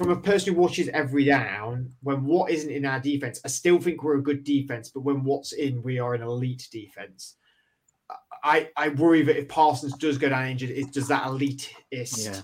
from 0.00 0.12
a 0.12 0.16
person 0.16 0.54
who 0.54 0.60
watches 0.60 0.88
every 0.94 1.26
down, 1.26 1.92
when 2.02 2.24
what 2.24 2.50
isn't 2.50 2.70
in 2.70 2.86
our 2.86 2.98
defense, 2.98 3.38
I 3.44 3.48
still 3.48 3.78
think 3.78 4.02
we're 4.02 4.16
a 4.16 4.22
good 4.22 4.44
defense, 4.44 4.88
but 4.88 5.02
when 5.02 5.24
what's 5.24 5.52
in, 5.52 5.82
we 5.82 5.98
are 5.98 6.14
an 6.14 6.22
elite 6.22 6.68
defense. 6.72 7.36
I, 8.42 8.70
I 8.78 8.88
worry 8.88 9.20
that 9.20 9.38
if 9.38 9.48
Parsons 9.48 9.98
does 9.98 10.16
go 10.16 10.30
down 10.30 10.48
injured, 10.48 10.70
it 10.70 10.90
does 10.94 11.08
that 11.08 11.24
elitist 11.24 12.24
Yeah. 12.24 12.40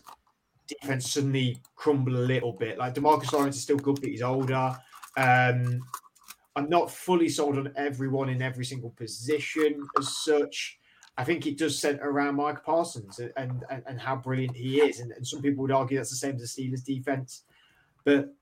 defense 0.69 1.11
suddenly 1.13 1.57
crumble 1.77 2.15
a 2.15 2.29
little 2.29 2.53
bit. 2.53 2.77
Like 2.77 2.93
DeMarcus 2.95 3.33
Lawrence 3.33 3.57
is 3.57 3.63
still 3.63 3.79
good, 3.79 4.03
but 4.03 4.11
he's 4.11 4.21
older. 4.21 4.79
Um, 5.17 5.81
I'm 6.57 6.69
not 6.69 6.91
fully 6.91 7.31
sold 7.31 7.57
on 7.57 7.73
everyone 7.75 8.29
in 8.29 8.43
every 8.43 8.67
single 8.67 8.91
position 8.91 9.81
as 9.99 10.15
such. 10.19 10.79
I 11.19 11.25
think 11.25 11.47
it 11.47 11.59
does 11.59 11.79
center 11.79 12.11
around 12.11 12.37
Mike 12.37 12.63
Parsons 12.65 13.19
and 13.19 13.33
and, 13.71 13.83
and, 13.87 13.99
how 14.01 14.17
brilliant 14.17 14.55
he 14.55 14.81
is. 14.81 15.01
And, 15.01 15.13
and 15.13 15.27
some 15.27 15.41
people 15.41 15.63
would 15.63 15.73
argue 15.73 15.97
that's 15.97 16.11
the 16.11 16.17
same 16.17 16.37
as 16.37 16.55
the 16.55 16.63
Steelers 16.63 16.85
defense. 16.85 17.45
But 18.05 18.35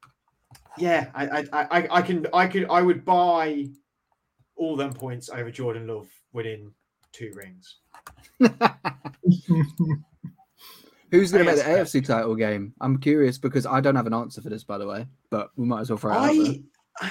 yeah, 0.76 1.10
I 1.14 1.40
I, 1.40 1.46
I, 1.52 1.88
I 1.90 2.02
can 2.02 2.26
I 2.34 2.46
could 2.46 2.66
I 2.68 2.82
would 2.82 3.04
buy 3.04 3.68
all 4.56 4.76
them 4.76 4.92
points 4.92 5.28
over 5.28 5.50
Jordan 5.50 5.87
Love 5.87 6.08
winning 6.32 6.72
two 7.12 7.32
rings. 7.34 7.76
Who's 11.10 11.30
going 11.30 11.44
to 11.44 11.52
make 11.52 11.62
the 11.62 11.70
AFC 11.70 12.04
title 12.04 12.34
game? 12.34 12.74
I'm 12.80 12.98
curious 12.98 13.38
because 13.38 13.66
I 13.66 13.80
don't 13.80 13.94
have 13.94 14.08
an 14.08 14.14
answer 14.14 14.40
for 14.42 14.50
this, 14.50 14.64
by 14.64 14.78
the 14.78 14.87
way, 14.87 15.06
but 15.30 15.50
we 15.54 15.64
might 15.64 15.82
as 15.82 15.90
well 15.90 15.96
throw 15.96 16.10
it 16.10 16.16
out 16.16 16.34
there. 16.34 16.54
I 17.00 17.07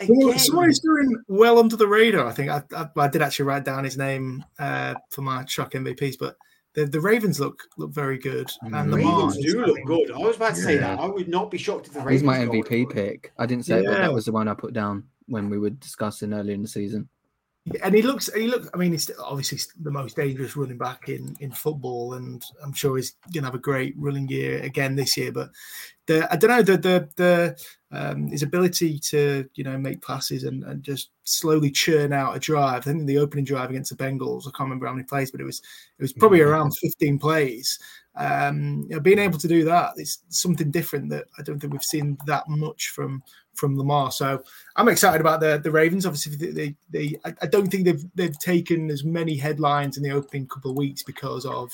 I, 0.00 0.04
I 0.04 0.06
Well, 0.08 0.28
again, 0.30 0.38
someone 0.40 0.66
who's 0.66 0.80
doing 0.80 1.22
well 1.28 1.58
under 1.58 1.76
the 1.76 1.86
radar. 1.86 2.26
I 2.26 2.32
think 2.32 2.50
I, 2.50 2.62
I, 2.76 2.88
I 2.96 3.08
did 3.08 3.22
actually 3.22 3.46
write 3.46 3.64
down 3.64 3.84
his 3.84 3.96
name 3.96 4.44
uh, 4.58 4.94
for 5.10 5.22
my 5.22 5.44
shock 5.46 5.72
MVPs, 5.72 6.16
but 6.18 6.36
the, 6.74 6.86
the 6.86 7.00
Ravens 7.00 7.40
look 7.40 7.62
look 7.76 7.92
very 7.92 8.18
good, 8.18 8.50
And 8.62 8.74
and 8.74 8.92
the 8.92 8.96
the 8.96 9.02
Ravens 9.04 9.14
Mars, 9.16 9.38
do 9.38 9.62
I 9.62 9.66
look 9.66 9.84
good. 9.84 10.10
I 10.12 10.18
was 10.18 10.36
about 10.36 10.54
to 10.54 10.60
say 10.60 10.74
Yeah. 10.74 10.96
that. 10.96 11.00
I 11.00 11.06
would 11.06 11.28
not 11.28 11.50
be 11.50 11.58
shocked 11.58 11.86
if 11.86 11.92
the 11.94 12.00
Ravens. 12.00 12.20
He's 12.20 12.26
my 12.26 12.38
MVP 12.38 12.82
it. 12.82 12.90
pick. 12.90 13.32
I 13.38 13.46
didn't 13.46 13.64
say 13.66 13.80
it, 13.80 13.86
but 13.86 13.98
that 13.98 14.12
was 14.12 14.26
the 14.26 14.32
one 14.32 14.48
I 14.48 14.54
put 14.54 14.72
down 14.74 15.04
when 15.26 15.50
we 15.50 15.58
were 15.58 15.70
discussing 15.70 16.32
earlier 16.32 16.54
in 16.54 16.62
the 16.62 16.68
season. 16.68 17.08
and 17.82 17.94
he 17.94 18.02
looks 18.02 18.32
he 18.32 18.46
looks. 18.48 18.68
I 18.72 18.76
mean, 18.76 18.92
he's 18.92 19.10
obviously 19.18 19.58
the 19.80 19.90
most 19.90 20.16
dangerous 20.16 20.56
running 20.56 20.78
back 20.78 21.08
in 21.08 21.36
in 21.40 21.52
football, 21.52 22.14
and 22.14 22.42
I'm 22.62 22.72
sure 22.72 22.96
he's 22.96 23.14
going 23.32 23.42
to 23.42 23.48
have 23.48 23.54
a 23.54 23.58
great 23.58 23.94
running 23.96 24.28
year 24.28 24.60
again 24.62 24.94
this 24.96 25.16
year. 25.16 25.32
But 25.32 25.50
the 26.08 26.26
I 26.32 26.36
don't 26.36 26.50
know 26.50 26.62
the 26.62 26.76
the 26.76 27.08
the 27.16 27.56
um, 27.90 28.26
his 28.28 28.42
ability 28.42 28.98
to 28.98 29.48
you 29.54 29.64
know 29.64 29.78
make 29.78 30.04
passes 30.04 30.42
and, 30.44 30.64
and 30.64 30.82
just 30.82 31.10
slowly 31.22 31.70
churn 31.70 32.12
out 32.12 32.36
a 32.36 32.40
drive. 32.40 32.82
I 32.82 32.92
think 32.92 33.06
the 33.06 33.18
opening 33.18 33.44
drive 33.44 33.70
against 33.70 33.96
the 33.96 34.02
Bengals, 34.04 34.42
I 34.42 34.50
can't 34.50 34.66
remember 34.68 34.86
how 34.86 34.92
many 34.94 35.04
plays, 35.04 35.30
but 35.30 35.40
it 35.40 35.44
was 35.44 35.60
it 35.98 36.02
was 36.02 36.12
probably 36.12 36.40
Mhm. 36.40 36.46
around 36.48 36.76
15 36.76 37.18
plays. 37.18 37.78
Um, 38.16 38.82
you 38.88 38.96
know, 38.96 39.00
being 39.00 39.20
able 39.20 39.38
to 39.38 39.46
do 39.46 39.64
that 39.66 39.92
is 39.96 40.18
something 40.28 40.72
different 40.72 41.08
that 41.10 41.26
I 41.38 41.42
don't 41.42 41.60
think 41.60 41.72
we've 41.72 41.82
seen 41.84 42.18
that 42.26 42.48
much 42.48 42.88
from 42.88 43.22
from 43.54 43.76
Lamar. 43.76 44.10
So 44.12 44.42
I'm 44.76 44.88
excited 44.88 45.20
about 45.20 45.40
the 45.40 45.60
the 45.62 45.70
Ravens. 45.70 46.04
Obviously, 46.06 46.34
they, 46.52 46.74
they, 46.90 47.16
I 47.42 47.46
don't 47.46 47.68
think 47.68 47.84
they've 47.84 48.04
they've 48.14 48.38
taken 48.38 48.90
as 48.90 49.04
many 49.04 49.36
headlines 49.36 49.96
in 49.96 50.02
the 50.02 50.10
opening 50.10 50.46
couple 50.48 50.70
of 50.72 50.76
weeks 50.76 51.02
because 51.02 51.44
of 51.46 51.70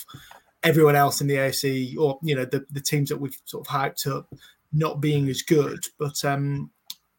everyone 0.64 0.96
else 0.96 1.20
in 1.20 1.26
the 1.26 1.36
AFC 1.36 1.96
or 1.96 2.18
you 2.22 2.34
know 2.34 2.44
the 2.44 2.64
the 2.70 2.80
teams 2.80 3.08
that 3.10 3.20
we've 3.20 3.38
sort 3.44 3.66
of 3.66 3.72
hyped 3.72 4.10
up 4.10 4.26
not 4.72 5.00
being 5.00 5.28
as 5.28 5.42
good. 5.42 5.84
But 5.98 6.24
um, 6.24 6.70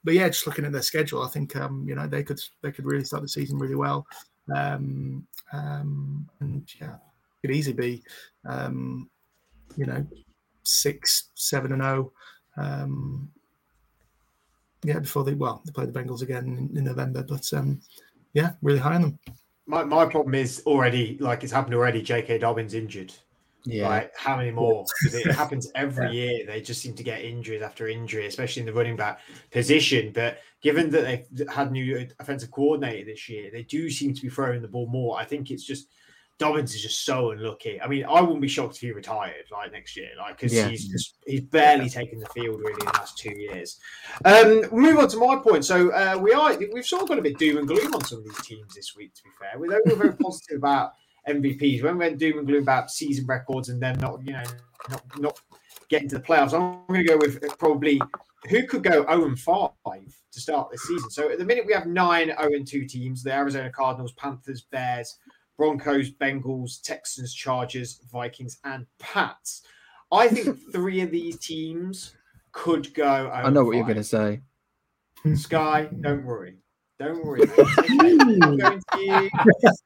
but 0.03 0.13
yeah, 0.13 0.27
just 0.27 0.45
looking 0.45 0.65
at 0.65 0.71
their 0.71 0.81
schedule, 0.81 1.23
I 1.23 1.29
think 1.29 1.55
um, 1.55 1.86
you 1.88 1.95
know 1.95 2.08
they 2.08 2.23
could 2.23 2.39
they 2.62 2.71
could 2.71 2.86
really 2.86 3.05
start 3.05 3.23
the 3.23 3.29
season 3.29 3.58
really 3.58 3.75
well. 3.75 4.05
Um, 4.53 5.25
um, 5.53 6.29
and 6.41 6.67
yeah, 6.79 6.95
could 7.41 7.51
easily 7.51 7.75
be 7.75 8.03
um, 8.45 9.10
you 9.77 9.86
know 9.86 10.05
six, 10.63 11.29
seven, 11.36 11.71
and 11.71 11.81
zero. 11.81 12.12
Um, 12.58 13.31
yeah, 14.84 14.99
before 14.99 15.23
they 15.23 15.34
well 15.34 15.62
they 15.65 15.71
play 15.71 15.86
the 15.86 15.91
Bengals 15.91 16.21
again 16.21 16.45
in, 16.45 16.77
in 16.77 16.84
November, 16.84 17.23
but 17.23 17.51
um, 17.53 17.81
yeah, 18.34 18.51
really 18.62 18.79
high 18.79 18.95
on 18.95 19.01
them. 19.01 19.19
My 19.65 19.84
my 19.84 20.05
problem 20.05 20.36
is 20.36 20.62
already 20.65 21.17
like 21.19 21.43
it's 21.43 21.53
happened 21.53 21.73
already. 21.73 22.01
J.K. 22.01 22.38
Dobbins 22.38 22.75
injured. 22.75 23.13
Yeah. 23.65 23.88
Right? 23.88 24.10
How 24.15 24.38
many 24.38 24.51
more? 24.51 24.86
Because 25.04 25.19
it 25.25 25.32
happens 25.32 25.71
every 25.75 26.12
year. 26.15 26.45
They 26.45 26.62
just 26.62 26.82
seem 26.82 26.93
to 26.95 27.04
get 27.04 27.21
injuries 27.23 27.62
after 27.62 27.88
injury, 27.88 28.28
especially 28.28 28.62
in 28.62 28.65
the 28.67 28.73
running 28.73 28.95
back 28.95 29.19
position. 29.51 30.12
But 30.13 30.39
given 30.62 30.89
that 30.91 31.01
they've 31.32 31.49
had 31.49 31.71
new 31.71 32.08
offensive 32.19 32.51
coordinator 32.51 33.06
this 33.06 33.28
year, 33.28 33.49
they 33.51 33.63
do 33.63 33.89
seem 33.89 34.13
to 34.13 34.21
be 34.21 34.30
throwing 34.30 34.62
the 34.62 34.67
ball 34.67 34.88
more. 34.88 35.17
I 35.19 35.25
think 35.25 35.49
it's 35.51 35.65
just 35.65 35.88
Dobbins 36.38 36.75
is 36.75 36.82
just 36.82 37.06
so 37.06 37.32
unlucky. 37.32 37.82
I 37.82 37.88
mean, 37.88 38.04
I 38.04 38.19
wouldn't 38.19 38.41
be 38.41 38.49
shocked 38.49 38.75
if 38.75 38.82
he 38.82 38.91
retired 38.91 39.45
like 39.51 39.71
next 39.71 39.95
year, 39.95 40.10
like 40.17 40.36
because 40.38 40.54
Yeah. 40.54 40.67
he's 40.67 40.88
just 40.88 41.15
he's 41.25 41.41
barely 41.41 41.89
taken 41.89 42.19
the 42.19 42.25
field 42.28 42.60
really 42.60 42.73
in 42.73 42.80
the 42.88 42.91
last 42.93 43.17
two 43.17 43.34
years. 43.34 43.80
Um, 44.25 44.63
move 44.71 44.99
on 44.99 45.08
to 45.10 45.17
my 45.17 45.38
point. 45.38 45.63
So 45.63 45.91
uh, 45.91 46.17
we 46.21 46.34
are 46.34 46.58
we've 46.73 46.86
sort 46.86 47.04
of 47.04 47.08
got 47.08 47.19
a 47.19 47.21
bit 47.21 47.38
doom 47.39 47.58
and 47.58 47.67
gloom 47.67 47.93
on 47.95 48.04
some 48.04 48.17
of 48.19 48.25
these 48.25 48.41
teams 48.45 48.75
this 48.75 48.95
week. 48.97 49.13
To 49.15 49.23
be 49.23 49.30
fair, 49.39 49.58
we 49.58 49.69
were 49.69 49.82
very 49.95 50.13
positive 50.21 50.58
about 50.58 50.91
MVPs. 51.27 51.83
When 51.83 51.97
we're 51.97 52.15
doom 52.15 52.39
and 52.39 52.47
gloom 52.47 52.63
about 52.63 52.91
season 52.91 53.25
records 53.25 53.69
and 53.69 53.81
then 53.81 53.97
not 53.99 54.25
you 54.25 54.33
know 54.33 54.43
not 54.89 55.03
not 55.17 55.39
getting 55.89 56.09
to 56.09 56.17
the 56.17 56.23
playoffs, 56.23 56.53
I'm 56.53 56.85
going 56.88 57.05
to 57.05 57.13
go 57.13 57.17
with 57.17 57.43
uh, 57.43 57.53
probably 57.55 58.01
who 58.49 58.67
could 58.67 58.83
go 58.83 59.05
0 59.05 59.25
and 59.25 59.39
5 59.39 59.69
to 60.31 60.39
start 60.39 60.69
this 60.71 60.83
season. 60.83 61.09
So 61.09 61.31
at 61.31 61.39
the 61.39 61.45
minute 61.45 61.65
we 61.65 61.73
have 61.73 61.88
nine 61.88 62.27
0 62.27 62.38
and 62.53 62.67
2 62.67 62.85
teams: 62.85 63.23
the 63.23 63.33
Arizona 63.33 63.69
Cardinals, 63.69 64.13
Panthers, 64.13 64.61
Bears. 64.71 65.17
Broncos, 65.57 66.11
Bengals, 66.11 66.81
Texans, 66.81 67.33
Chargers, 67.33 68.01
Vikings, 68.11 68.59
and 68.63 68.85
Pats. 68.99 69.63
I 70.11 70.27
think 70.27 70.57
three 70.71 71.01
of 71.01 71.11
these 71.11 71.38
teams 71.39 72.15
could 72.51 72.93
go. 72.93 73.29
I 73.33 73.49
know 73.49 73.63
what 73.63 73.75
you're 73.75 73.83
going 73.83 73.97
oh 73.97 74.01
to 74.01 74.03
say. 74.03 74.41
Sky, 75.35 75.89
don't 76.01 76.25
worry. 76.25 76.57
Don't 76.97 77.25
worry. 77.25 77.41
To- 77.41 78.81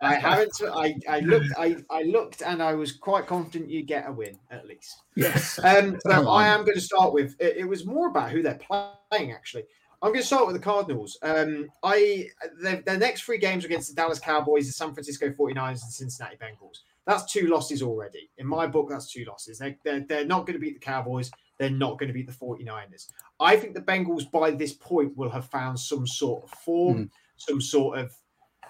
I 0.02 0.14
haven't. 0.14 0.52
I, 0.72 0.96
I 1.10 1.20
looked. 1.22 1.50
I, 1.58 1.78
I 1.90 2.04
looked, 2.04 2.42
and 2.44 2.62
I 2.62 2.76
was 2.76 2.92
quite 2.92 3.26
confident 3.26 3.72
you'd 3.72 3.88
get 3.88 4.08
a 4.08 4.12
win 4.12 4.38
at 4.52 4.68
least. 4.68 5.02
Yes. 5.16 5.60
Um, 5.64 6.00
so 6.06 6.12
Come 6.12 6.28
I 6.28 6.48
am 6.48 6.66
going 6.66 6.76
to 6.76 6.82
start 6.82 7.14
with. 7.14 7.36
It, 7.40 7.58
it 7.58 7.66
was 7.68 7.86
more 7.86 8.10
about 8.10 8.30
who 8.30 8.44
they're 8.44 8.60
playing. 8.60 9.32
Actually, 9.32 9.64
I'm 10.02 10.12
going 10.12 10.22
to 10.22 10.28
start 10.28 10.46
with 10.46 10.56
the 10.56 10.62
Cardinals. 10.62 11.18
Um, 11.24 11.68
I 11.84 12.28
their, 12.62 12.82
their 12.86 12.98
next 12.98 13.24
three 13.24 13.40
games 13.40 13.64
are 13.64 13.68
against 13.68 13.90
the 13.90 13.96
Dallas 13.96 14.20
Cowboys, 14.20 14.68
the 14.68 14.74
San 14.74 14.94
Francisco 14.94 15.30
49ers, 15.30 15.56
and 15.56 15.78
the 15.78 15.92
Cincinnati 15.92 16.38
Bengals. 16.38 16.80
That's 17.08 17.32
two 17.32 17.48
losses 17.48 17.82
already. 17.82 18.30
In 18.38 18.46
my 18.46 18.68
book, 18.68 18.88
that's 18.88 19.12
two 19.12 19.26
losses. 19.26 19.58
They, 19.58 19.78
they're, 19.84 20.02
they're 20.02 20.26
not 20.26 20.46
going 20.46 20.54
to 20.54 20.60
beat 20.60 20.76
the 20.76 20.86
Cowboys. 20.86 21.32
They're 21.58 21.72
not 21.72 21.98
going 21.98 22.08
to 22.08 22.14
beat 22.14 22.28
the 22.28 22.34
49ers. 22.34 23.08
I 23.40 23.56
think 23.56 23.74
the 23.74 23.82
Bengals 23.82 24.30
by 24.30 24.52
this 24.52 24.74
point 24.74 25.16
will 25.16 25.30
have 25.30 25.46
found 25.46 25.80
some 25.80 26.06
sort 26.06 26.44
of 26.44 26.50
form, 26.60 27.10
some 27.38 27.62
sort 27.62 28.00
of 28.00 28.14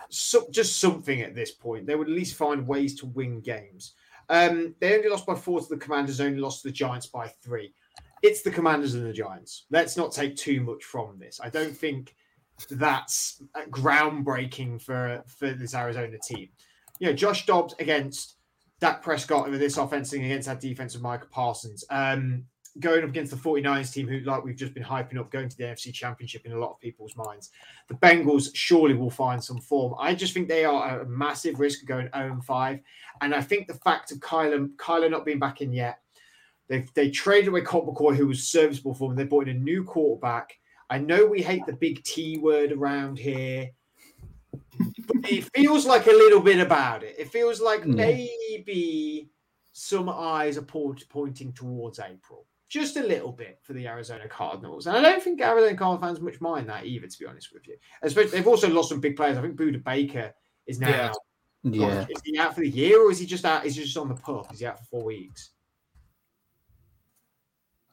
so, 0.09 0.47
just 0.51 0.79
something 0.79 1.21
at 1.21 1.35
this 1.35 1.51
point. 1.51 1.85
They 1.85 1.95
would 1.95 2.07
at 2.07 2.13
least 2.13 2.35
find 2.35 2.67
ways 2.67 2.95
to 2.99 3.05
win 3.07 3.41
games. 3.41 3.93
Um, 4.29 4.75
they 4.79 4.95
only 4.95 5.09
lost 5.09 5.25
by 5.25 5.35
four 5.35 5.59
to 5.59 5.67
the 5.67 5.77
Commanders, 5.77 6.21
only 6.21 6.39
lost 6.39 6.61
to 6.61 6.67
the 6.67 6.73
Giants 6.73 7.07
by 7.07 7.27
three. 7.27 7.73
It's 8.21 8.41
the 8.41 8.51
Commanders 8.51 8.95
and 8.95 9.05
the 9.05 9.13
Giants. 9.13 9.65
Let's 9.71 9.97
not 9.97 10.11
take 10.11 10.35
too 10.35 10.61
much 10.61 10.83
from 10.83 11.17
this. 11.17 11.39
I 11.41 11.49
don't 11.49 11.75
think 11.75 12.15
that's 12.69 13.41
groundbreaking 13.69 14.81
for 14.81 15.23
for 15.25 15.51
this 15.51 15.73
Arizona 15.73 16.17
team. 16.19 16.49
You 16.99 17.07
know, 17.07 17.13
Josh 17.13 17.45
Dobbs 17.45 17.73
against 17.79 18.35
Dak 18.79 19.01
Prescott 19.01 19.49
with 19.49 19.59
this 19.59 19.77
offense 19.77 20.13
against 20.13 20.47
that 20.47 20.59
defense 20.59 20.95
of 20.95 21.01
Micah 21.01 21.27
Parsons. 21.31 21.85
Um, 21.89 22.45
going 22.79 23.03
up 23.03 23.09
against 23.09 23.31
the 23.31 23.37
49ers 23.37 23.91
team, 23.91 24.07
who, 24.07 24.19
like 24.19 24.43
we've 24.43 24.55
just 24.55 24.73
been 24.73 24.83
hyping 24.83 25.17
up, 25.17 25.31
going 25.31 25.49
to 25.49 25.57
the 25.57 25.63
NFC 25.63 25.93
Championship 25.93 26.45
in 26.45 26.51
a 26.51 26.59
lot 26.59 26.71
of 26.71 26.79
people's 26.79 27.15
minds. 27.15 27.49
The 27.87 27.95
Bengals 27.95 28.49
surely 28.53 28.93
will 28.93 29.09
find 29.09 29.43
some 29.43 29.59
form. 29.59 29.95
I 29.99 30.13
just 30.13 30.33
think 30.33 30.47
they 30.47 30.65
are 30.65 31.01
a 31.01 31.05
massive 31.07 31.59
risk 31.59 31.81
of 31.81 31.87
going 31.87 32.09
0 32.15 32.41
5. 32.45 32.79
And 33.21 33.33
I 33.33 33.41
think 33.41 33.67
the 33.67 33.73
fact 33.73 34.11
of 34.11 34.19
Kyler, 34.19 34.69
Kyler 34.75 35.09
not 35.09 35.25
being 35.25 35.39
back 35.39 35.61
in 35.61 35.73
yet, 35.73 35.99
they 36.67 36.85
they 36.93 37.09
traded 37.09 37.49
away 37.49 37.61
Colt 37.61 37.87
McCoy, 37.87 38.15
who 38.15 38.27
was 38.27 38.43
serviceable 38.47 38.93
for 38.93 39.09
them. 39.09 39.17
They 39.17 39.23
brought 39.23 39.47
in 39.47 39.57
a 39.57 39.59
new 39.59 39.83
quarterback. 39.83 40.55
I 40.91 40.99
know 40.99 41.25
we 41.25 41.41
hate 41.41 41.65
the 41.65 41.73
big 41.73 42.03
T 42.03 42.37
word 42.37 42.71
around 42.71 43.17
here, 43.17 43.71
but 45.07 45.29
it 45.29 45.49
feels 45.55 45.85
like 45.85 46.05
a 46.07 46.11
little 46.11 46.39
bit 46.39 46.59
about 46.59 47.03
it. 47.03 47.15
It 47.17 47.29
feels 47.29 47.59
like 47.59 47.81
Yeah. 47.85 47.93
maybe 47.93 49.29
some 49.71 50.09
eyes 50.09 50.57
are 50.57 50.63
pointing 50.63 51.53
towards 51.53 51.99
April, 51.99 52.45
just 52.69 52.95
a 52.97 53.03
little 53.03 53.31
bit 53.31 53.59
for 53.63 53.73
the 53.73 53.87
Arizona 53.87 54.27
Cardinals. 54.27 54.87
And 54.87 54.95
I 54.95 55.01
don't 55.01 55.21
think 55.21 55.41
Arizona 55.41 55.75
Cardinals 55.75 56.17
fans 56.17 56.21
much 56.23 56.39
mind 56.39 56.69
that 56.69 56.85
either, 56.85 57.07
to 57.07 57.19
be 57.19 57.25
honest 57.25 57.51
with 57.53 57.67
you. 57.67 57.75
Especially 58.03 58.31
they've 58.31 58.47
also 58.47 58.69
lost 58.69 58.89
some 58.89 58.99
big 58.99 59.15
players. 59.17 59.37
I 59.37 59.41
think 59.41 59.55
Budda 59.57 59.83
Baker 59.83 60.33
is 60.67 60.79
now. 60.79 60.89
Yeah. 60.89 61.11
Yeah. 61.63 62.05
Is 62.09 62.21
he 62.23 62.37
out 62.37 62.55
for 62.55 62.61
the 62.61 62.69
year 62.69 63.01
or 63.01 63.11
is 63.11 63.19
he 63.19 63.25
just 63.25 63.43
out? 63.43 63.65
Is 63.65 63.75
he 63.75 63.83
just 63.83 63.97
on 63.97 64.07
the 64.07 64.15
pup? 64.15 64.53
Is 64.53 64.59
he 64.59 64.65
out 64.65 64.79
for 64.79 64.85
four 64.85 65.03
weeks? 65.03 65.49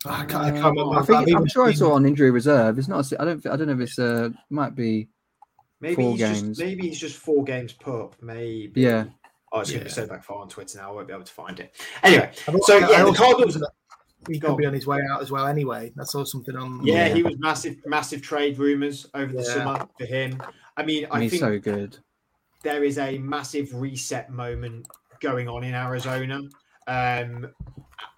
I 0.05 0.25
can't, 0.25 0.35
I 0.45 0.51
can't 0.53 0.77
remember. 0.77 0.99
I 0.99 1.03
think 1.03 1.19
I'm 1.23 1.29
even 1.29 1.47
sure 1.49 1.67
I 1.67 1.73
saw 1.73 1.95
on 1.95 2.07
injury 2.07 2.31
reserve. 2.31 2.79
It's 2.79 2.87
not. 2.87 3.11
a- 3.11 3.21
I 3.21 3.25
don't. 3.25 3.45
I 3.47 3.57
don't 3.57 3.67
know 3.67 3.73
if 3.73 3.81
it's. 3.81 3.99
Uh, 3.99 4.31
might 4.51 4.75
be. 4.77 5.09
Maybe 5.81 5.97
Four 5.97 6.13
he's 6.13 6.21
games. 6.21 6.43
just 6.43 6.61
maybe 6.61 6.89
he's 6.89 7.01
just 7.01 7.17
four 7.17 7.45
games 7.45 7.73
pup. 7.73 8.15
Maybe. 8.23 8.81
Yeah. 8.81 9.07
Oh, 9.53 9.61
it's 9.61 9.71
going 9.71 9.81
to 9.81 9.87
be 9.87 9.91
so 9.91 10.07
back 10.07 10.23
far 10.25 10.39
on 10.39 10.49
Twitter 10.49 10.79
now. 10.79 10.91
I 10.91 10.95
won't 10.95 11.07
be 11.09 11.13
able 11.15 11.25
to 11.25 11.33
find 11.33 11.59
it. 11.61 11.75
Anyway, 12.03 12.31
so 12.63 12.79
yeah, 12.79 12.87
the 12.87 13.05
also 13.07 13.13
Cardinals. 13.25 13.63
Think 14.27 14.29
that 14.29 14.33
He 14.35 14.39
Go 14.41 14.49
could 14.49 14.59
be 14.59 14.65
on. 14.67 14.69
on 14.71 14.75
his 14.75 14.87
way 14.87 15.01
out 15.11 15.23
as 15.23 15.31
well. 15.31 15.47
Anyway, 15.47 15.93
I 16.01 16.05
saw 16.05 16.25
something 16.25 16.57
on. 16.57 16.85
Yeah, 16.85 17.07
Yeah. 17.07 17.15
he 17.15 17.23
was 17.23 17.37
massive, 17.39 17.77
massive 17.87 18.23
trade 18.23 18.59
rumors 18.59 19.07
over 19.15 19.33
the 19.33 19.43
Yeah. 19.43 19.55
summer 19.55 19.89
for 19.99 20.07
him. 20.07 20.43
I 20.77 20.83
mean, 20.85 21.07
I 21.11 21.23
he's 21.23 21.31
think 21.33 21.41
so 21.41 21.59
good. 21.59 21.97
there 22.63 22.85
is 22.85 22.99
a 22.99 23.19
massive 23.19 23.73
reset 23.75 24.31
moment 24.31 24.87
going 25.21 25.49
on 25.49 25.65
in 25.65 25.75
Arizona. 25.75 26.41
Um, 26.89 27.49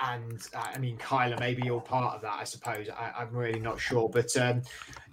and 0.01 0.47
uh, 0.55 0.65
I 0.75 0.79
mean, 0.79 0.99
Kyler, 0.99 1.39
maybe 1.41 1.63
you're 1.65 1.81
part 1.81 2.17
of 2.17 2.23
that, 2.23 2.35
I 2.39 2.45
suppose. 2.45 2.89
I, 2.89 3.13
I'm 3.21 3.31
really 3.33 3.61
not 3.61 3.81
sure. 3.81 4.09
But 4.09 4.37
um, 4.37 4.63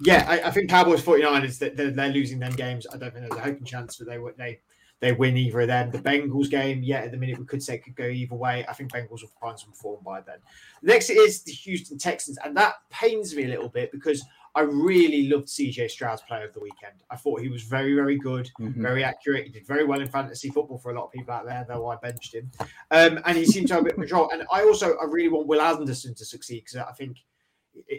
yeah, 0.01 0.25
I, 0.27 0.47
I 0.47 0.51
think 0.51 0.69
Cowboys 0.69 1.01
49ers, 1.01 1.59
that 1.59 1.77
they're, 1.77 1.91
they're 1.91 2.09
losing 2.09 2.39
them 2.39 2.53
games. 2.53 2.85
I 2.91 2.97
don't 2.97 3.13
think 3.13 3.27
there's 3.29 3.39
a 3.39 3.43
hoping 3.43 3.63
chance 3.65 3.97
that 3.97 4.05
they 4.05 4.17
would 4.17 4.35
they 4.37 4.59
they 5.01 5.11
win 5.11 5.37
either 5.37 5.61
of 5.61 5.67
them. 5.67 5.91
The 5.91 5.99
Bengals 5.99 6.49
game, 6.49 6.81
yeah, 6.83 6.99
at 6.99 7.11
the 7.11 7.17
minute 7.17 7.37
we 7.37 7.45
could 7.45 7.61
say 7.61 7.75
it 7.75 7.83
could 7.83 7.95
go 7.95 8.07
either 8.07 8.35
way. 8.35 8.65
I 8.67 8.73
think 8.73 8.91
Bengals 8.91 9.21
will 9.21 9.31
find 9.41 9.59
some 9.59 9.71
form 9.73 10.01
by 10.03 10.21
then. 10.21 10.37
Next 10.81 11.09
is 11.09 11.43
the 11.43 11.51
Houston 11.51 11.97
Texans, 11.97 12.37
and 12.43 12.55
that 12.57 12.75
pains 12.89 13.35
me 13.35 13.43
a 13.45 13.47
little 13.49 13.69
bit 13.69 13.91
because 13.91 14.23
I 14.57 14.61
really 14.61 15.27
loved 15.27 15.47
CJ 15.49 15.89
Stroud's 15.91 16.21
play 16.21 16.41
of 16.45 16.53
the 16.53 16.61
weekend. 16.61 17.03
I 17.09 17.17
thought 17.17 17.41
he 17.41 17.49
was 17.49 17.63
very, 17.63 17.93
very 17.93 18.17
good 18.17 18.49
Mhm. 18.57 18.75
very 18.75 19.03
accurate. 19.03 19.43
He 19.43 19.49
did 19.51 19.67
very 19.67 19.83
well 19.83 19.99
in 19.99 20.07
fantasy 20.07 20.49
football 20.49 20.77
for 20.77 20.91
a 20.91 20.95
lot 20.95 21.07
of 21.07 21.11
people 21.11 21.33
out 21.33 21.45
there, 21.45 21.65
though 21.67 21.87
I 21.87 21.97
benched 21.97 22.33
him. 22.33 22.49
Um, 22.89 23.19
and 23.25 23.37
he 23.37 23.45
seemed 23.45 23.67
to 23.67 23.73
have 23.73 23.81
a 23.81 23.85
bit 23.85 23.93
of 23.95 23.99
control. 23.99 24.29
And 24.31 24.43
I 24.49 24.63
also, 24.63 24.95
I 24.97 25.03
really 25.05 25.27
want 25.27 25.47
Will 25.47 25.59
Anderson 25.61 26.15
to 26.15 26.23
succeed 26.23 26.63
because 26.63 26.77
I 26.77 26.93
think, 26.93 27.17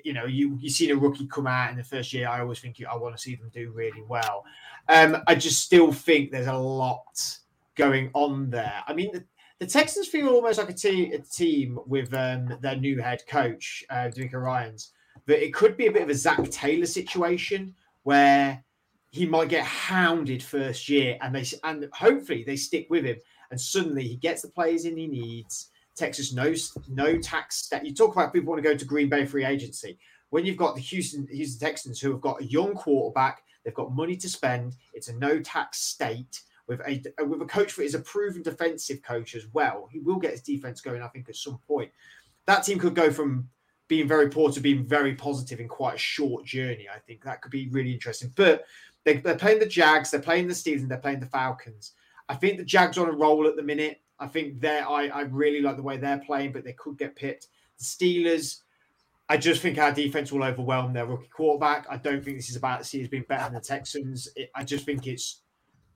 you 0.04 0.12
know, 0.12 0.24
you 0.24 0.56
you 0.60 0.70
seen 0.70 0.90
a 0.90 0.96
rookie 0.96 1.26
come 1.26 1.46
out 1.46 1.70
in 1.70 1.76
the 1.76 1.84
first 1.84 2.12
year. 2.12 2.28
I 2.28 2.40
always 2.40 2.60
think 2.60 2.76
I 2.90 2.96
want 2.96 3.16
to 3.16 3.22
see 3.22 3.34
them 3.34 3.50
do 3.52 3.70
really 3.70 4.02
well. 4.08 4.44
Um, 4.88 5.18
I 5.26 5.34
just 5.34 5.62
still 5.62 5.92
think 5.92 6.30
there's 6.30 6.46
a 6.46 6.54
lot 6.54 7.38
going 7.74 8.10
on 8.14 8.50
there. 8.50 8.82
I 8.86 8.94
mean, 8.94 9.12
the, 9.12 9.24
the 9.58 9.66
Texans 9.66 10.08
feel 10.08 10.28
almost 10.28 10.58
like 10.58 10.70
a, 10.70 10.74
te- 10.74 11.12
a 11.12 11.18
team 11.18 11.78
with 11.86 12.12
um, 12.14 12.56
their 12.60 12.76
new 12.76 13.00
head 13.00 13.22
coach, 13.28 13.84
uh, 13.90 14.10
DeMeco 14.14 14.34
Ryans, 14.34 14.92
that 15.26 15.44
it 15.44 15.54
could 15.54 15.76
be 15.76 15.86
a 15.86 15.92
bit 15.92 16.02
of 16.02 16.10
a 16.10 16.14
Zac 16.14 16.50
Taylor 16.50 16.86
situation 16.86 17.74
where 18.02 18.62
he 19.10 19.26
might 19.26 19.48
get 19.48 19.64
hounded 19.64 20.42
first 20.42 20.88
year, 20.88 21.16
and 21.20 21.34
they 21.34 21.44
and 21.64 21.88
hopefully 21.92 22.44
they 22.44 22.56
stick 22.56 22.86
with 22.90 23.04
him, 23.04 23.16
and 23.50 23.60
suddenly 23.60 24.06
he 24.06 24.16
gets 24.16 24.42
the 24.42 24.48
players 24.48 24.84
in 24.84 24.96
he 24.96 25.06
needs. 25.06 25.70
Texas 25.96 26.32
no 26.32 26.54
no 26.88 27.18
tax 27.18 27.56
stat. 27.56 27.84
You 27.84 27.94
talk 27.94 28.14
about 28.14 28.32
people 28.32 28.50
want 28.50 28.62
to 28.62 28.68
go 28.68 28.76
to 28.76 28.84
Green 28.84 29.08
Bay 29.08 29.24
free 29.24 29.44
agency 29.44 29.98
when 30.30 30.44
you've 30.44 30.56
got 30.56 30.74
the 30.74 30.80
Houston 30.80 31.26
Houston 31.30 31.66
Texans 31.66 32.00
who 32.00 32.10
have 32.10 32.20
got 32.20 32.40
a 32.40 32.44
young 32.44 32.74
quarterback, 32.74 33.42
they've 33.64 33.74
got 33.74 33.94
money 33.94 34.16
to 34.16 34.28
spend. 34.28 34.76
It's 34.92 35.08
a 35.08 35.16
no 35.16 35.40
tax 35.40 35.78
state 35.78 36.42
with 36.66 36.80
a 36.86 37.02
with 37.24 37.42
a 37.42 37.46
coach 37.46 37.76
that 37.76 37.84
is 37.84 37.94
a 37.94 38.00
proven 38.00 38.42
defensive 38.42 39.02
coach 39.02 39.34
as 39.34 39.46
well. 39.52 39.88
He 39.90 40.00
will 40.00 40.18
get 40.18 40.32
his 40.32 40.42
defense 40.42 40.80
going, 40.80 41.02
I 41.02 41.08
think, 41.08 41.28
at 41.28 41.36
some 41.36 41.58
point. 41.66 41.90
That 42.46 42.64
team 42.64 42.78
could 42.78 42.94
go 42.94 43.10
from 43.10 43.48
being 43.88 44.08
very 44.08 44.28
poor 44.28 44.50
to 44.50 44.60
being 44.60 44.84
very 44.84 45.14
positive 45.14 45.60
in 45.60 45.68
quite 45.68 45.94
a 45.94 45.98
short 45.98 46.44
journey. 46.44 46.88
I 46.92 46.98
think 46.98 47.22
that 47.22 47.40
could 47.40 47.52
be 47.52 47.68
really 47.68 47.92
interesting. 47.92 48.32
But 48.34 48.64
they, 49.04 49.18
they're 49.18 49.36
playing 49.36 49.60
the 49.60 49.66
Jags, 49.66 50.10
they're 50.10 50.20
playing 50.20 50.48
the 50.48 50.54
Steelers, 50.54 50.80
and 50.80 50.90
they're 50.90 50.98
playing 50.98 51.20
the 51.20 51.26
Falcons. 51.26 51.92
I 52.28 52.34
think 52.34 52.58
the 52.58 52.64
Jags 52.64 52.98
are 52.98 53.06
on 53.06 53.14
a 53.14 53.16
roll 53.16 53.46
at 53.46 53.54
the 53.54 53.62
minute. 53.62 54.00
I 54.18 54.26
think 54.26 54.60
they're 54.60 54.88
I, 54.88 55.08
I 55.08 55.20
really 55.22 55.60
like 55.60 55.76
the 55.76 55.82
way 55.82 55.96
they're 55.96 56.22
playing, 56.26 56.52
but 56.52 56.64
they 56.64 56.72
could 56.72 56.98
get 56.98 57.16
pipped. 57.16 57.48
The 57.78 57.84
Steelers, 57.84 58.60
I 59.28 59.36
just 59.36 59.60
think 59.60 59.78
our 59.78 59.92
defense 59.92 60.32
will 60.32 60.44
overwhelm 60.44 60.92
their 60.92 61.06
rookie 61.06 61.28
quarterback. 61.28 61.86
I 61.90 61.96
don't 61.96 62.24
think 62.24 62.36
this 62.38 62.48
is 62.48 62.56
about 62.56 62.78
the 62.78 62.84
Steelers 62.84 63.10
being 63.10 63.24
better 63.28 63.44
than 63.44 63.54
the 63.54 63.60
Texans. 63.60 64.28
It, 64.36 64.50
I 64.54 64.64
just 64.64 64.84
think 64.86 65.06
it's 65.06 65.42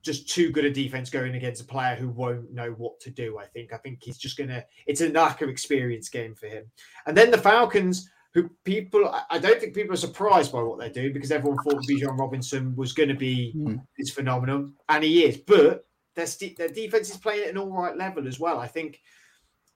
just 0.03 0.27
too 0.29 0.49
good 0.51 0.65
a 0.65 0.71
defense 0.71 1.09
going 1.09 1.35
against 1.35 1.61
a 1.61 1.65
player 1.65 1.95
who 1.95 2.09
won't 2.09 2.51
know 2.51 2.71
what 2.71 2.99
to 3.01 3.09
do. 3.11 3.37
I 3.39 3.45
think. 3.45 3.71
I 3.73 3.77
think 3.77 3.99
he's 4.03 4.17
just 4.17 4.37
gonna. 4.37 4.63
It's 4.87 5.01
a 5.01 5.09
lack 5.09 5.41
of 5.41 5.49
experience 5.49 6.09
game 6.09 6.35
for 6.35 6.47
him. 6.47 6.65
And 7.07 7.15
then 7.15 7.31
the 7.31 7.37
Falcons, 7.37 8.09
who 8.33 8.49
people, 8.63 9.07
I- 9.09 9.25
I 9.31 9.39
don't 9.39 9.59
think 9.59 9.73
people 9.75 9.93
are 9.93 9.97
surprised 9.97 10.51
by 10.51 10.61
what 10.63 10.79
they're 10.79 10.89
doing 10.89 11.13
because 11.13 11.31
everyone 11.31 11.57
thought 11.63 11.83
Bijan 11.89 12.17
Robinson 12.17 12.75
was 12.75 12.93
going 12.93 13.09
to 13.09 13.15
be 13.15 13.53
Mm. 13.55 13.85
this 13.97 14.09
phenomenon, 14.09 14.73
and 14.89 15.03
he 15.03 15.23
is. 15.25 15.37
But 15.37 15.85
their 16.15 16.27
st- 16.27 16.57
their 16.57 16.69
defense 16.69 17.09
is 17.09 17.17
playing 17.17 17.43
at 17.43 17.49
an 17.49 17.57
all 17.57 17.71
right 17.71 17.97
level 17.97 18.27
as 18.27 18.39
well. 18.39 18.59
I 18.59 18.67
think 18.67 19.01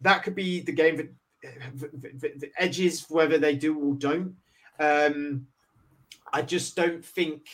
that 0.02 0.24
could 0.24 0.36
be 0.36 0.62
the 0.62 0.72
game 0.72 0.98
that 0.98 1.14
the 1.42 2.52
edges 2.58 3.06
whether 3.10 3.38
they 3.38 3.56
do 3.56 3.78
or 3.78 3.94
don't. 3.96 4.36
Um, 4.80 5.48
I 6.34 6.42
just 6.42 6.76
don't 6.76 7.04
think 7.04 7.48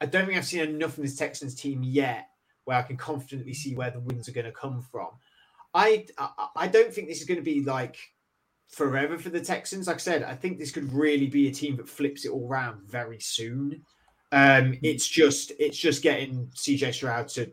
I 0.00 0.06
don't 0.06 0.26
think 0.26 0.38
I've 0.38 0.46
seen 0.46 0.62
enough 0.62 0.94
from 0.94 1.04
this 1.04 1.16
Texans 1.16 1.54
team 1.54 1.82
yet 1.82 2.28
where 2.64 2.78
I 2.78 2.82
can 2.82 2.96
confidently 2.96 3.54
see 3.54 3.74
where 3.74 3.90
the 3.90 4.00
wins 4.00 4.28
are 4.28 4.32
going 4.32 4.46
to 4.46 4.52
come 4.52 4.82
from. 4.82 5.08
I, 5.74 6.06
I 6.18 6.48
I 6.56 6.66
don't 6.66 6.92
think 6.92 7.08
this 7.08 7.20
is 7.20 7.26
going 7.26 7.38
to 7.38 7.44
be 7.44 7.62
like 7.62 7.96
forever 8.68 9.18
for 9.18 9.30
the 9.30 9.40
Texans. 9.40 9.86
Like 9.86 9.96
I 9.96 10.00
said, 10.00 10.22
I 10.22 10.34
think 10.34 10.58
this 10.58 10.70
could 10.70 10.92
really 10.92 11.26
be 11.26 11.48
a 11.48 11.52
team 11.52 11.76
that 11.76 11.88
flips 11.88 12.24
it 12.24 12.30
all 12.30 12.48
around 12.48 12.82
very 12.88 13.20
soon. 13.20 13.82
Um, 14.32 14.78
it's 14.82 15.06
just 15.06 15.52
it's 15.58 15.78
just 15.78 16.02
getting 16.02 16.46
CJ 16.54 16.94
Stroud 16.94 17.28
to 17.28 17.50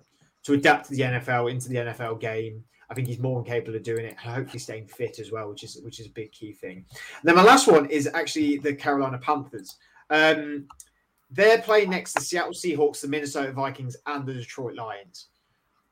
to 0.47 0.53
adapt 0.53 0.85
to 0.85 0.95
the 0.95 1.01
NFL 1.01 1.51
into 1.51 1.67
the 1.67 1.75
NFL 1.75 2.21
game. 2.21 2.63
I 2.89 2.93
think 2.93 3.05
he's 3.05 3.19
more 3.19 3.35
than 3.35 3.51
capable 3.51 3.75
of 3.75 3.83
doing 3.83 4.05
it, 4.05 4.15
and 4.23 4.33
hopefully 4.33 4.59
staying 4.59 4.87
fit 4.87 5.19
as 5.19 5.29
well, 5.29 5.49
which 5.49 5.65
is 5.65 5.77
which 5.83 5.99
is 5.99 6.07
a 6.07 6.11
big 6.11 6.31
key 6.31 6.53
thing. 6.53 6.85
And 6.89 7.25
then 7.25 7.35
my 7.35 7.43
last 7.43 7.67
one 7.67 7.89
is 7.89 8.09
actually 8.13 8.57
the 8.57 8.73
Carolina 8.73 9.17
Panthers. 9.17 9.75
Um, 10.09 10.67
they're 11.29 11.61
playing 11.61 11.89
next 11.89 12.13
to 12.13 12.19
the 12.19 12.25
Seattle 12.25 12.53
Seahawks, 12.53 13.01
the 13.01 13.09
Minnesota 13.09 13.51
Vikings, 13.51 13.97
and 14.05 14.25
the 14.25 14.33
Detroit 14.33 14.75
Lions. 14.75 15.27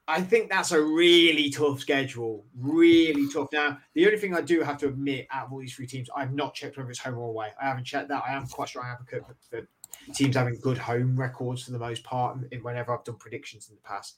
I 0.08 0.22
think 0.22 0.49
that's 0.49 0.72
a 0.72 0.82
really 0.82 1.49
tough 1.49 1.82
schedule, 1.82 2.45
really 2.58 3.28
tough. 3.34 3.49
Now, 3.51 3.80
the 3.93 4.06
only 4.06 4.20
thing 4.20 4.34
I 4.34 4.41
do 4.41 4.62
have 4.62 4.78
to 4.78 4.88
admit 4.88 5.28
out 5.32 5.47
of 5.47 5.51
all 5.51 5.60
these 5.60 5.76
three 5.76 5.88
teams, 5.88 6.10
I've 6.16 6.34
not 6.34 6.53
checked 6.53 6.78
whether 6.78 6.89
it's 6.89 6.99
home 6.99 7.18
or 7.18 7.28
away. 7.28 7.49
I 7.62 7.66
haven't 7.68 7.84
checked 7.84 8.08
that. 8.08 8.24
I 8.26 8.34
am 8.34 8.47
quite 8.47 8.70
sure 8.70 8.84
I 8.84 8.89
haven't 8.89 9.08
advocate 9.12 9.36
for 9.49 9.68
teams 10.14 10.36
having 10.36 10.60
good 10.60 10.78
home 10.78 11.16
records 11.16 11.64
for 11.64 11.72
the 11.72 11.80
most 11.80 12.03
part. 12.03 12.38
Whenever 12.62 12.93
I've 12.93 13.03
done 13.03 13.16
predictions 13.16 13.70
in 13.70 13.76
the 13.76 13.82
past, 13.82 14.18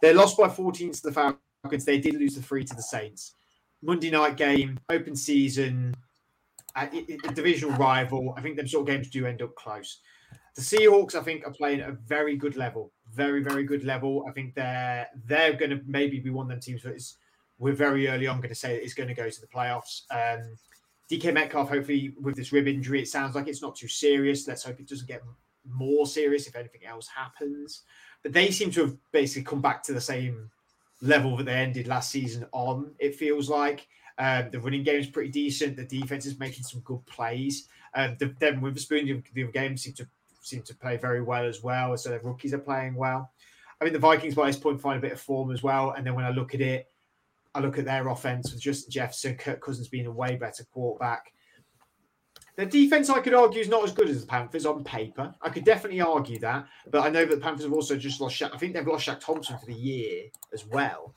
they 0.00 0.12
lost 0.12 0.36
by 0.36 0.48
14 0.48 0.92
to 0.92 1.02
the 1.02 1.12
Falcons. 1.12 1.84
They 1.84 1.98
did 1.98 2.14
lose 2.14 2.34
the 2.34 2.42
three 2.42 2.64
to 2.64 2.74
the 2.74 2.82
Saints. 2.82 3.34
Monday 3.82 4.10
night 4.10 4.36
game, 4.36 4.78
open 4.90 5.14
season, 5.14 5.94
a, 6.76 6.88
a 7.24 7.32
divisional 7.32 7.76
rival. 7.76 8.34
I 8.36 8.40
think 8.40 8.56
them 8.56 8.66
sort 8.66 8.88
of 8.88 8.94
games 8.94 9.10
do 9.10 9.26
end 9.26 9.42
up 9.42 9.54
close. 9.54 10.00
The 10.56 10.62
Seahawks, 10.62 11.14
I 11.14 11.22
think, 11.22 11.46
are 11.46 11.52
playing 11.52 11.80
at 11.80 11.88
a 11.88 11.92
very 11.92 12.36
good 12.36 12.56
level, 12.56 12.92
very, 13.12 13.42
very 13.42 13.62
good 13.62 13.84
level. 13.84 14.24
I 14.28 14.32
think 14.32 14.54
they're 14.54 15.06
they're 15.24 15.52
going 15.52 15.70
to 15.70 15.80
maybe 15.86 16.18
be 16.18 16.30
one 16.30 16.46
of 16.46 16.50
them 16.50 16.60
teams 16.60 16.82
that 16.82 16.94
is 16.94 17.16
we're 17.58 17.74
very 17.74 18.08
early 18.08 18.26
on 18.26 18.38
going 18.38 18.48
to 18.48 18.54
say 18.54 18.76
is 18.76 18.94
going 18.94 19.08
to 19.08 19.14
go 19.14 19.28
to 19.28 19.40
the 19.40 19.46
playoffs. 19.46 20.02
Um, 20.10 20.56
DK 21.10 21.32
Metcalf, 21.32 21.68
hopefully, 21.68 22.12
with 22.20 22.36
this 22.36 22.52
rib 22.52 22.68
injury, 22.68 23.00
it 23.00 23.08
sounds 23.08 23.34
like 23.34 23.48
it's 23.48 23.62
not 23.62 23.76
too 23.76 23.88
serious. 23.88 24.46
Let's 24.46 24.64
hope 24.64 24.78
it 24.78 24.88
doesn't 24.88 25.08
get 25.08 25.22
more 25.64 26.06
serious 26.06 26.46
if 26.46 26.56
anything 26.56 26.84
else 26.84 27.08
happens. 27.08 27.82
But 28.22 28.32
they 28.32 28.50
seem 28.50 28.70
to 28.72 28.82
have 28.82 28.96
basically 29.12 29.44
come 29.44 29.62
back 29.62 29.82
to 29.84 29.92
the 29.92 30.00
same 30.00 30.50
level 31.00 31.36
that 31.36 31.44
they 31.44 31.54
ended 31.54 31.86
last 31.86 32.10
season 32.10 32.46
on. 32.52 32.92
It 32.98 33.14
feels 33.14 33.48
like 33.48 33.86
um, 34.18 34.50
the 34.50 34.60
running 34.60 34.82
game 34.82 35.00
is 35.00 35.06
pretty 35.06 35.30
decent. 35.30 35.76
The 35.76 35.84
defense 35.84 36.26
is 36.26 36.38
making 36.38 36.64
some 36.64 36.80
good 36.80 37.04
plays. 37.06 37.68
Um, 37.94 38.16
the, 38.18 38.26
Devon 38.26 38.60
Witherspoon, 38.60 39.06
the 39.32 39.42
other 39.42 39.52
game, 39.52 39.76
seem 39.76 39.94
to 39.94 40.08
seem 40.40 40.62
to 40.62 40.74
play 40.74 40.96
very 40.96 41.22
well 41.22 41.44
as 41.44 41.62
well. 41.62 41.96
So 41.96 42.10
the 42.10 42.20
rookies 42.20 42.54
are 42.54 42.58
playing 42.58 42.94
well. 42.94 43.30
I 43.80 43.84
mean, 43.84 43.92
the 43.92 43.98
Vikings 43.98 44.34
by 44.34 44.46
this 44.46 44.58
point 44.58 44.80
find 44.80 44.98
a 44.98 45.00
bit 45.00 45.12
of 45.12 45.20
form 45.20 45.52
as 45.52 45.62
well. 45.62 45.92
And 45.92 46.06
then 46.06 46.14
when 46.14 46.24
I 46.24 46.30
look 46.30 46.54
at 46.54 46.60
it, 46.60 46.90
I 47.58 47.60
look 47.60 47.78
at 47.78 47.84
their 47.84 48.06
offense 48.08 48.52
with 48.52 48.62
Justin 48.62 48.92
Jefferson, 48.92 49.36
Kirk 49.36 49.60
Cousins 49.60 49.88
being 49.88 50.06
a 50.06 50.12
way 50.12 50.36
better 50.36 50.64
quarterback. 50.72 51.32
The 52.56 52.66
defense, 52.66 53.10
I 53.10 53.20
could 53.20 53.34
argue, 53.34 53.60
is 53.60 53.68
not 53.68 53.84
as 53.84 53.92
good 53.92 54.08
as 54.08 54.20
the 54.20 54.26
Panthers 54.26 54.66
on 54.66 54.84
paper. 54.84 55.34
I 55.42 55.48
could 55.48 55.64
definitely 55.64 56.00
argue 56.00 56.38
that, 56.40 56.66
but 56.90 57.04
I 57.04 57.08
know 57.08 57.24
that 57.24 57.34
the 57.34 57.40
Panthers 57.40 57.64
have 57.64 57.72
also 57.72 57.96
just 57.96 58.20
lost. 58.20 58.40
I 58.42 58.56
think 58.56 58.74
they've 58.74 58.86
lost 58.86 59.06
Shaq 59.06 59.20
Thompson 59.20 59.58
for 59.58 59.66
the 59.66 59.74
year 59.74 60.24
as 60.52 60.66
well, 60.66 61.14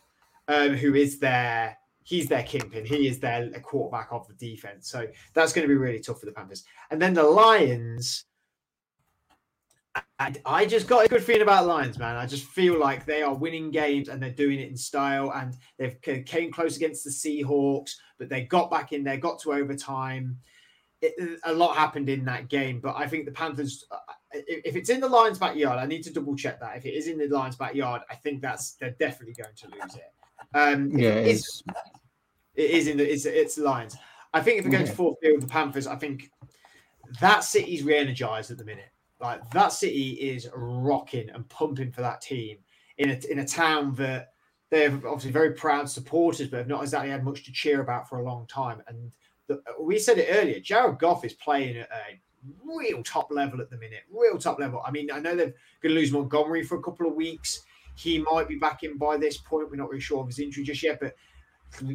um, 0.47 0.73
who 0.73 0.95
is 0.95 1.19
their 1.19 1.77
he's 2.03 2.27
their 2.27 2.43
kingpin. 2.43 2.85
He 2.85 3.07
is 3.07 3.19
their 3.19 3.49
quarterback 3.61 4.09
of 4.11 4.27
the 4.27 4.33
defense. 4.33 4.89
So 4.89 5.07
that's 5.33 5.53
going 5.53 5.67
to 5.67 5.71
be 5.71 5.77
really 5.77 5.99
tough 5.99 6.19
for 6.19 6.25
the 6.25 6.31
Panthers. 6.31 6.63
And 6.89 6.99
then 6.99 7.13
the 7.13 7.23
Lions. 7.23 8.25
I, 10.19 10.33
I 10.45 10.65
just 10.65 10.87
got 10.87 11.05
a 11.05 11.09
good 11.09 11.23
feeling 11.23 11.41
about 11.41 11.65
Lions, 11.65 11.97
man. 11.97 12.15
I 12.15 12.25
just 12.25 12.45
feel 12.45 12.79
like 12.79 13.05
they 13.05 13.23
are 13.23 13.33
winning 13.33 13.71
games 13.71 14.07
and 14.07 14.21
they're 14.21 14.29
doing 14.29 14.59
it 14.59 14.69
in 14.69 14.77
style. 14.77 15.31
And 15.33 15.55
they've 15.77 15.99
came 16.25 16.51
close 16.51 16.77
against 16.77 17.03
the 17.03 17.09
Seahawks, 17.09 17.95
but 18.17 18.29
they 18.29 18.43
got 18.43 18.71
back 18.71 18.93
in 18.93 19.03
there, 19.03 19.17
got 19.17 19.39
to 19.41 19.53
overtime. 19.53 20.37
It, 21.01 21.39
a 21.43 21.53
lot 21.53 21.75
happened 21.75 22.09
in 22.09 22.23
that 22.25 22.47
game, 22.47 22.79
but 22.79 22.95
I 22.95 23.07
think 23.07 23.25
the 23.25 23.31
Panthers. 23.31 23.85
Uh, 23.89 23.97
if 24.33 24.75
it's 24.75 24.89
in 24.91 25.01
the 25.01 25.09
Lions' 25.09 25.39
backyard, 25.39 25.79
I 25.79 25.87
need 25.87 26.03
to 26.03 26.13
double 26.13 26.35
check 26.35 26.59
that. 26.59 26.77
If 26.77 26.85
it 26.85 26.93
is 26.93 27.07
in 27.07 27.17
the 27.17 27.27
Lions' 27.27 27.55
backyard, 27.55 28.03
I 28.09 28.15
think 28.15 28.41
that's 28.41 28.73
they're 28.73 28.95
definitely 28.99 29.33
going 29.33 29.55
to 29.55 29.67
lose 29.67 29.95
it. 29.95 30.13
Um, 30.53 30.91
yeah, 30.91 31.09
it 31.09 31.27
is. 31.27 31.63
It 32.53 32.69
is 32.69 32.87
in 32.87 32.97
the 32.97 33.11
it's 33.11 33.25
it's 33.25 33.57
Lions. 33.57 33.97
I 34.33 34.41
think 34.41 34.59
if 34.59 34.65
we're 34.65 34.71
going 34.71 34.85
Yeah. 34.85 34.91
to 34.91 34.95
Ford 34.95 35.15
Field, 35.21 35.41
the 35.41 35.47
Panthers, 35.47 35.87
I 35.87 35.95
think 35.95 36.29
that 37.19 37.43
city's 37.43 37.83
re-energized 37.83 38.51
at 38.51 38.59
the 38.59 38.63
minute. 38.63 38.90
Like 39.21 39.49
that 39.51 39.71
city 39.71 40.11
is 40.13 40.49
rocking 40.53 41.29
and 41.29 41.47
pumping 41.47 41.91
for 41.91 42.01
that 42.01 42.21
team 42.21 42.57
in 42.97 43.11
a 43.11 43.31
in 43.31 43.39
a 43.39 43.45
town 43.45 43.93
that 43.95 44.33
they're 44.71 44.93
obviously 44.93 45.31
very 45.31 45.51
proud 45.51 45.89
supporters, 45.89 46.47
but 46.47 46.57
have 46.57 46.67
not 46.67 46.81
exactly 46.81 47.11
had 47.11 47.23
much 47.23 47.43
to 47.43 47.51
cheer 47.51 47.81
about 47.81 48.09
for 48.09 48.19
a 48.19 48.23
long 48.23 48.47
time. 48.47 48.81
And 48.87 49.11
the, 49.47 49.61
we 49.79 49.99
said 49.99 50.17
it 50.17 50.29
earlier, 50.31 50.59
Jared 50.59 50.97
Goff 50.97 51.25
is 51.25 51.33
playing 51.33 51.77
at 51.77 51.89
a 51.91 52.19
real 52.65 53.03
top 53.03 53.27
level 53.31 53.61
at 53.61 53.69
the 53.69 53.77
minute, 53.77 54.03
real 54.09 54.37
top 54.37 54.59
level. 54.59 54.81
I 54.85 54.91
mean, 54.91 55.11
I 55.11 55.19
know 55.19 55.35
they're 55.35 55.53
going 55.81 55.93
to 55.93 55.99
lose 55.99 56.11
Montgomery 56.11 56.63
for 56.63 56.77
a 56.77 56.81
couple 56.81 57.07
of 57.07 57.15
weeks. 57.15 57.63
He 57.95 58.19
might 58.19 58.47
be 58.47 58.55
back 58.55 58.83
in 58.83 58.97
by 58.97 59.17
this 59.17 59.37
point. 59.37 59.69
We're 59.69 59.75
not 59.75 59.89
really 59.89 60.01
sure 60.01 60.21
of 60.21 60.27
his 60.27 60.39
injury 60.39 60.63
just 60.63 60.81
yet, 60.81 60.99
but 61.01 61.15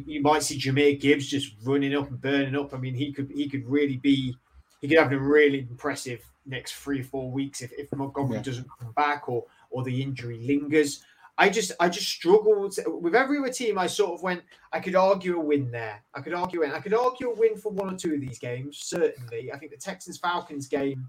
you 0.05 0.21
might 0.21 0.43
see 0.43 0.59
Jahmyr 0.59 0.99
Gibbs 0.99 1.27
just 1.27 1.53
running 1.63 1.95
up 1.95 2.09
and 2.09 2.21
burning 2.21 2.55
up. 2.55 2.73
I 2.73 2.77
mean, 2.77 2.93
he 2.93 3.11
could 3.11 3.31
he 3.33 3.49
could 3.49 3.67
really 3.67 3.97
be 3.97 4.35
he 4.81 4.87
could 4.87 4.99
have 4.99 5.11
a 5.11 5.19
really 5.19 5.59
impressive 5.59 6.23
next 6.47 6.73
three 6.73 7.01
four 7.01 7.31
weeks 7.31 7.61
if, 7.61 7.71
if 7.73 7.93
Montgomery 7.95 8.37
Yeah. 8.37 8.43
doesn't 8.43 8.67
come 8.79 8.91
back 8.93 9.29
or 9.29 9.45
or 9.69 9.83
the 9.83 10.01
injury 10.01 10.39
lingers. 10.45 11.03
I 11.39 11.49
just 11.49 11.71
I 11.79 11.87
just 11.89 12.07
struggled 12.07 12.75
with 13.01 13.13
every 13.13 13.37
other 13.37 13.51
team. 13.51 13.77
I 13.77 13.85
sort 13.85 14.13
of 14.13 14.23
went. 14.23 14.41
I 14.73 14.79
could 14.79 14.95
argue 14.95 15.37
a 15.37 15.39
win 15.39 15.69
there. 15.69 16.03
I 16.15 16.21
could 16.21 16.33
argue. 16.33 16.65
I 16.65 16.79
could 16.79 16.95
argue 16.95 17.29
a 17.29 17.35
win 17.35 17.57
for 17.57 17.71
one 17.71 17.93
or 17.93 17.97
two 17.97 18.15
of 18.15 18.21
these 18.21 18.39
games. 18.39 18.79
Certainly, 18.81 19.51
I 19.51 19.57
think 19.59 19.71
the 19.71 19.77
Texans 19.77 20.17
Falcons 20.17 20.67
game, 20.67 21.07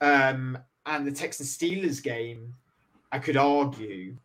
um, 0.00 0.58
and 0.84 1.06
the 1.06 1.12
Texans 1.12 1.56
Steelers 1.56 2.02
game, 2.02 2.54
I 3.10 3.18
could 3.18 3.36
argue. 3.38 4.16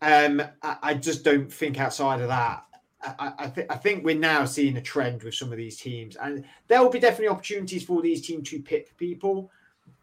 Um, 0.00 0.42
I, 0.62 0.76
I 0.82 0.94
just 0.94 1.24
don't 1.24 1.52
think 1.52 1.80
outside 1.80 2.20
of 2.20 2.28
that. 2.28 2.64
I, 3.02 3.14
I, 3.18 3.32
I, 3.38 3.46
th- 3.48 3.66
I 3.70 3.76
think 3.76 4.04
we're 4.04 4.16
now 4.18 4.44
seeing 4.44 4.76
a 4.76 4.80
trend 4.82 5.24
with 5.24 5.34
some 5.34 5.50
of 5.50 5.58
these 5.58 5.76
teams, 5.80 6.16
and 6.16 6.44
there 6.68 6.80
will 6.82 6.90
be 6.90 7.00
definitely 7.00 7.28
opportunities 7.28 7.82
for 7.84 8.00
these 8.02 8.24
teams 8.24 8.48
to 8.50 8.60
pick 8.62 8.96
people, 8.96 9.50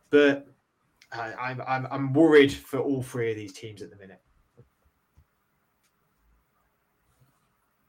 but 0.10 0.48
I, 1.12 1.34
I'm, 1.34 1.62
I'm 1.68 1.88
I'm 1.92 2.14
worried 2.14 2.54
for 2.54 2.80
all 2.80 3.02
three 3.02 3.32
of 3.32 3.38
these 3.38 3.54
teams 3.54 3.82
at 3.82 3.90
the 3.90 3.96
minute. 3.96 4.22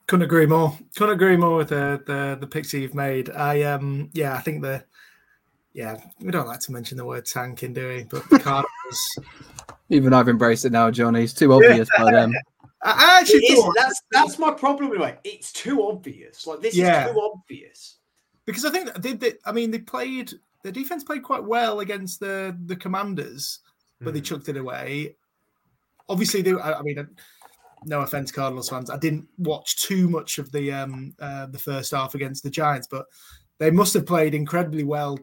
Couldn't 0.07 0.25
agree 0.25 0.47
more. 0.47 0.77
Couldn't 0.97 1.15
agree 1.15 1.37
more 1.37 1.57
with 1.59 1.69
the 1.69 2.03
the 2.07 2.37
the 2.41 2.47
picks 2.47 2.73
you've 2.75 2.95
made. 2.95 3.31
I 3.31 3.63
um 3.63 4.11
yeah, 4.13 4.35
I 4.35 4.41
think 4.41 4.63
the 4.63 4.85
yeah 5.73 5.99
we 6.21 6.33
don't 6.33 6.49
like 6.49 6.61
to 6.61 6.73
mention 6.73 6.97
the 6.97 7.05
word 7.05 7.27
tanking, 7.27 7.73
do 7.73 7.89
we? 7.89 8.05
But 8.05 8.25
the 8.31 8.39
Cardinals. 8.39 9.19
Even 9.89 10.13
I've 10.13 10.29
embraced 10.29 10.65
it 10.65 10.73
now, 10.73 10.91
Johnny. 10.91 11.23
It's 11.23 11.33
too 11.33 11.53
obvious 11.53 11.89
by 11.97 12.11
them. 12.13 12.33
I 12.83 12.91
I 12.91 13.21
actually 13.21 13.41
It 13.41 13.53
is, 13.53 13.63
thought 13.63 13.75
that's 13.77 14.03
that's 14.11 14.39
my 14.39 14.51
problem 14.53 14.91
with 14.91 15.01
it. 15.03 15.21
It's 15.25 15.53
too 15.53 15.87
obvious. 15.87 16.47
Like 16.47 16.61
this 16.61 16.75
Yeah. 16.75 17.07
is 17.07 17.13
too 17.13 17.21
obvious. 17.21 17.99
because 18.47 18.65
I 18.65 18.71
think 18.71 18.93
they, 18.95 19.13
they 19.13 19.35
I 19.45 19.53
mean 19.53 19.71
they 19.71 19.79
played 19.79 20.33
the 20.63 20.73
defense 20.73 21.05
played 21.05 21.23
quite 21.23 21.45
well 21.45 21.81
against 21.81 22.21
the 22.21 22.57
the 22.67 22.77
Commanders, 22.77 23.61
but 24.01 24.15
they 24.15 24.21
Mm. 24.21 24.25
chucked 24.25 24.49
it 24.49 24.57
away. 24.57 25.17
Obviously, 26.09 26.43
they, 26.43 26.53
I, 26.53 26.79
I 26.79 26.83
mean, 26.83 27.07
no 27.85 28.01
offense, 28.01 28.33
Cardinals 28.33 28.69
fans. 28.69 28.91
I 28.91 28.99
didn't 28.99 29.27
watch 29.39 29.83
too 29.83 30.09
much 30.09 30.39
of 30.39 30.51
the 30.53 30.73
um 30.73 31.15
uh, 31.19 31.47
the 31.47 31.59
first 31.59 31.93
half 31.93 32.15
against 32.15 32.43
the 32.43 32.51
Giants, 32.51 32.89
but 32.91 33.07
they 33.59 33.71
must 33.71 33.95
have 33.95 34.07
played 34.07 34.35
incredibly 34.35 34.85
well 34.85 35.19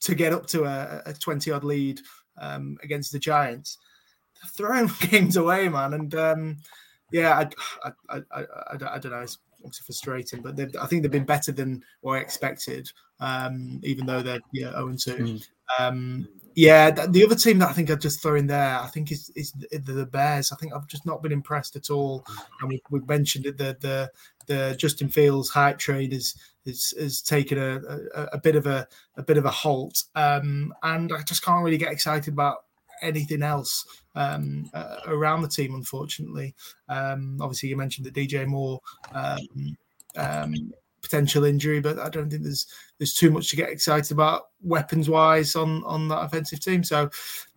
to 0.00 0.14
get 0.14 0.32
up 0.32 0.46
to 0.48 0.64
a, 0.64 1.12
twenty 1.14 1.50
odd 1.50 1.64
lead 1.64 2.00
um, 2.40 2.76
against 2.82 3.12
the 3.12 3.18
Giants. 3.18 3.78
They're 4.42 4.50
throwing 4.68 4.90
games 5.10 5.36
away, 5.36 5.68
man, 5.68 5.94
and 5.94 6.14
um, 6.14 6.56
yeah, 7.10 7.38
I, 7.38 7.88
I, 7.88 7.92
I, 8.10 8.22
I, 8.30 8.40
I, 8.42 8.94
I 8.94 8.98
don't 8.98 9.12
know. 9.12 9.20
It's 9.20 9.38
obviously 9.64 9.84
frustrating, 9.84 10.42
but 10.42 10.58
I 10.76 10.86
think 10.86 11.02
they've 11.02 11.10
been 11.10 11.24
better 11.24 11.52
than 11.52 11.82
what 12.00 12.14
I 12.14 12.20
expected, 12.20 12.90
um, 13.20 13.80
even 13.82 14.06
though 14.06 14.22
they're 14.22 14.40
yeah, 14.52 14.70
0 14.72 14.94
2. 14.98 15.16
Mm. 15.16 15.48
Um, 15.78 16.28
yeah, 16.54 16.90
th- 16.90 17.10
the 17.10 17.24
other 17.24 17.34
team 17.34 17.58
that 17.58 17.68
I 17.68 17.72
think 17.72 17.90
I'd 17.90 18.00
just 18.00 18.20
throw 18.20 18.34
in 18.34 18.46
there, 18.46 18.80
I 18.80 18.86
think 18.88 19.12
is 19.12 19.30
is 19.36 19.52
the, 19.52 19.78
the 19.78 20.06
Bears. 20.06 20.50
I 20.50 20.56
think 20.56 20.72
I've 20.74 20.88
just 20.88 21.06
not 21.06 21.22
been 21.22 21.30
impressed 21.32 21.76
at 21.76 21.90
all. 21.90 22.24
And 22.60 22.68
we, 22.68 22.82
we 22.90 23.00
mentioned 23.06 23.46
it, 23.46 23.58
the 23.58 23.76
the 23.80 24.10
the 24.46 24.74
Justin 24.76 25.08
Fields 25.08 25.50
hype 25.50 25.78
train 25.78 26.10
has 26.10 26.34
has, 26.66 26.94
has 26.98 27.22
taken 27.22 27.58
a, 27.58 27.76
a, 28.14 28.22
a 28.32 28.38
bit 28.38 28.56
of 28.56 28.66
a 28.66 28.88
a 29.16 29.22
bit 29.22 29.36
of 29.36 29.44
a 29.44 29.50
halt, 29.50 30.02
um, 30.16 30.74
and 30.82 31.12
I 31.12 31.22
just 31.22 31.44
can't 31.44 31.64
really 31.64 31.78
get 31.78 31.92
excited 31.92 32.32
about 32.32 32.64
anything 33.02 33.42
else 33.42 33.86
um, 34.14 34.70
uh, 34.74 34.96
around 35.06 35.42
the 35.42 35.48
team. 35.48 35.74
Unfortunately, 35.74 36.54
um, 36.88 37.38
obviously 37.40 37.68
you 37.68 37.76
mentioned 37.76 38.06
the 38.06 38.26
DJ 38.26 38.46
Moore. 38.46 38.80
Um, 39.12 39.76
um, 40.16 40.72
potential 41.00 41.44
injury, 41.44 41.80
but 41.80 41.96
I 41.98 42.08
don't 42.08 42.28
think 42.28 42.42
there's 42.42 42.66
there's 42.98 43.14
too 43.14 43.30
much 43.30 43.50
to 43.50 43.56
get 43.56 43.68
excited 43.68 44.10
about 44.10 44.48
weapons 44.62 45.08
wise 45.08 45.54
on 45.54 45.84
on 45.84 46.08
that 46.08 46.24
offensive 46.24 46.60
team. 46.60 46.82
So 46.82 47.08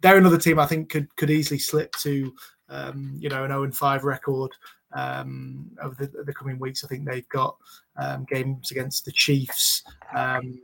they're 0.01 0.17
another 0.17 0.37
team 0.37 0.59
I 0.59 0.67
think 0.67 0.89
could 0.89 1.13
could 1.15 1.31
easily 1.31 1.57
slip 1.57 1.93
to 1.97 2.31
um, 2.71 3.13
you 3.19 3.29
know, 3.29 3.43
an 3.43 3.51
0 3.51 3.71
5 3.71 4.03
record 4.03 4.51
um, 4.93 5.69
over 5.81 5.93
the, 5.95 6.23
the, 6.23 6.33
coming 6.33 6.57
weeks. 6.57 6.83
I 6.83 6.87
think 6.87 7.05
they've 7.05 7.27
got 7.29 7.55
um, 7.97 8.25
games 8.29 8.71
against 8.71 9.05
the 9.05 9.11
Chiefs. 9.11 9.83
Um, 10.15 10.59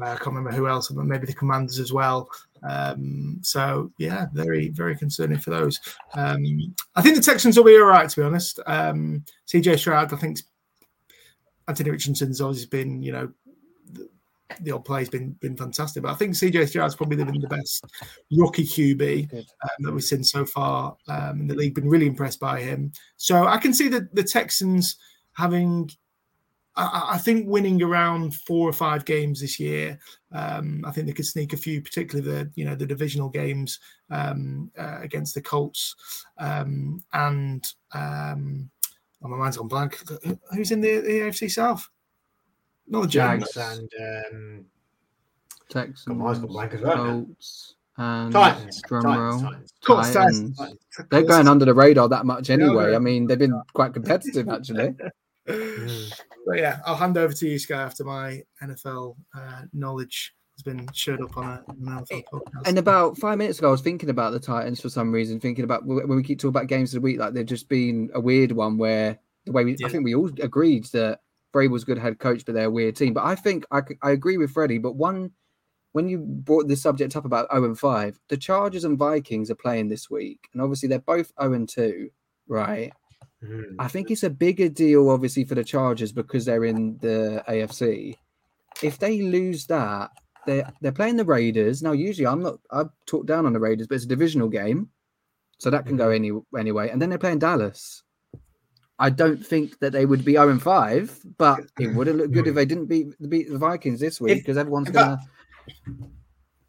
I 0.00 0.14
can't 0.14 0.26
remember 0.26 0.52
who 0.52 0.66
else, 0.66 0.88
but 0.88 1.04
maybe 1.04 1.26
the 1.26 1.34
Commanders 1.34 1.78
as 1.78 1.92
well. 1.92 2.28
Um, 2.68 3.38
so 3.42 3.92
yeah, 3.98 4.26
very 4.32 4.70
very 4.70 4.96
concerning 4.96 5.38
for 5.38 5.50
those. 5.50 5.80
Um, 6.14 6.74
I 6.96 7.02
think 7.02 7.16
the 7.16 7.22
Texans 7.22 7.56
will 7.56 7.64
be 7.64 7.76
all 7.76 7.84
right, 7.84 8.08
to 8.08 8.20
be 8.20 8.26
honest. 8.26 8.60
Um, 8.66 9.24
CJ 9.46 9.78
Stroud, 9.78 10.12
I 10.12 10.16
think 10.16 10.40
Anthony 11.68 11.90
Richardson's 11.90 12.40
always 12.40 12.66
been, 12.66 13.02
you 13.02 13.12
know, 13.12 13.32
the, 13.92 14.08
the 14.60 14.72
old 14.72 14.84
play's 14.84 15.08
been 15.08 15.32
been 15.40 15.56
fantastic. 15.56 16.02
But 16.02 16.12
I 16.12 16.14
think 16.14 16.34
CJ 16.34 16.68
Stroud's 16.68 16.94
probably 16.94 17.16
been 17.16 17.40
the 17.40 17.48
best 17.48 17.84
rookie 18.32 18.64
QB 18.64 19.32
um, 19.34 19.44
that 19.80 19.92
we've 19.92 20.04
seen 20.04 20.24
so 20.24 20.44
far 20.44 20.96
um, 21.08 21.40
in 21.40 21.46
the 21.46 21.54
league. 21.54 21.74
Been 21.74 21.88
really 21.88 22.06
impressed 22.06 22.40
by 22.40 22.60
him. 22.60 22.92
So 23.16 23.46
I 23.46 23.58
can 23.58 23.72
see 23.72 23.88
the 23.88 24.08
the 24.12 24.24
Texans 24.24 24.96
having 25.32 25.90
I, 26.76 27.10
I, 27.12 27.18
think 27.18 27.48
winning 27.48 27.80
around 27.82 28.34
four 28.34 28.68
or 28.68 28.72
five 28.72 29.04
games 29.04 29.40
this 29.40 29.60
year. 29.60 29.98
Um, 30.32 30.84
I 30.84 30.90
think 30.90 31.06
they 31.06 31.12
could 31.12 31.26
sneak 31.26 31.52
a 31.52 31.56
few, 31.56 31.80
particularly 31.80 32.28
the 32.28 32.50
you 32.56 32.64
know 32.64 32.74
the 32.74 32.86
divisional 32.86 33.28
games 33.28 33.78
um, 34.10 34.70
uh, 34.78 34.98
against 35.00 35.34
the 35.34 35.42
Colts 35.42 35.94
um, 36.38 37.02
and 37.12 37.66
um, 37.92 38.68
oh, 39.22 39.28
my 39.28 39.36
mind's 39.36 39.56
gone 39.56 39.68
blank. 39.68 40.02
Who's 40.52 40.72
in 40.72 40.80
the, 40.80 41.00
the 41.00 41.20
AFC 41.20 41.50
South? 41.50 41.88
Not 42.88 43.02
the 43.02 43.08
Jags 43.08 43.56
and 43.56 43.90
um, 44.00 44.64
Texans. 45.70 46.04
Got 46.06 46.16
my 46.16 46.34
blank 46.34 46.74
as 46.74 46.80
well. 46.80 46.96
Colts. 46.96 47.74
And 47.96 48.32
Titans, 48.32 48.82
Drumroll. 48.82 49.40
Titans, 49.40 49.72
Colts, 49.84 50.12
Titans. 50.12 50.58
Titans. 50.58 50.78
They're 51.10 51.22
going 51.22 51.46
under 51.46 51.64
the 51.64 51.74
radar 51.74 52.08
that 52.08 52.26
much 52.26 52.50
anyway. 52.50 52.90
Yeah. 52.90 52.96
I 52.96 52.98
mean, 52.98 53.28
they've 53.28 53.38
been 53.38 53.62
quite 53.72 53.94
competitive 53.94 54.48
actually. 54.48 54.96
Mm. 55.48 56.20
But 56.46 56.58
yeah, 56.58 56.80
I'll 56.84 56.94
hand 56.94 57.16
over 57.16 57.32
to 57.32 57.48
you, 57.48 57.58
Sky, 57.58 57.80
after 57.80 58.04
my 58.04 58.42
NFL 58.62 59.16
uh, 59.34 59.62
knowledge 59.72 60.34
has 60.56 60.62
been 60.62 60.86
showed 60.92 61.22
up 61.22 61.38
on 61.38 61.44
a, 61.44 61.64
an 61.68 62.04
NFL 62.04 62.24
podcast. 62.30 62.66
And 62.66 62.78
about 62.78 63.16
five 63.16 63.38
minutes 63.38 63.58
ago, 63.58 63.68
I 63.68 63.70
was 63.70 63.80
thinking 63.80 64.10
about 64.10 64.32
the 64.32 64.40
Titans 64.40 64.78
for 64.78 64.90
some 64.90 65.10
reason, 65.10 65.40
thinking 65.40 65.64
about 65.64 65.86
when 65.86 66.06
we 66.06 66.22
keep 66.22 66.38
talking 66.38 66.50
about 66.50 66.66
games 66.66 66.94
of 66.94 67.00
the 67.00 67.04
week, 67.04 67.18
like 67.18 67.32
they've 67.32 67.46
just 67.46 67.70
been 67.70 68.10
a 68.14 68.20
weird 68.20 68.52
one 68.52 68.76
where 68.76 69.18
the 69.46 69.52
way 69.52 69.64
we, 69.64 69.74
Yeah. 69.78 69.86
I 69.86 69.90
think 69.90 70.04
we 70.04 70.14
all 70.14 70.30
agreed 70.42 70.84
that 70.92 71.20
Bray 71.52 71.68
was 71.68 71.84
a 71.84 71.86
good 71.86 71.98
head 71.98 72.18
coach, 72.18 72.44
but 72.44 72.54
they're 72.54 72.66
a 72.66 72.70
weird 72.70 72.96
team. 72.96 73.14
But 73.14 73.24
I 73.24 73.34
think 73.34 73.64
I, 73.70 73.80
I 74.02 74.10
agree 74.10 74.36
with 74.36 74.50
Freddie. 74.50 74.78
But 74.78 74.96
one, 74.96 75.30
when 75.92 76.08
you 76.08 76.18
brought 76.18 76.68
this 76.68 76.82
subject 76.82 77.16
up 77.16 77.24
about 77.24 77.50
0 77.50 77.64
and 77.64 77.78
5, 77.78 78.20
the 78.28 78.36
Chargers 78.36 78.84
and 78.84 78.98
Vikings 78.98 79.50
are 79.50 79.54
playing 79.54 79.88
this 79.88 80.10
week. 80.10 80.48
And 80.52 80.60
obviously 80.60 80.88
they're 80.88 80.98
both 80.98 81.32
0 81.40 81.54
and 81.54 81.68
2, 81.68 82.10
right? 82.48 82.92
Mm. 83.44 83.76
I 83.78 83.88
think 83.88 84.10
it's 84.10 84.22
a 84.22 84.30
bigger 84.30 84.68
deal, 84.68 85.10
obviously, 85.10 85.44
for 85.44 85.54
the 85.54 85.64
Chargers 85.64 86.12
because 86.12 86.44
they're 86.44 86.64
in 86.64 86.98
the 86.98 87.42
AFC. 87.48 88.16
If 88.82 88.98
they 88.98 89.22
lose 89.22 89.66
that, 89.66 90.10
they're 90.46 90.70
they're 90.80 90.92
playing 90.92 91.16
the 91.16 91.24
Raiders. 91.24 91.82
Now, 91.82 91.92
usually 91.92 92.26
I'm 92.26 92.42
not 92.42 92.58
I've 92.70 92.90
talked 93.06 93.26
down 93.26 93.46
on 93.46 93.52
the 93.52 93.60
Raiders, 93.60 93.86
but 93.86 93.96
it's 93.96 94.04
a 94.04 94.08
divisional 94.08 94.48
game. 94.48 94.90
So 95.58 95.70
that 95.70 95.86
can 95.86 95.96
go 95.96 96.10
any 96.10 96.32
anyway. 96.58 96.90
And 96.90 97.00
then 97.00 97.08
they're 97.08 97.18
playing 97.18 97.38
Dallas. 97.38 98.02
I 98.98 99.10
don't 99.10 99.44
think 99.44 99.78
that 99.80 99.92
they 99.92 100.06
would 100.06 100.24
be 100.24 100.32
0 100.32 100.50
and 100.50 100.62
5, 100.62 101.20
but 101.36 101.64
it 101.80 101.88
would 101.88 102.06
have 102.06 102.16
looked 102.16 102.32
good 102.32 102.46
if 102.46 102.54
they 102.54 102.64
didn't 102.64 102.86
beat 102.86 103.14
beat 103.28 103.50
the 103.50 103.58
Vikings 103.58 104.00
this 104.00 104.20
week 104.20 104.38
because 104.38 104.56
everyone's 104.56 104.90
gonna 104.90 105.18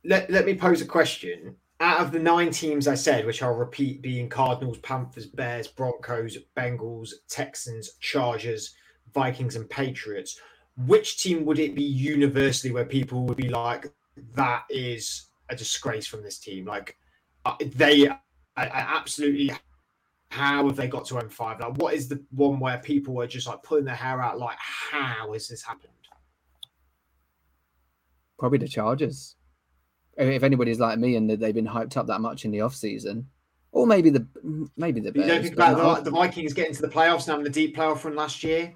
let, 0.04 0.30
let 0.30 0.46
me 0.46 0.56
pose 0.56 0.82
a 0.82 0.86
question. 0.86 1.56
Out 1.86 2.02
of 2.02 2.12
the 2.12 2.18
nine 2.18 2.50
teams 2.50 2.88
I 2.88 2.96
said, 2.96 3.28
which 3.28 3.44
I'll 3.44 3.54
repeat 3.54 4.02
being 4.02 4.28
Cardinals, 4.28 4.80
Panthers, 4.80 5.28
Bears, 5.28 5.68
Broncos, 5.68 6.36
Bengals, 6.58 7.12
Texans, 7.30 7.92
Chargers, 8.00 8.74
Vikings, 9.14 9.56
and 9.56 9.70
Patriots, 9.70 10.42
which 10.88 11.22
team 11.22 11.46
would 11.46 11.60
it 11.60 11.76
be 11.76 11.84
universally 11.84 12.74
where 12.74 12.86
people 12.86 13.24
would 13.26 13.38
be 13.38 13.50
like, 13.50 13.94
that 14.34 14.64
is 14.72 15.28
a 15.50 15.56
disgrace 15.56 16.08
from 16.08 16.24
this 16.24 16.40
team? 16.40 16.66
Like, 16.66 16.98
uh, 17.46 17.54
they 17.76 18.08
I, 18.08 18.18
I 18.58 18.98
absolutely. 18.98 19.52
How 20.30 20.66
have 20.66 20.76
they 20.76 20.88
got 20.88 21.06
to 21.06 21.14
M5? 21.14 21.60
Like, 21.60 21.78
what 21.78 21.94
is 21.94 22.10
the 22.10 22.20
one 22.32 22.60
where 22.60 22.80
people 22.80 23.22
are 23.22 23.28
just 23.28 23.46
like 23.46 23.62
pulling 23.62 23.86
their 23.86 23.94
hair 23.94 24.24
out? 24.24 24.40
Like, 24.40 24.58
how 24.58 25.34
has 25.34 25.48
this 25.48 25.62
happened? 25.62 25.92
probably 28.38 28.58
the 28.58 28.68
Chargers. 28.68 29.36
If 30.18 30.43
anybody's 30.43 30.80
like 30.80 30.97
me 30.97 31.16
and 31.16 31.30
they've 31.30 31.53
been 31.53 31.68
hyped 31.68 31.97
up 31.97 32.07
that 32.07 32.22
much 32.22 32.45
in 32.45 32.51
the 32.51 32.61
off 32.61 32.76
season, 32.76 33.28
or 33.72 33.86
maybe 33.86 34.09
the 34.09 34.26
maybe 34.78 35.01
the 35.01 35.11
But 35.11 35.22
you 35.22 35.28
don't 35.28 35.41
Bears, 35.41 35.43
think 35.43 35.55
about 35.55 36.03
the, 36.03 36.09
the 36.09 36.16
Vikings 36.16 36.53
getting 36.53 36.74
to 36.74 36.82
the 36.82 36.88
playoffs 36.88 37.24
and 37.24 37.32
having 37.32 37.43
the 37.43 37.49
deep 37.49 37.76
playoff 37.76 38.03
run 38.03 38.16
last 38.16 38.43
year? 38.43 38.74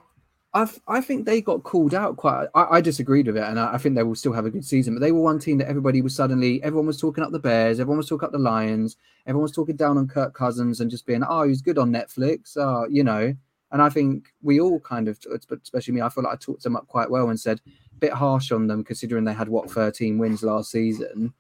I've, 0.54 0.80
I 0.88 1.00
think 1.00 1.26
they 1.26 1.42
got 1.42 1.64
called 1.64 1.94
out 1.94 2.18
quite. 2.18 2.48
I, 2.56 2.78
I 2.78 2.82
disagreed 2.82 3.28
with 3.28 3.38
it, 3.38 3.44
and 3.44 3.60
I, 3.60 3.76
I 3.76 3.78
think 3.78 3.96
they 3.96 4.04
will 4.04 4.16
still 4.16 4.34
have 4.34 4.46
a 4.46 4.50
good 4.50 4.66
season. 4.66 4.96
But 4.96 5.02
they 5.02 5.12
were 5.12 5.22
one 5.22 5.38
team 5.38 5.60
that 5.60 5.70
everybody 5.70 6.02
was 6.02 6.16
suddenly, 6.16 6.62
everyone 6.64 6.88
was 6.88 7.00
talking 7.00 7.24
up 7.24 7.32
the 7.32 7.40
Bears, 7.40 7.80
everyone 7.80 7.98
was 7.98 8.10
talking 8.10 8.26
up 8.26 8.32
the 8.32 8.40
Lions, 8.40 8.98
everyone 9.28 9.44
was 9.44 9.52
talking 9.52 9.76
down 9.76 9.98
on 10.00 10.08
Kirk 10.08 10.34
Cousins 10.34 10.82
and 10.82 10.90
just 10.90 11.06
being, 11.06 11.24
oh, 11.24 11.44
he's 11.44 11.62
good 11.62 11.78
on 11.78 11.92
Netflix, 11.92 12.58
uh, 12.58 12.88
you 12.90 13.04
know. 13.04 13.36
And 13.72 13.82
I 13.82 13.90
think 13.90 14.34
we 14.42 14.60
all 14.60 14.80
kind 14.80 15.08
of, 15.08 15.20
especially 15.62 15.94
me, 15.94 16.02
I 16.02 16.10
feel 16.10 16.24
like 16.24 16.34
I 16.34 16.38
talked 16.38 16.64
them 16.64 16.76
up 16.76 16.88
quite 16.88 17.12
well 17.12 17.30
and 17.30 17.40
said 17.40 17.62
bit 18.00 18.14
harsh 18.14 18.52
on 18.52 18.68
them 18.68 18.84
considering 18.84 19.24
they 19.24 19.34
had 19.34 19.50
what 19.50 19.70
13 19.72 20.18
wins 20.18 20.44
last 20.44 20.72
season. 20.72 21.34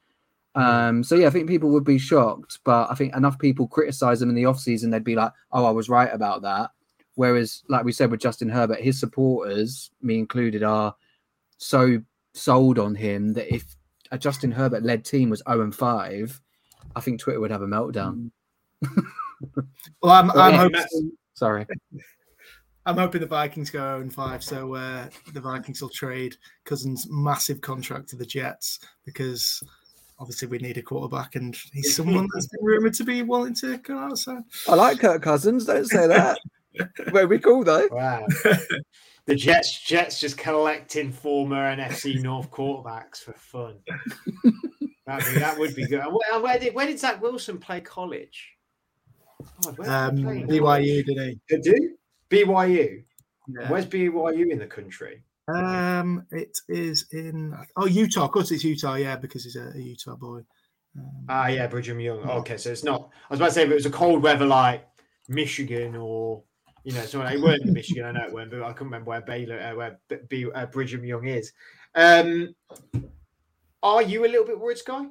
Um, 0.55 1.03
so 1.03 1.15
yeah, 1.15 1.27
I 1.27 1.29
think 1.29 1.47
people 1.47 1.69
would 1.69 1.83
be 1.83 1.97
shocked, 1.97 2.59
but 2.63 2.89
I 2.89 2.95
think 2.95 3.15
enough 3.15 3.37
people 3.39 3.67
criticize 3.67 4.19
them 4.19 4.29
in 4.29 4.35
the 4.35 4.45
off 4.45 4.59
season, 4.59 4.89
they'd 4.89 5.03
be 5.03 5.15
like, 5.15 5.31
"Oh, 5.51 5.65
I 5.65 5.71
was 5.71 5.89
right 5.89 6.09
about 6.11 6.41
that." 6.41 6.71
Whereas, 7.15 7.63
like 7.69 7.85
we 7.85 7.91
said 7.91 8.11
with 8.11 8.19
Justin 8.19 8.49
Herbert, 8.49 8.79
his 8.79 8.99
supporters, 8.99 9.91
me 10.01 10.17
included, 10.17 10.63
are 10.63 10.95
so 11.57 12.01
sold 12.33 12.79
on 12.79 12.95
him 12.95 13.33
that 13.33 13.53
if 13.53 13.75
a 14.11 14.17
Justin 14.17 14.51
Herbert 14.51 14.83
led 14.83 15.05
team 15.05 15.29
was 15.29 15.43
0 15.47 15.61
and 15.61 15.75
5, 15.75 16.41
I 16.95 17.01
think 17.01 17.19
Twitter 17.19 17.39
would 17.39 17.51
have 17.51 17.61
a 17.61 17.67
meltdown. 17.67 18.31
well, 20.01 20.11
I'm, 20.11 20.31
I'm, 20.35 20.53
hoping, 20.53 21.11
Sorry. 21.33 21.65
I'm 22.89 22.97
hoping 22.97 23.21
the 23.21 23.27
Vikings 23.27 23.69
go 23.69 23.79
0 23.79 24.01
and 24.01 24.13
5, 24.13 24.43
so 24.43 24.73
uh, 24.73 25.07
the 25.33 25.39
Vikings 25.41 25.81
will 25.81 25.89
trade 25.89 26.35
Cousins' 26.65 27.07
massive 27.09 27.61
contract 27.61 28.09
to 28.09 28.15
the 28.15 28.25
Jets 28.25 28.79
because 29.05 29.61
obviously 30.17 30.47
we 30.47 30.57
need 30.57 30.77
a 30.77 30.81
quarterback, 30.81 31.35
and 31.35 31.55
he's 31.71 31.95
someone 31.95 32.27
that's 32.33 32.47
been 32.47 32.65
rumored 32.65 32.95
to 32.95 33.03
be 33.03 33.21
willing 33.21 33.53
to 33.55 33.77
go 33.77 33.97
outside. 33.97 34.41
I 34.67 34.73
like 34.75 34.99
Kirk 34.99 35.21
Cousins. 35.21 35.65
Don't 35.65 35.85
say 35.85 36.07
that. 36.07 36.39
Very 37.07 37.39
cool 37.39 37.63
though. 37.63 37.87
Wow. 37.91 38.25
the 39.25 39.35
Jets 39.35 39.81
Jets 39.85 40.19
just 40.19 40.37
collecting 40.37 41.11
former 41.11 41.75
NFC 41.75 42.21
North 42.21 42.49
quarterbacks 42.51 43.17
for 43.17 43.33
fun. 43.33 43.75
That'd 45.05 45.33
be, 45.33 45.39
that 45.39 45.57
would 45.57 45.75
be 45.75 45.85
good. 45.87 45.99
And 46.01 46.11
Where, 46.13 46.41
where 46.41 46.59
did 46.59 46.73
where 46.75 46.85
did 46.87 46.99
Zach 46.99 47.21
Wilson 47.21 47.57
play 47.59 47.81
college? 47.81 48.49
God, 49.63 49.75
did 49.77 49.87
Um, 49.87 50.17
he 50.17 50.23
play 50.23 50.41
BYU, 50.59 50.61
college? 50.61 51.05
did 51.05 51.17
he? 51.17 51.39
They 51.49 51.61
do? 51.61 51.95
BYU. 52.29 53.03
Yeah. 53.47 53.69
Where's 53.69 53.85
BYU 53.85 54.51
in 54.51 54.59
the 54.59 54.67
country? 54.67 55.23
Um, 55.47 56.25
it 56.31 56.55
is 56.67 57.07
in 57.11 57.55
oh 57.75 57.85
Utah. 57.87 58.25
Of 58.25 58.31
course, 58.31 58.51
it's 58.51 58.63
Utah. 58.63 58.95
Yeah, 58.95 59.15
because 59.15 59.43
he's 59.43 59.55
a, 59.55 59.71
a 59.75 59.79
Utah 59.79 60.15
boy. 60.15 60.41
Um, 60.97 61.25
Ah, 61.27 61.47
yeah, 61.47 61.67
Brigham 61.67 61.99
Young. 61.99 62.19
Okay, 62.19 62.57
so 62.57 62.71
it's 62.71 62.83
not. 62.83 63.09
I 63.29 63.33
was 63.33 63.39
about 63.39 63.47
to 63.47 63.53
say 63.53 63.63
if 63.63 63.71
it 63.71 63.75
was 63.75 63.85
a 63.85 63.91
cold 63.91 64.21
weather 64.21 64.45
like 64.45 64.87
Michigan 65.27 65.95
or 65.95 66.43
you 66.83 66.93
know, 66.93 67.01
so 67.05 67.21
it 67.21 67.41
weren't 67.41 67.65
in 67.65 67.73
Michigan. 67.73 68.05
I 68.05 68.11
know 68.11 68.25
it 68.25 68.33
weren't, 68.33 68.51
but 68.51 68.63
I 68.63 68.71
couldn't 68.71 68.87
remember 68.87 69.09
where 69.09 69.21
Baylor, 69.21 69.59
uh, 69.59 69.75
where 69.75 69.99
B- 70.07 70.17
B- 70.29 70.51
uh, 70.51 70.65
Brigham 70.67 71.03
Young 71.03 71.27
is. 71.27 71.51
Um, 71.93 72.55
are 73.83 74.01
you 74.01 74.25
a 74.25 74.27
little 74.27 74.45
bit 74.45 74.59
worried, 74.59 74.77
Sky? 74.77 75.05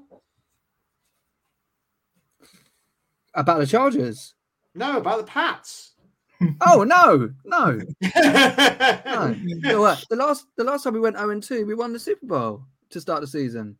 About 3.35 3.59
the 3.59 3.67
Chargers. 3.67 4.35
No, 4.75 4.97
about 4.97 5.19
the 5.19 5.25
Pats. 5.25 5.88
Oh 6.61 6.85
no, 6.85 7.31
no, 7.45 7.71
no. 8.03 9.35
The 9.65 10.17
last 10.17 10.47
the 10.57 10.65
last 10.65 10.85
time 10.85 10.95
we 10.95 11.01
went 11.01 11.17
0 11.17 11.31
and 11.31 11.43
2, 11.43 11.67
we 11.67 11.75
won 11.75 11.93
the 11.93 11.99
Super 11.99 12.27
Bowl 12.27 12.65
to 12.91 13.01
start 13.01 13.21
the 13.21 13.27
season. 13.27 13.77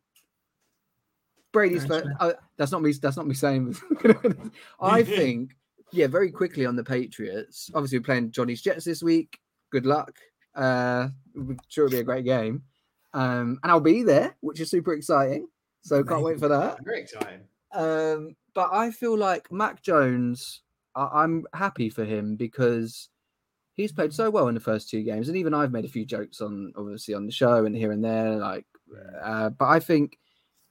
Brady's 1.51 1.85
That's 1.85 2.05
first, 2.05 2.15
uh, 2.19 2.33
that's 2.57 2.71
not 2.71 2.81
me. 2.81 2.93
That's 2.93 3.17
not 3.17 3.27
me 3.27 3.33
saying. 3.33 3.75
I 4.79 5.03
think, 5.03 5.55
yeah, 5.91 6.07
very 6.07 6.31
quickly 6.31 6.65
on 6.65 6.75
the 6.75 6.83
Patriots. 6.83 7.71
Obviously, 7.73 7.99
we're 7.99 8.03
playing 8.03 8.31
Johnny's 8.31 8.61
Jets 8.61 8.85
this 8.85 9.01
week. 9.01 9.39
Good 9.71 9.85
luck. 9.85 10.17
Uh, 10.55 11.09
sure 11.67 11.85
it'll 11.85 11.95
be 11.95 12.01
a 12.01 12.03
great 12.03 12.25
game. 12.25 12.63
Um, 13.13 13.59
and 13.63 13.71
I'll 13.71 13.79
be 13.79 14.03
there, 14.03 14.35
which 14.41 14.59
is 14.59 14.69
super 14.69 14.93
exciting. 14.93 15.47
So 15.81 16.03
can't 16.03 16.21
wait 16.21 16.39
for 16.39 16.49
that. 16.49 16.83
Very 16.83 17.01
exciting. 17.01 17.41
Um, 17.71 18.35
but 18.53 18.69
I 18.71 18.91
feel 18.91 19.17
like 19.17 19.51
Mac 19.51 19.81
Jones, 19.81 20.61
I- 20.95 21.23
I'm 21.23 21.45
happy 21.53 21.89
for 21.89 22.05
him 22.05 22.35
because 22.35 23.09
he's 23.73 23.91
played 23.91 24.13
so 24.13 24.29
well 24.29 24.47
in 24.47 24.55
the 24.55 24.61
first 24.61 24.89
two 24.89 25.03
games, 25.03 25.27
and 25.27 25.37
even 25.37 25.53
I've 25.53 25.71
made 25.71 25.85
a 25.85 25.89
few 25.89 26.05
jokes 26.05 26.41
on 26.41 26.73
obviously 26.75 27.13
on 27.13 27.25
the 27.25 27.31
show 27.31 27.65
and 27.65 27.75
here 27.75 27.91
and 27.91 28.03
there, 28.03 28.37
like. 28.37 28.65
Uh, 29.21 29.49
but 29.51 29.65
I 29.65 29.79
think 29.79 30.17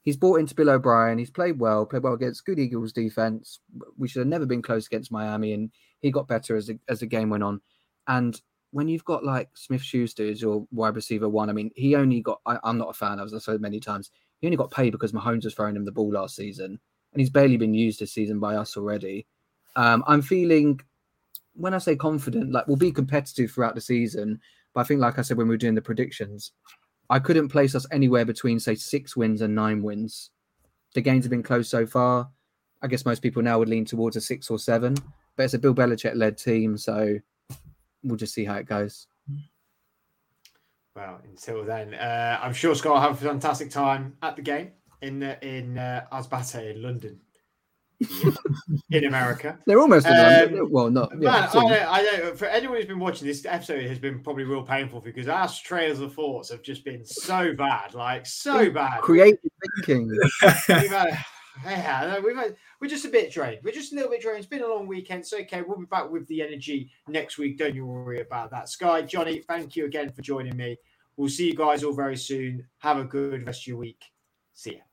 he's 0.02 0.16
bought 0.16 0.40
into 0.40 0.54
Bill 0.54 0.70
O'Brien. 0.70 1.18
He's 1.18 1.30
played 1.30 1.58
well, 1.60 1.86
played 1.86 2.02
well 2.02 2.14
against 2.14 2.44
good 2.44 2.58
Eagles 2.58 2.92
defense. 2.92 3.60
We 3.96 4.08
should 4.08 4.20
have 4.20 4.28
never 4.28 4.46
been 4.46 4.62
close 4.62 4.86
against 4.86 5.12
Miami, 5.12 5.52
and 5.52 5.70
he 6.00 6.10
got 6.10 6.28
better 6.28 6.56
as 6.56 6.66
the, 6.66 6.78
as 6.88 7.00
the 7.00 7.06
game 7.06 7.30
went 7.30 7.42
on. 7.42 7.60
And 8.06 8.40
when 8.70 8.88
you've 8.88 9.04
got 9.04 9.24
like 9.24 9.50
Smith 9.54 9.82
Schuster 9.82 10.28
as 10.28 10.42
your 10.42 10.66
wide 10.70 10.96
receiver 10.96 11.28
one, 11.28 11.50
I 11.50 11.52
mean, 11.52 11.70
he 11.74 11.94
only 11.94 12.20
got, 12.20 12.40
I, 12.46 12.58
am 12.64 12.78
not 12.78 12.90
a 12.90 12.94
fan, 12.94 13.20
as 13.20 13.34
I 13.34 13.38
said 13.38 13.60
many 13.60 13.80
times, 13.80 14.10
he 14.40 14.46
only 14.46 14.56
got 14.56 14.70
paid 14.70 14.92
because 14.92 15.12
Mahomes 15.12 15.44
was 15.44 15.54
throwing 15.54 15.76
him 15.76 15.84
the 15.84 15.92
ball 15.92 16.12
last 16.12 16.36
season. 16.36 16.78
And 17.12 17.20
he's 17.20 17.30
barely 17.30 17.56
been 17.56 17.74
used 17.74 18.00
this 18.00 18.12
season 18.12 18.38
by 18.38 18.56
us 18.56 18.76
already. 18.76 19.26
Um, 19.78 20.02
I'm 20.08 20.22
feeling, 20.22 20.80
when 21.54 21.72
I 21.72 21.78
say 21.78 21.94
confident, 21.94 22.50
like 22.50 22.66
we'll 22.66 22.76
be 22.76 22.90
competitive 22.90 23.52
throughout 23.52 23.76
the 23.76 23.80
season. 23.80 24.40
But 24.74 24.80
I 24.80 24.84
think, 24.84 25.00
like 25.00 25.20
I 25.20 25.22
said, 25.22 25.36
when 25.36 25.46
we 25.46 25.54
were 25.54 25.64
doing 25.64 25.76
the 25.76 25.80
predictions, 25.80 26.50
I 27.08 27.20
couldn't 27.20 27.48
place 27.48 27.76
us 27.76 27.86
anywhere 27.92 28.24
between, 28.24 28.58
say, 28.58 28.74
six 28.74 29.16
wins 29.16 29.40
and 29.40 29.54
nine 29.54 29.82
wins. 29.82 30.30
The 30.94 31.00
games 31.00 31.24
have 31.24 31.30
been 31.30 31.44
close 31.44 31.68
so 31.68 31.86
far. 31.86 32.28
I 32.82 32.88
guess 32.88 33.06
most 33.06 33.22
people 33.22 33.40
now 33.40 33.60
would 33.60 33.68
lean 33.68 33.84
towards 33.84 34.16
a 34.16 34.20
six 34.20 34.50
or 34.50 34.58
seven, 34.58 34.96
but 35.36 35.44
it's 35.44 35.54
a 35.54 35.58
Bill 35.60 35.74
Belichick 35.74 36.16
led 36.16 36.38
team. 36.38 36.76
So 36.76 37.18
we'll 38.02 38.16
just 38.16 38.34
see 38.34 38.44
how 38.44 38.56
it 38.56 38.66
goes. 38.66 39.06
Well, 40.96 41.20
until 41.24 41.64
then, 41.64 41.94
uh, 41.94 42.40
I'm 42.42 42.52
sure 42.52 42.74
Scott 42.74 42.94
will 42.94 43.00
have 43.00 43.22
a 43.22 43.26
fantastic 43.28 43.70
time 43.70 44.16
at 44.22 44.34
the 44.34 44.42
game 44.42 44.72
in 45.02 45.22
uh, 45.22 45.36
in 45.40 45.78
uh, 45.78 46.06
Asbate 46.12 46.74
in 46.74 46.82
London. 46.82 47.20
in 48.90 49.04
America, 49.04 49.58
they're 49.66 49.80
almost 49.80 50.06
in 50.06 50.58
um, 50.58 50.70
Well, 50.70 50.90
not 50.90 51.16
man. 51.16 51.28
I, 51.28 51.52
don't, 51.52 51.72
I 51.72 52.02
don't. 52.02 52.38
For 52.38 52.46
anyone 52.46 52.76
who's 52.76 52.86
been 52.86 52.98
watching 52.98 53.26
this 53.26 53.44
episode, 53.44 53.82
it 53.82 53.88
has 53.88 53.98
been 53.98 54.20
probably 54.22 54.44
real 54.44 54.62
painful 54.62 55.00
because 55.00 55.26
our 55.26 55.48
trails 55.48 56.00
of 56.00 56.14
thoughts 56.14 56.50
have 56.50 56.62
just 56.62 56.84
been 56.84 57.04
so 57.04 57.54
bad, 57.54 57.94
like 57.94 58.24
so 58.26 58.70
bad. 58.70 59.00
Creative 59.00 59.40
thinking. 59.76 60.08
we've 60.42 60.90
had, 60.90 61.24
yeah, 61.64 62.20
we've 62.20 62.36
had, 62.36 62.56
we're 62.80 62.88
just 62.88 63.04
a 63.04 63.08
bit 63.08 63.32
drained. 63.32 63.60
We're 63.64 63.74
just 63.74 63.92
a 63.92 63.96
little 63.96 64.10
bit 64.10 64.22
drained. 64.22 64.38
It's 64.38 64.46
been 64.46 64.62
a 64.62 64.68
long 64.68 64.86
weekend. 64.86 65.26
So 65.26 65.38
okay. 65.38 65.62
We'll 65.62 65.78
be 65.78 65.86
back 65.86 66.10
with 66.10 66.26
the 66.28 66.42
energy 66.42 66.92
next 67.08 67.36
week. 67.36 67.58
Don't 67.58 67.74
you 67.74 67.84
worry 67.84 68.20
about 68.20 68.50
that. 68.52 68.68
Sky, 68.68 69.02
Johnny, 69.02 69.40
thank 69.40 69.74
you 69.74 69.86
again 69.86 70.12
for 70.12 70.22
joining 70.22 70.56
me. 70.56 70.76
We'll 71.16 71.28
see 71.28 71.48
you 71.48 71.56
guys 71.56 71.82
all 71.82 71.94
very 71.94 72.16
soon. 72.16 72.64
Have 72.78 72.98
a 72.98 73.04
good 73.04 73.44
rest 73.44 73.62
of 73.62 73.66
your 73.66 73.78
week. 73.78 74.04
See 74.54 74.74
ya. 74.74 74.87